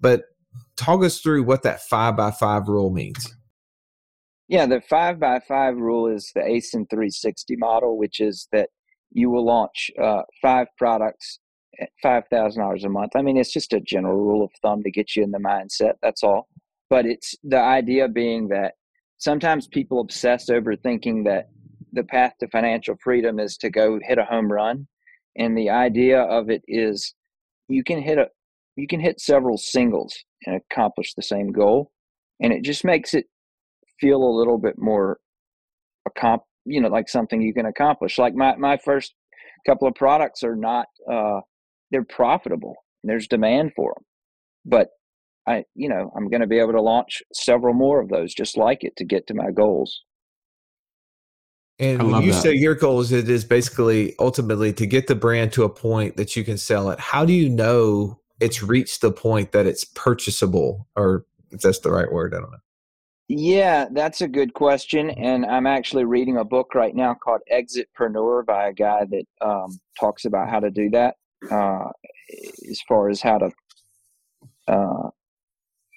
but 0.00 0.24
talk 0.76 1.04
us 1.04 1.20
through 1.20 1.42
what 1.42 1.62
that 1.62 1.80
five 1.82 2.16
by 2.16 2.30
five 2.30 2.68
rule 2.68 2.90
means 2.90 3.34
yeah 4.48 4.66
the 4.66 4.80
five 4.80 5.18
by 5.18 5.40
five 5.46 5.76
rule 5.76 6.06
is 6.06 6.30
the 6.34 6.40
asin 6.40 6.88
360 6.88 7.56
model 7.56 7.98
which 7.98 8.20
is 8.20 8.48
that 8.52 8.68
you 9.12 9.30
will 9.30 9.44
launch 9.44 9.90
uh, 10.00 10.22
five 10.40 10.68
products 10.78 11.40
at 11.80 11.90
five 12.02 12.24
thousand 12.30 12.62
dollars 12.62 12.84
a 12.84 12.88
month. 12.88 13.12
I 13.16 13.22
mean, 13.22 13.36
it's 13.36 13.52
just 13.52 13.72
a 13.72 13.80
general 13.80 14.16
rule 14.16 14.44
of 14.44 14.50
thumb 14.62 14.82
to 14.82 14.90
get 14.90 15.16
you 15.16 15.22
in 15.22 15.30
the 15.30 15.38
mindset. 15.38 15.94
That's 16.02 16.22
all. 16.22 16.48
But 16.88 17.06
it's 17.06 17.34
the 17.42 17.60
idea 17.60 18.08
being 18.08 18.48
that 18.48 18.74
sometimes 19.18 19.66
people 19.66 20.00
obsess 20.00 20.48
over 20.48 20.76
thinking 20.76 21.24
that 21.24 21.48
the 21.92 22.04
path 22.04 22.34
to 22.40 22.48
financial 22.48 22.96
freedom 23.02 23.38
is 23.38 23.56
to 23.58 23.70
go 23.70 23.98
hit 24.02 24.18
a 24.18 24.24
home 24.24 24.50
run, 24.50 24.86
and 25.36 25.56
the 25.56 25.70
idea 25.70 26.22
of 26.22 26.50
it 26.50 26.62
is 26.68 27.14
you 27.68 27.84
can 27.84 28.00
hit 28.00 28.18
a 28.18 28.28
you 28.80 28.86
can 28.86 29.00
hit 29.00 29.20
several 29.20 29.58
singles 29.58 30.24
and 30.46 30.56
accomplish 30.56 31.14
the 31.14 31.22
same 31.22 31.52
goal, 31.52 31.90
and 32.40 32.52
it 32.52 32.62
just 32.62 32.84
makes 32.84 33.14
it 33.14 33.26
feel 34.00 34.22
a 34.22 34.36
little 34.38 34.58
bit 34.58 34.76
more 34.78 35.18
accom- 36.08 36.40
you 36.64 36.80
know 36.80 36.88
like 36.88 37.08
something 37.08 37.42
you 37.42 37.54
can 37.54 37.66
accomplish. 37.66 38.18
Like 38.18 38.34
my 38.34 38.56
my 38.56 38.78
first 38.78 39.14
couple 39.66 39.86
of 39.86 39.94
products 39.94 40.42
are 40.42 40.56
not 40.56 40.86
uh, 41.10 41.40
they're 41.90 42.04
profitable. 42.04 42.74
There's 43.04 43.28
demand 43.28 43.72
for 43.76 43.94
them, 43.94 44.04
but 44.64 44.88
I, 45.46 45.64
you 45.74 45.88
know, 45.88 46.12
I'm 46.16 46.28
going 46.28 46.42
to 46.42 46.46
be 46.46 46.58
able 46.58 46.72
to 46.72 46.82
launch 46.82 47.22
several 47.32 47.74
more 47.74 48.00
of 48.00 48.08
those 48.08 48.34
just 48.34 48.56
like 48.56 48.84
it 48.84 48.96
to 48.96 49.04
get 49.04 49.26
to 49.28 49.34
my 49.34 49.50
goals. 49.50 50.02
And 51.78 52.12
when 52.12 52.22
you 52.22 52.32
that. 52.32 52.42
say 52.42 52.54
your 52.54 52.74
goals, 52.74 53.10
it 53.10 53.28
is 53.30 53.42
basically 53.42 54.14
ultimately 54.18 54.72
to 54.74 54.86
get 54.86 55.06
the 55.06 55.14
brand 55.14 55.52
to 55.54 55.64
a 55.64 55.68
point 55.68 56.18
that 56.18 56.36
you 56.36 56.44
can 56.44 56.58
sell 56.58 56.90
it. 56.90 57.00
How 57.00 57.24
do 57.24 57.32
you 57.32 57.48
know 57.48 58.20
it's 58.40 58.62
reached 58.62 59.00
the 59.00 59.12
point 59.12 59.52
that 59.52 59.66
it's 59.66 59.84
purchasable, 59.84 60.88
or 60.96 61.26
if 61.50 61.60
that's 61.60 61.80
the 61.80 61.90
right 61.90 62.10
word? 62.10 62.34
I 62.34 62.40
don't 62.40 62.50
know. 62.50 62.58
Yeah, 63.32 63.86
that's 63.92 64.22
a 64.22 64.28
good 64.28 64.54
question. 64.54 65.10
And 65.10 65.46
I'm 65.46 65.66
actually 65.66 66.04
reading 66.04 66.38
a 66.38 66.44
book 66.44 66.74
right 66.74 66.94
now 66.94 67.14
called 67.14 67.42
Exitpreneur 67.52 68.44
by 68.44 68.68
a 68.68 68.72
guy 68.72 69.04
that 69.04 69.24
um, 69.40 69.78
talks 70.00 70.24
about 70.24 70.50
how 70.50 70.58
to 70.58 70.70
do 70.70 70.90
that 70.90 71.14
uh, 71.48 71.90
as 72.68 72.80
far 72.88 73.08
as 73.08 73.22
how 73.22 73.38
to, 73.38 73.50
uh, 74.66 75.10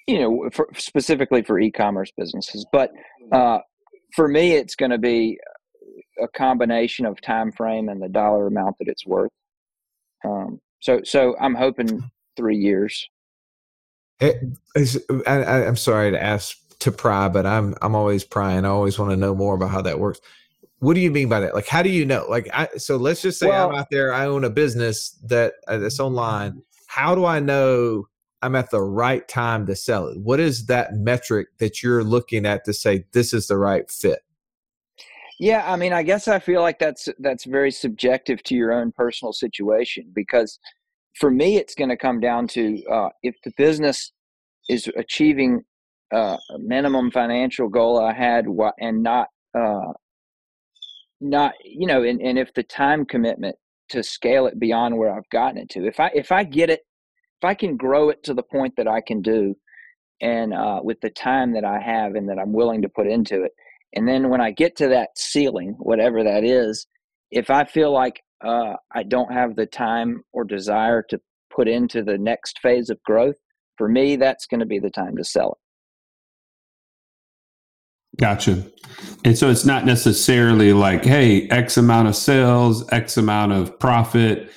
you 0.06 0.20
know, 0.20 0.48
for, 0.52 0.68
specifically 0.76 1.42
for 1.42 1.58
e-commerce 1.58 2.12
businesses. 2.16 2.64
But 2.70 2.92
uh, 3.32 3.58
for 4.14 4.28
me, 4.28 4.52
it's 4.52 4.76
going 4.76 4.92
to 4.92 4.98
be 4.98 5.36
a 6.22 6.28
combination 6.28 7.04
of 7.04 7.20
time 7.20 7.50
frame 7.50 7.88
and 7.88 8.00
the 8.00 8.08
dollar 8.08 8.46
amount 8.46 8.76
that 8.78 8.86
it's 8.86 9.04
worth. 9.04 9.32
Um, 10.24 10.60
so, 10.80 11.00
so 11.02 11.34
I'm 11.40 11.56
hoping 11.56 12.08
three 12.36 12.56
years. 12.56 13.08
It 14.20 14.36
is, 14.76 15.04
I, 15.26 15.62
am 15.62 15.76
sorry 15.76 16.12
to 16.12 16.22
ask 16.22 16.56
to 16.80 16.92
pry, 16.92 17.28
but 17.28 17.46
I'm 17.46 17.74
I'm 17.82 17.94
always 17.94 18.24
prying. 18.24 18.64
I 18.64 18.68
always 18.68 18.98
want 18.98 19.10
to 19.10 19.16
know 19.16 19.34
more 19.34 19.54
about 19.54 19.70
how 19.70 19.82
that 19.82 19.98
works 19.98 20.20
what 20.84 20.94
do 20.94 21.00
you 21.00 21.10
mean 21.10 21.28
by 21.28 21.40
that? 21.40 21.54
Like, 21.54 21.66
how 21.66 21.82
do 21.82 21.88
you 21.88 22.04
know? 22.04 22.26
Like, 22.28 22.48
I, 22.52 22.68
so 22.76 22.96
let's 22.96 23.22
just 23.22 23.38
say 23.38 23.48
well, 23.48 23.70
I'm 23.70 23.76
out 23.76 23.88
there, 23.90 24.12
I 24.12 24.26
own 24.26 24.44
a 24.44 24.50
business 24.50 25.18
that 25.24 25.54
uh, 25.66 25.78
that's 25.78 25.98
online. 25.98 26.62
How 26.86 27.14
do 27.14 27.24
I 27.24 27.40
know 27.40 28.06
I'm 28.42 28.54
at 28.54 28.70
the 28.70 28.82
right 28.82 29.26
time 29.26 29.64
to 29.66 29.74
sell 29.74 30.08
it? 30.08 30.18
What 30.20 30.40
is 30.40 30.66
that 30.66 30.92
metric 30.94 31.48
that 31.58 31.82
you're 31.82 32.04
looking 32.04 32.44
at 32.44 32.64
to 32.66 32.74
say 32.74 33.06
this 33.12 33.32
is 33.32 33.46
the 33.46 33.56
right 33.56 33.90
fit? 33.90 34.20
Yeah, 35.40 35.64
I 35.66 35.76
mean, 35.76 35.92
I 35.92 36.02
guess 36.02 36.28
I 36.28 36.38
feel 36.38 36.60
like 36.60 36.78
that's 36.78 37.08
that's 37.18 37.44
very 37.44 37.70
subjective 37.70 38.42
to 38.44 38.54
your 38.54 38.72
own 38.72 38.92
personal 38.92 39.32
situation 39.32 40.12
because 40.14 40.58
for 41.18 41.30
me, 41.30 41.56
it's 41.56 41.74
going 41.74 41.90
to 41.90 41.96
come 41.96 42.20
down 42.20 42.48
to 42.48 42.82
uh, 42.90 43.08
if 43.22 43.34
the 43.44 43.52
business 43.56 44.12
is 44.68 44.88
achieving 44.96 45.62
uh, 46.12 46.36
a 46.50 46.58
minimum 46.58 47.10
financial 47.10 47.68
goal 47.68 48.00
I 48.00 48.12
had 48.12 48.46
and 48.78 49.02
not 49.02 49.28
uh, 49.56 49.92
not 51.20 51.54
you 51.64 51.86
know, 51.86 52.02
and, 52.02 52.20
and 52.20 52.38
if 52.38 52.52
the 52.54 52.62
time 52.62 53.04
commitment 53.04 53.56
to 53.90 54.02
scale 54.02 54.46
it 54.46 54.58
beyond 54.58 54.96
where 54.96 55.14
I've 55.14 55.28
gotten 55.30 55.58
it 55.58 55.68
to, 55.70 55.86
if 55.86 56.00
I 56.00 56.10
if 56.14 56.32
I 56.32 56.44
get 56.44 56.70
it, 56.70 56.80
if 57.40 57.44
I 57.44 57.54
can 57.54 57.76
grow 57.76 58.10
it 58.10 58.22
to 58.24 58.34
the 58.34 58.42
point 58.42 58.74
that 58.76 58.88
I 58.88 59.00
can 59.00 59.22
do, 59.22 59.56
and 60.20 60.52
uh, 60.52 60.80
with 60.82 61.00
the 61.00 61.10
time 61.10 61.54
that 61.54 61.64
I 61.64 61.80
have 61.80 62.14
and 62.14 62.28
that 62.28 62.38
I'm 62.38 62.52
willing 62.52 62.82
to 62.82 62.88
put 62.88 63.06
into 63.06 63.42
it 63.42 63.52
and 63.94 64.08
then 64.08 64.28
when 64.28 64.40
I 64.40 64.50
get 64.50 64.76
to 64.76 64.88
that 64.88 65.10
ceiling, 65.16 65.76
whatever 65.78 66.24
that 66.24 66.44
is, 66.44 66.86
if 67.30 67.48
I 67.48 67.64
feel 67.64 67.92
like 67.92 68.22
uh, 68.44 68.76
I 68.92 69.02
don't 69.02 69.32
have 69.32 69.56
the 69.56 69.66
time 69.66 70.22
or 70.32 70.44
desire 70.44 71.02
to 71.10 71.20
put 71.54 71.68
into 71.68 72.02
the 72.02 72.18
next 72.18 72.58
phase 72.60 72.90
of 72.90 73.02
growth, 73.04 73.36
for 73.76 73.88
me, 73.88 74.16
that's 74.16 74.46
going 74.46 74.60
to 74.60 74.66
be 74.66 74.78
the 74.78 74.90
time 74.90 75.16
to 75.16 75.24
sell 75.24 75.52
it. 75.52 75.58
Gotcha. 78.20 78.64
And 79.24 79.36
so 79.36 79.50
it's 79.50 79.64
not 79.64 79.84
necessarily 79.84 80.72
like, 80.72 81.04
hey, 81.04 81.48
X 81.48 81.76
amount 81.76 82.06
of 82.06 82.14
sales, 82.14 82.88
X 82.92 83.16
amount 83.16 83.52
of 83.52 83.76
profit 83.80 84.50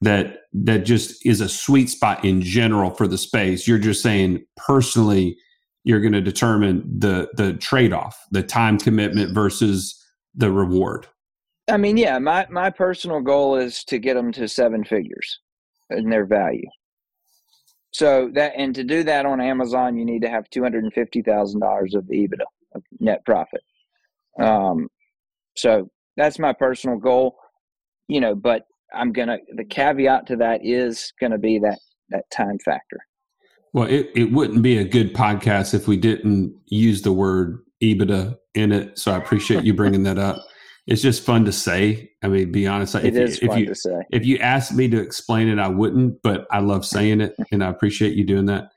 that 0.00 0.38
that 0.54 0.84
just 0.84 1.24
is 1.24 1.40
a 1.40 1.48
sweet 1.48 1.88
spot 1.90 2.24
in 2.24 2.40
general 2.40 2.90
for 2.90 3.06
the 3.06 3.18
space. 3.18 3.66
You're 3.66 3.78
just 3.78 4.02
saying 4.02 4.44
personally, 4.56 5.36
you're 5.84 6.00
going 6.00 6.12
to 6.12 6.22
determine 6.22 6.84
the 6.98 7.28
the 7.36 7.54
trade-off 7.54 8.18
the 8.30 8.42
time 8.42 8.78
commitment 8.78 9.34
versus 9.34 9.98
the 10.34 10.50
reward 10.50 11.06
i 11.72 11.76
mean 11.76 11.96
yeah 11.96 12.18
my 12.18 12.46
my 12.50 12.70
personal 12.70 13.20
goal 13.20 13.56
is 13.56 13.84
to 13.84 13.98
get 13.98 14.14
them 14.14 14.32
to 14.32 14.46
seven 14.46 14.84
figures 14.84 15.40
in 15.90 16.08
their 16.08 16.26
value 16.26 16.68
so 17.92 18.30
that 18.34 18.52
and 18.56 18.74
to 18.74 18.84
do 18.84 19.02
that 19.02 19.26
on 19.26 19.40
amazon 19.40 19.96
you 19.96 20.04
need 20.04 20.22
to 20.22 20.30
have 20.30 20.48
$250000 20.50 21.94
of 21.94 22.04
ebitda 22.04 22.44
of 22.74 22.82
net 23.00 23.24
profit 23.24 23.62
um 24.40 24.88
so 25.56 25.88
that's 26.16 26.38
my 26.38 26.52
personal 26.52 26.96
goal 26.96 27.36
you 28.08 28.20
know 28.20 28.34
but 28.34 28.62
i'm 28.94 29.12
gonna 29.12 29.38
the 29.56 29.64
caveat 29.64 30.26
to 30.26 30.36
that 30.36 30.60
is 30.64 31.12
gonna 31.20 31.38
be 31.38 31.58
that 31.58 31.78
that 32.10 32.24
time 32.30 32.58
factor 32.64 33.00
well, 33.72 33.88
it, 33.88 34.10
it 34.14 34.32
wouldn't 34.32 34.62
be 34.62 34.78
a 34.78 34.84
good 34.84 35.14
podcast 35.14 35.72
if 35.72 35.88
we 35.88 35.96
didn't 35.96 36.54
use 36.66 37.00
the 37.00 37.12
word 37.12 37.60
EBITDA 37.82 38.36
in 38.54 38.70
it. 38.70 38.98
So 38.98 39.12
I 39.12 39.16
appreciate 39.16 39.64
you 39.64 39.72
bringing 39.72 40.02
that 40.04 40.18
up. 40.18 40.44
It's 40.86 41.02
just 41.02 41.22
fun 41.24 41.44
to 41.44 41.52
say. 41.52 42.10
I 42.22 42.28
mean, 42.28 42.50
be 42.50 42.66
honest. 42.66 42.94
It 42.96 43.14
if, 43.14 43.16
is 43.16 43.38
if 43.38 43.48
fun 43.48 43.60
you, 43.60 43.66
to 43.66 43.74
say. 43.74 44.02
If 44.10 44.26
you 44.26 44.38
asked 44.38 44.74
me 44.74 44.88
to 44.88 45.00
explain 45.00 45.48
it, 45.48 45.58
I 45.58 45.68
wouldn't, 45.68 46.20
but 46.22 46.46
I 46.50 46.58
love 46.58 46.84
saying 46.84 47.20
it 47.20 47.34
and 47.52 47.62
I 47.62 47.68
appreciate 47.68 48.14
you 48.14 48.24
doing 48.24 48.46
that. 48.46 48.70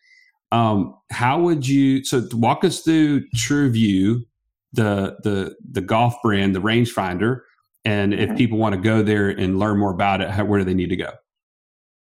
Um, 0.52 0.96
how 1.12 1.40
would 1.42 1.68
you, 1.68 2.04
so 2.04 2.28
walk 2.34 2.64
us 2.64 2.82
through 2.82 3.28
TruVu, 3.36 4.22
the, 4.74 5.18
the, 5.24 5.56
the 5.72 5.82
golf 5.82 6.16
brand, 6.22 6.56
the 6.56 6.62
rangefinder. 6.62 7.42
And 7.86 8.14
if 8.14 8.30
mm-hmm. 8.30 8.38
people 8.38 8.58
want 8.58 8.76
to 8.76 8.82
go 8.82 9.02
there 9.02 9.30
and 9.30 9.58
learn 9.58 9.80
more 9.80 9.92
about 9.92 10.22
it, 10.22 10.30
how, 10.30 10.46
where 10.46 10.60
do 10.60 10.66
they 10.66 10.74
need 10.74 10.90
to 10.90 10.96
go? 10.96 11.12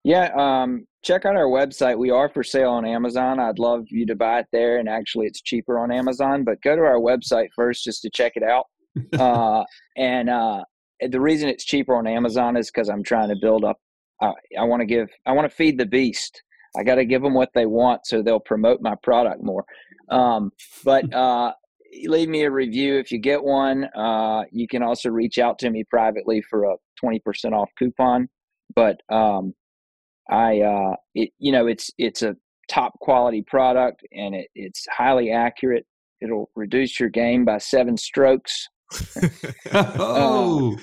Yeah, 0.02 0.30
um, 0.36 0.86
check 1.02 1.26
out 1.26 1.36
our 1.36 1.46
website. 1.46 1.98
We 1.98 2.10
are 2.10 2.28
for 2.28 2.42
sale 2.42 2.70
on 2.70 2.86
Amazon. 2.86 3.38
I'd 3.38 3.58
love 3.58 3.84
you 3.88 4.06
to 4.06 4.14
buy 4.14 4.40
it 4.40 4.46
there, 4.50 4.78
and 4.78 4.88
actually, 4.88 5.26
it's 5.26 5.42
cheaper 5.42 5.78
on 5.78 5.92
Amazon. 5.92 6.42
But 6.42 6.62
go 6.62 6.74
to 6.74 6.82
our 6.82 6.98
website 6.98 7.48
first 7.54 7.84
just 7.84 8.02
to 8.02 8.10
check 8.10 8.32
it 8.34 8.42
out. 8.42 8.64
Uh, 9.18 9.64
and 9.96 10.30
uh, 10.30 10.64
the 11.08 11.20
reason 11.20 11.48
it's 11.48 11.64
cheaper 11.64 11.94
on 11.94 12.06
Amazon 12.06 12.56
is 12.56 12.70
because 12.70 12.88
I'm 12.88 13.02
trying 13.02 13.28
to 13.28 13.36
build 13.40 13.64
up. 13.64 13.78
Uh, 14.20 14.32
I 14.58 14.64
want 14.64 14.80
to 14.80 14.86
give. 14.86 15.08
I 15.26 15.32
want 15.32 15.50
to 15.50 15.54
feed 15.54 15.78
the 15.78 15.86
beast. 15.86 16.42
I 16.76 16.84
got 16.84 16.96
to 16.96 17.04
give 17.04 17.22
them 17.22 17.34
what 17.34 17.50
they 17.54 17.66
want 17.66 18.06
so 18.06 18.22
they'll 18.22 18.40
promote 18.40 18.80
my 18.80 18.94
product 19.02 19.42
more. 19.42 19.64
Um, 20.10 20.52
but 20.84 21.12
uh, 21.14 21.52
leave 22.04 22.28
me 22.28 22.44
a 22.44 22.50
review 22.50 22.98
if 22.98 23.10
you 23.10 23.18
get 23.18 23.42
one. 23.42 23.84
Uh, 23.96 24.44
you 24.52 24.68
can 24.68 24.82
also 24.82 25.08
reach 25.08 25.38
out 25.38 25.58
to 25.60 25.70
me 25.70 25.84
privately 25.84 26.42
for 26.42 26.64
a 26.64 26.76
20% 27.02 27.20
off 27.52 27.70
coupon. 27.78 28.28
But 28.74 29.00
um, 29.08 29.54
I, 30.30 30.60
uh, 30.60 30.96
it, 31.14 31.30
you 31.38 31.50
know, 31.50 31.66
it's 31.66 31.90
it's 31.98 32.22
a 32.22 32.36
top 32.68 32.92
quality 33.00 33.42
product 33.42 34.02
and 34.12 34.34
it, 34.34 34.46
it's 34.54 34.86
highly 34.90 35.32
accurate. 35.32 35.84
It'll 36.20 36.50
reduce 36.54 37.00
your 37.00 37.08
game 37.08 37.44
by 37.44 37.58
seven 37.58 37.96
strokes. 37.96 38.68
oh, 39.72 40.74
uh, 40.74 40.76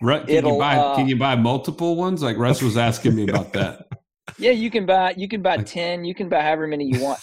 right. 0.00 0.26
Can 0.26 0.46
you 0.46 0.58
buy? 0.58 0.76
Uh, 0.76 0.96
can 0.96 1.08
you 1.08 1.16
buy 1.16 1.36
multiple 1.36 1.96
ones? 1.96 2.22
Like 2.22 2.36
Russ 2.36 2.62
was 2.62 2.76
asking 2.76 3.14
me 3.14 3.24
about 3.24 3.52
that. 3.54 3.86
Yeah, 4.38 4.52
you 4.52 4.70
can 4.70 4.86
buy. 4.86 5.12
You 5.18 5.28
can 5.28 5.42
buy 5.42 5.58
ten. 5.58 6.04
You 6.04 6.14
can 6.14 6.28
buy 6.28 6.40
however 6.40 6.66
many 6.66 6.86
you 6.86 7.00
want. 7.00 7.20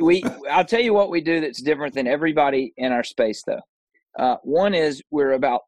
we, 0.00 0.24
I'll 0.50 0.64
tell 0.64 0.80
you 0.80 0.94
what 0.94 1.10
we 1.10 1.20
do 1.20 1.40
that's 1.40 1.62
different 1.62 1.94
than 1.94 2.08
everybody 2.08 2.72
in 2.78 2.92
our 2.92 3.04
space, 3.04 3.42
though. 3.46 3.60
Uh, 4.18 4.36
one 4.42 4.74
is 4.74 5.00
we're 5.10 5.32
about 5.32 5.60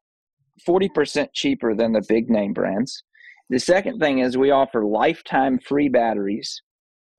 forty 0.65 0.89
percent 0.89 1.31
cheaper 1.33 1.75
than 1.75 1.93
the 1.93 2.03
big 2.09 2.29
name 2.29 2.53
brands. 2.53 3.03
The 3.49 3.59
second 3.59 3.99
thing 3.99 4.19
is 4.19 4.37
we 4.37 4.51
offer 4.51 4.83
lifetime 4.83 5.59
free 5.59 5.89
batteries, 5.89 6.61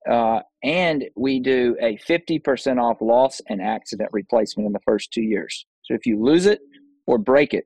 uh, 0.09 0.39
and 0.63 1.03
we 1.15 1.39
do 1.39 1.75
a 1.81 1.97
50% 1.97 2.81
off 2.81 3.01
loss 3.01 3.41
and 3.49 3.61
accident 3.61 4.09
replacement 4.13 4.67
in 4.67 4.73
the 4.73 4.79
first 4.79 5.11
two 5.11 5.21
years. 5.21 5.65
So 5.83 5.93
if 5.93 6.05
you 6.05 6.23
lose 6.23 6.45
it 6.45 6.59
or 7.07 7.17
break 7.17 7.53
it, 7.53 7.65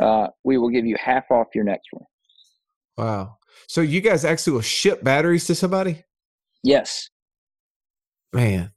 uh, 0.00 0.28
we 0.44 0.58
will 0.58 0.70
give 0.70 0.86
you 0.86 0.96
half 0.98 1.30
off 1.30 1.48
your 1.54 1.64
next 1.64 1.88
one. 1.92 2.04
Wow. 2.96 3.38
So 3.66 3.80
you 3.80 4.00
guys 4.00 4.24
actually 4.24 4.54
will 4.54 4.60
ship 4.62 5.02
batteries 5.02 5.46
to 5.46 5.54
somebody? 5.54 6.04
Yes. 6.62 7.08
Man, 8.32 8.72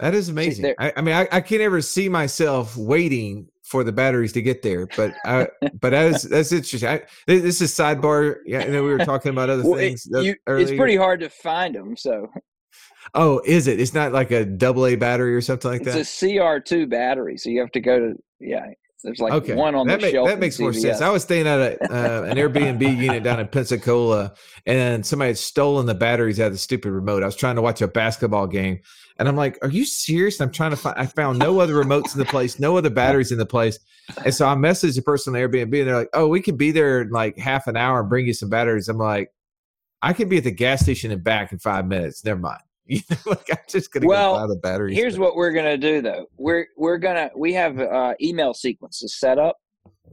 that 0.00 0.14
is 0.14 0.28
amazing. 0.28 0.74
I, 0.78 0.92
I, 0.96 1.00
mean, 1.00 1.14
I, 1.14 1.28
I 1.32 1.40
can't 1.40 1.62
ever 1.62 1.80
see 1.80 2.08
myself 2.08 2.76
waiting 2.76 3.48
for 3.62 3.84
the 3.84 3.92
batteries 3.92 4.32
to 4.32 4.42
get 4.42 4.62
there. 4.62 4.86
But 4.96 5.14
I, 5.24 5.48
but 5.80 5.90
that's 5.90 6.22
that's 6.22 6.52
interesting. 6.52 6.88
I, 6.88 7.02
this 7.26 7.60
is 7.60 7.72
sidebar. 7.74 8.36
Yeah, 8.46 8.60
and 8.60 8.72
we 8.72 8.80
were 8.80 8.98
talking 8.98 9.30
about 9.30 9.50
other 9.50 9.64
well, 9.64 9.76
things. 9.76 10.06
It, 10.10 10.24
you, 10.24 10.36
it's 10.46 10.70
pretty 10.70 10.96
hard 10.96 11.20
to 11.20 11.30
find 11.30 11.74
them. 11.74 11.96
So. 11.96 12.28
Oh, 13.14 13.40
is 13.44 13.66
it? 13.66 13.80
It's 13.80 13.94
not 13.94 14.12
like 14.12 14.30
a 14.30 14.44
double 14.44 14.86
A 14.86 14.96
battery 14.96 15.34
or 15.34 15.40
something 15.40 15.70
like 15.70 15.82
that. 15.84 15.96
It's 15.96 16.22
a 16.22 16.38
CR 16.38 16.58
two 16.58 16.86
battery, 16.86 17.36
so 17.38 17.50
you 17.50 17.60
have 17.60 17.72
to 17.72 17.80
go 17.80 17.98
to 17.98 18.14
yeah. 18.40 18.66
There's 19.04 19.20
like 19.20 19.32
okay. 19.32 19.54
one 19.54 19.76
on 19.76 19.86
that 19.86 20.00
the 20.00 20.06
make, 20.06 20.14
shelf. 20.14 20.28
That 20.28 20.40
makes 20.40 20.58
more 20.58 20.72
sense. 20.72 21.00
I 21.00 21.08
was 21.08 21.22
staying 21.22 21.46
at 21.46 21.60
a, 21.60 21.82
uh, 21.92 22.22
an 22.24 22.36
Airbnb 22.36 22.82
unit 22.96 23.22
down 23.22 23.38
in 23.38 23.46
Pensacola, 23.46 24.34
and 24.66 25.06
somebody 25.06 25.28
had 25.28 25.38
stolen 25.38 25.86
the 25.86 25.94
batteries 25.94 26.40
out 26.40 26.48
of 26.48 26.52
the 26.52 26.58
stupid 26.58 26.90
remote. 26.90 27.22
I 27.22 27.26
was 27.26 27.36
trying 27.36 27.54
to 27.56 27.62
watch 27.62 27.80
a 27.80 27.86
basketball 27.86 28.48
game, 28.48 28.80
and 29.16 29.28
I'm 29.28 29.36
like, 29.36 29.56
"Are 29.62 29.68
you 29.68 29.84
serious?" 29.84 30.40
And 30.40 30.48
I'm 30.48 30.52
trying 30.52 30.72
to 30.72 30.76
find. 30.76 30.98
I 30.98 31.06
found 31.06 31.38
no 31.38 31.60
other 31.60 31.74
remotes 31.74 32.12
in 32.12 32.18
the 32.18 32.24
place, 32.24 32.58
no 32.58 32.76
other 32.76 32.90
batteries 32.90 33.30
in 33.30 33.38
the 33.38 33.46
place, 33.46 33.78
and 34.24 34.34
so 34.34 34.48
I 34.48 34.56
messaged 34.56 34.96
the 34.96 35.02
person 35.02 35.34
on 35.36 35.40
Airbnb, 35.40 35.62
and 35.62 35.88
they're 35.88 35.96
like, 35.96 36.10
"Oh, 36.12 36.26
we 36.26 36.42
can 36.42 36.56
be 36.56 36.72
there 36.72 37.02
in 37.02 37.10
like 37.10 37.38
half 37.38 37.68
an 37.68 37.76
hour 37.76 38.00
and 38.00 38.08
bring 38.08 38.26
you 38.26 38.34
some 38.34 38.50
batteries." 38.50 38.88
I'm 38.88 38.98
like, 38.98 39.30
"I 40.02 40.12
can 40.12 40.28
be 40.28 40.38
at 40.38 40.44
the 40.44 40.50
gas 40.50 40.80
station 40.80 41.12
and 41.12 41.22
back 41.22 41.52
in 41.52 41.60
five 41.60 41.86
minutes. 41.86 42.24
Never 42.24 42.40
mind." 42.40 42.62
You 42.94 43.00
know, 43.10 43.16
like 43.26 43.46
I'm 43.50 43.58
just 43.68 43.92
gonna 43.92 44.06
well, 44.06 44.34
go 44.34 44.40
buy 44.40 44.46
the 44.46 44.60
batteries. 44.60 44.96
Here's 44.96 45.18
what 45.18 45.36
we're 45.36 45.52
gonna 45.52 45.76
do 45.76 46.00
though. 46.00 46.26
We're 46.38 46.66
we're 46.76 46.96
gonna 46.96 47.30
we 47.36 47.52
have 47.52 47.78
uh, 47.78 48.14
email 48.20 48.54
sequences 48.54 49.18
set 49.18 49.38
up, 49.38 49.56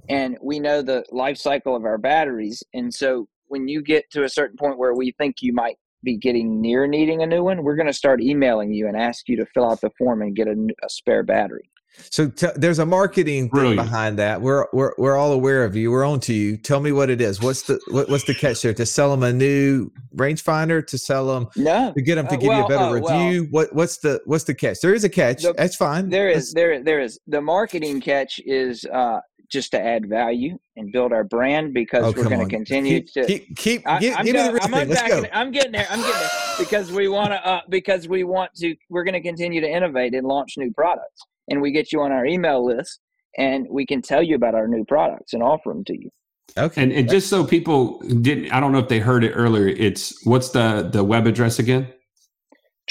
and 0.10 0.38
we 0.42 0.60
know 0.60 0.82
the 0.82 1.06
life 1.10 1.38
cycle 1.38 1.74
of 1.76 1.86
our 1.86 1.98
batteries, 1.98 2.62
and 2.74 2.94
so 2.94 3.28
when 3.48 3.70
you 3.70 3.82
get 3.82 4.10
to 4.12 4.24
a 4.24 4.30
certain 4.30 4.58
point 4.58 4.78
where 4.78 4.94
we 4.94 5.14
think 5.18 5.38
you 5.42 5.54
might 5.54 5.78
be 6.04 6.18
getting 6.18 6.62
near 6.62 6.88
needing 6.88 7.24
a 7.24 7.26
new 7.26 7.44
one, 7.44 7.64
we're 7.64 7.76
going 7.76 7.88
to 7.88 7.94
start 7.94 8.22
emailing 8.22 8.72
you 8.74 8.88
and 8.88 8.96
ask 8.96 9.28
you 9.28 9.36
to 9.38 9.46
fill 9.54 9.70
out 9.70 9.82
the 9.82 9.90
form 9.98 10.22
and 10.22 10.36
get 10.36 10.48
a, 10.48 10.56
a 10.84 10.90
spare 10.90 11.24
battery. 11.24 11.70
So 12.10 12.30
t- 12.30 12.48
there's 12.56 12.80
a 12.80 12.86
marketing 12.86 13.50
thing 13.50 13.76
behind 13.76 14.18
that. 14.20 14.42
We're 14.42 14.68
we're 14.74 14.94
we're 14.98 15.16
all 15.16 15.32
aware 15.32 15.64
of 15.64 15.76
you. 15.76 15.92
We're 15.92 16.06
on 16.06 16.20
to 16.22 16.34
you. 16.34 16.58
Tell 16.58 16.80
me 16.80 16.92
what 16.92 17.10
it 17.10 17.22
is. 17.22 17.42
What's 17.42 17.64
the 17.64 17.80
what, 17.90 18.10
what's 18.10 18.26
the 18.26 18.36
catch 18.36 18.62
there? 18.62 18.74
To 18.74 18.86
sell 18.86 19.12
them 19.12 19.24
a 19.24 19.34
new 19.34 19.92
rangefinder? 20.16 20.86
To 20.88 20.98
sell 20.98 21.28
them? 21.28 21.48
No. 21.56 21.94
To 21.94 22.02
get 22.02 22.16
them 22.16 22.28
to 22.28 22.36
uh, 22.36 22.38
give 22.38 22.48
well, 22.50 22.60
you 22.60 22.66
a 22.66 22.70
better 22.70 22.84
uh, 22.84 22.92
review? 22.92 23.48
Well, 23.52 23.66
what 23.66 23.76
what's 23.76 23.98
the 23.98 24.22
what's 24.26 24.44
the 24.46 24.56
catch? 24.56 24.80
There 24.82 24.94
is 24.94 25.04
a 25.04 25.10
catch. 25.10 25.44
The, 25.44 25.54
That's 25.54 25.76
fine. 25.76 26.10
There 26.10 26.30
is 26.30 26.54
there 26.54 26.84
there 26.84 27.00
is 27.00 27.20
the 27.28 27.42
marketing 27.42 28.02
catch 28.02 28.40
is 28.46 28.86
uh, 28.86 29.20
just 29.50 29.72
to 29.72 29.82
add 29.82 30.08
value 30.08 30.58
and 30.76 30.92
build 30.92 31.14
our 31.14 31.24
brand 31.24 31.74
because 31.74 32.04
oh, 32.04 32.14
we're 32.16 32.30
going 32.30 32.48
to 32.48 32.54
continue 32.54 33.02
keep, 33.02 33.14
to 33.14 33.26
keep 33.26 33.58
keep 33.58 33.88
I, 33.88 34.00
give, 34.00 34.18
give 34.18 34.26
me 34.26 34.32
the 34.32 34.52
real 34.54 34.64
I'm 34.64 34.72
thing. 34.72 34.90
Let's 34.90 35.08
go. 35.08 35.26
I'm 35.34 35.52
getting 35.52 35.72
there. 35.72 35.88
I'm 35.90 36.00
getting 36.00 36.20
there 36.20 36.30
because 36.60 36.92
we 36.92 37.08
want 37.08 37.30
to 37.32 37.46
uh, 37.46 37.62
because 37.70 38.08
we 38.08 38.24
want 38.24 38.54
to. 38.56 38.76
We're 38.90 39.04
going 39.04 39.14
to 39.14 39.22
continue 39.22 39.62
to 39.62 39.70
innovate 39.70 40.14
and 40.14 40.28
launch 40.28 40.56
new 40.58 40.72
products, 40.72 41.22
and 41.48 41.62
we 41.62 41.72
get 41.72 41.92
you 41.92 42.02
on 42.02 42.12
our 42.12 42.26
email 42.26 42.66
list, 42.66 43.00
and 43.38 43.68
we 43.70 43.86
can 43.86 44.02
tell 44.02 44.24
you 44.24 44.36
about 44.36 44.56
our 44.56 44.68
new 44.68 44.84
products 44.86 45.34
and 45.34 45.44
offer 45.44 45.70
them 45.70 45.84
to 45.86 45.94
you. 45.94 46.10
Okay. 46.58 46.84
And, 46.84 46.94
and 46.94 47.10
just 47.10 47.30
so 47.30 47.46
people 47.46 48.00
didn't, 48.22 48.52
I 48.52 48.60
don't 48.60 48.72
know 48.72 48.80
if 48.80 48.88
they 48.88 49.00
heard 49.00 49.24
it 49.24 49.32
earlier. 49.32 49.68
It's 49.68 50.26
what's 50.26 50.50
the 50.50 50.90
the 50.92 51.04
web 51.04 51.28
address 51.28 51.60
again? 51.60 51.88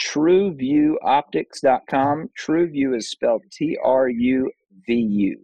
TruVuOptics.com. 0.00 2.30
TruVu 2.38 2.96
is 2.96 3.10
spelled 3.10 3.42
T 3.52 3.76
R 3.82 4.08
U 4.08 4.50
V 4.86 4.94
U. 4.94 5.38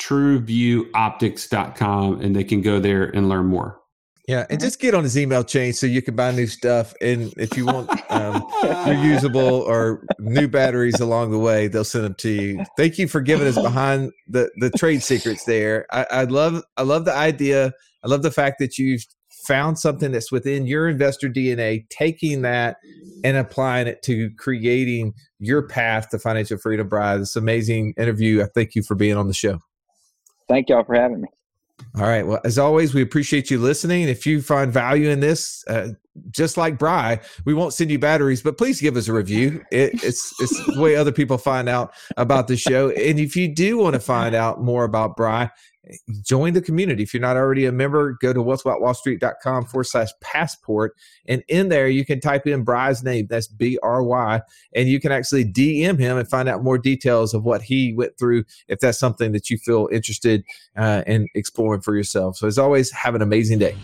truvuoptics.com 0.00 2.20
and 2.20 2.36
they 2.36 2.44
can 2.44 2.60
go 2.60 2.78
there 2.78 3.04
and 3.04 3.28
learn 3.28 3.46
more. 3.46 3.80
Yeah, 4.26 4.46
and 4.48 4.58
just 4.58 4.80
get 4.80 4.94
on 4.94 5.04
his 5.04 5.18
email 5.18 5.44
chain 5.44 5.74
so 5.74 5.86
you 5.86 6.00
can 6.00 6.16
buy 6.16 6.30
new 6.30 6.46
stuff. 6.46 6.94
And 7.02 7.34
if 7.36 7.58
you 7.58 7.66
want 7.66 7.90
um, 8.10 8.42
reusable 8.62 9.60
or 9.66 10.06
new 10.18 10.48
batteries 10.48 10.98
along 10.98 11.30
the 11.30 11.38
way, 11.38 11.68
they'll 11.68 11.84
send 11.84 12.04
them 12.04 12.14
to 12.20 12.30
you. 12.30 12.64
Thank 12.78 12.96
you 12.96 13.06
for 13.06 13.20
giving 13.20 13.46
us 13.46 13.54
behind 13.62 14.12
the 14.26 14.50
the 14.56 14.70
trade 14.70 15.02
secrets 15.02 15.44
there. 15.44 15.86
I, 15.92 16.06
I 16.10 16.24
love 16.24 16.62
I 16.78 16.82
love 16.82 17.04
the 17.04 17.14
idea. 17.14 17.74
I 18.02 18.08
love 18.08 18.22
the 18.22 18.30
fact 18.30 18.58
that 18.60 18.78
you've 18.78 19.04
found 19.46 19.78
something 19.78 20.12
that's 20.12 20.32
within 20.32 20.66
your 20.66 20.88
investor 20.88 21.28
DNA, 21.28 21.86
taking 21.90 22.42
that 22.42 22.78
and 23.24 23.36
applying 23.36 23.86
it 23.86 24.02
to 24.04 24.30
creating 24.38 25.12
your 25.38 25.68
path 25.68 26.08
to 26.10 26.18
financial 26.18 26.56
freedom, 26.56 26.88
Brian. 26.88 27.20
This 27.20 27.36
amazing 27.36 27.92
interview. 27.98 28.42
I 28.42 28.46
thank 28.54 28.74
you 28.74 28.82
for 28.82 28.94
being 28.94 29.18
on 29.18 29.28
the 29.28 29.34
show. 29.34 29.58
Thank 30.48 30.70
y'all 30.70 30.84
for 30.84 30.94
having 30.94 31.20
me. 31.20 31.28
All 31.96 32.06
right. 32.06 32.26
Well, 32.26 32.40
as 32.44 32.58
always, 32.58 32.94
we 32.94 33.02
appreciate 33.02 33.50
you 33.50 33.58
listening. 33.58 34.08
If 34.08 34.26
you 34.26 34.42
find 34.42 34.72
value 34.72 35.10
in 35.10 35.20
this, 35.20 35.64
uh, 35.68 35.88
just 36.30 36.56
like 36.56 36.78
Bry, 36.78 37.20
we 37.44 37.54
won't 37.54 37.72
send 37.72 37.90
you 37.90 37.98
batteries, 37.98 38.42
but 38.42 38.58
please 38.58 38.80
give 38.80 38.96
us 38.96 39.08
a 39.08 39.12
review. 39.12 39.64
It, 39.70 40.02
it's 40.02 40.32
it's 40.40 40.66
the 40.66 40.80
way 40.80 40.96
other 40.96 41.12
people 41.12 41.38
find 41.38 41.68
out 41.68 41.92
about 42.16 42.48
the 42.48 42.56
show. 42.56 42.90
And 42.90 43.18
if 43.18 43.36
you 43.36 43.48
do 43.48 43.78
want 43.78 43.94
to 43.94 44.00
find 44.00 44.34
out 44.34 44.62
more 44.62 44.84
about 44.84 45.16
Bry, 45.16 45.50
join 46.22 46.54
the 46.54 46.62
community. 46.62 47.02
If 47.02 47.12
you're 47.12 47.20
not 47.20 47.36
already 47.36 47.66
a 47.66 47.72
member, 47.72 48.16
go 48.20 48.32
to 48.32 48.40
wealthwithoutwallstreet.com 48.40 49.66
forward 49.66 49.84
slash 49.84 50.10
passport. 50.20 50.94
And 51.26 51.42
in 51.48 51.68
there, 51.68 51.88
you 51.88 52.04
can 52.04 52.20
type 52.20 52.46
in 52.46 52.64
Bry's 52.64 53.02
name. 53.02 53.26
That's 53.28 53.46
B 53.46 53.78
R 53.82 54.02
Y. 54.02 54.40
And 54.74 54.88
you 54.88 55.00
can 55.00 55.12
actually 55.12 55.44
DM 55.44 55.98
him 55.98 56.16
and 56.16 56.28
find 56.28 56.48
out 56.48 56.62
more 56.62 56.78
details 56.78 57.34
of 57.34 57.44
what 57.44 57.62
he 57.62 57.92
went 57.94 58.18
through 58.18 58.44
if 58.68 58.80
that's 58.80 58.98
something 58.98 59.32
that 59.32 59.50
you 59.50 59.58
feel 59.58 59.88
interested 59.92 60.44
uh, 60.76 61.02
in 61.06 61.28
exploring 61.34 61.80
for 61.80 61.96
yourself. 61.96 62.36
So, 62.36 62.46
as 62.46 62.58
always, 62.58 62.90
have 62.92 63.14
an 63.14 63.22
amazing 63.22 63.58
day. 63.58 63.76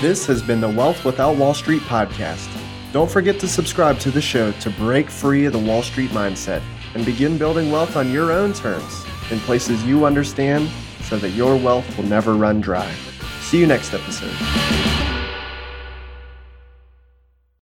This 0.00 0.24
has 0.26 0.42
been 0.42 0.60
the 0.60 0.70
Wealth 0.70 1.04
Without 1.04 1.36
Wall 1.36 1.52
Street 1.52 1.82
podcast. 1.82 2.48
Don't 2.92 3.10
forget 3.10 3.38
to 3.40 3.46
subscribe 3.46 3.98
to 4.00 4.10
the 4.10 4.20
show 4.20 4.50
to 4.52 4.70
break 4.70 5.10
free 5.10 5.44
of 5.44 5.52
the 5.52 5.58
Wall 5.58 5.82
Street 5.82 6.10
mindset 6.10 6.62
and 6.94 7.04
begin 7.04 7.38
building 7.38 7.70
wealth 7.70 7.96
on 7.96 8.10
your 8.10 8.32
own 8.32 8.52
terms 8.52 9.04
in 9.30 9.38
places 9.40 9.84
you 9.84 10.04
understand 10.04 10.68
so 11.02 11.16
that 11.18 11.30
your 11.30 11.56
wealth 11.56 11.96
will 11.96 12.06
never 12.06 12.34
run 12.34 12.60
dry. 12.60 12.90
See 13.40 13.58
you 13.58 13.66
next 13.66 13.94
episode. 13.94 15.09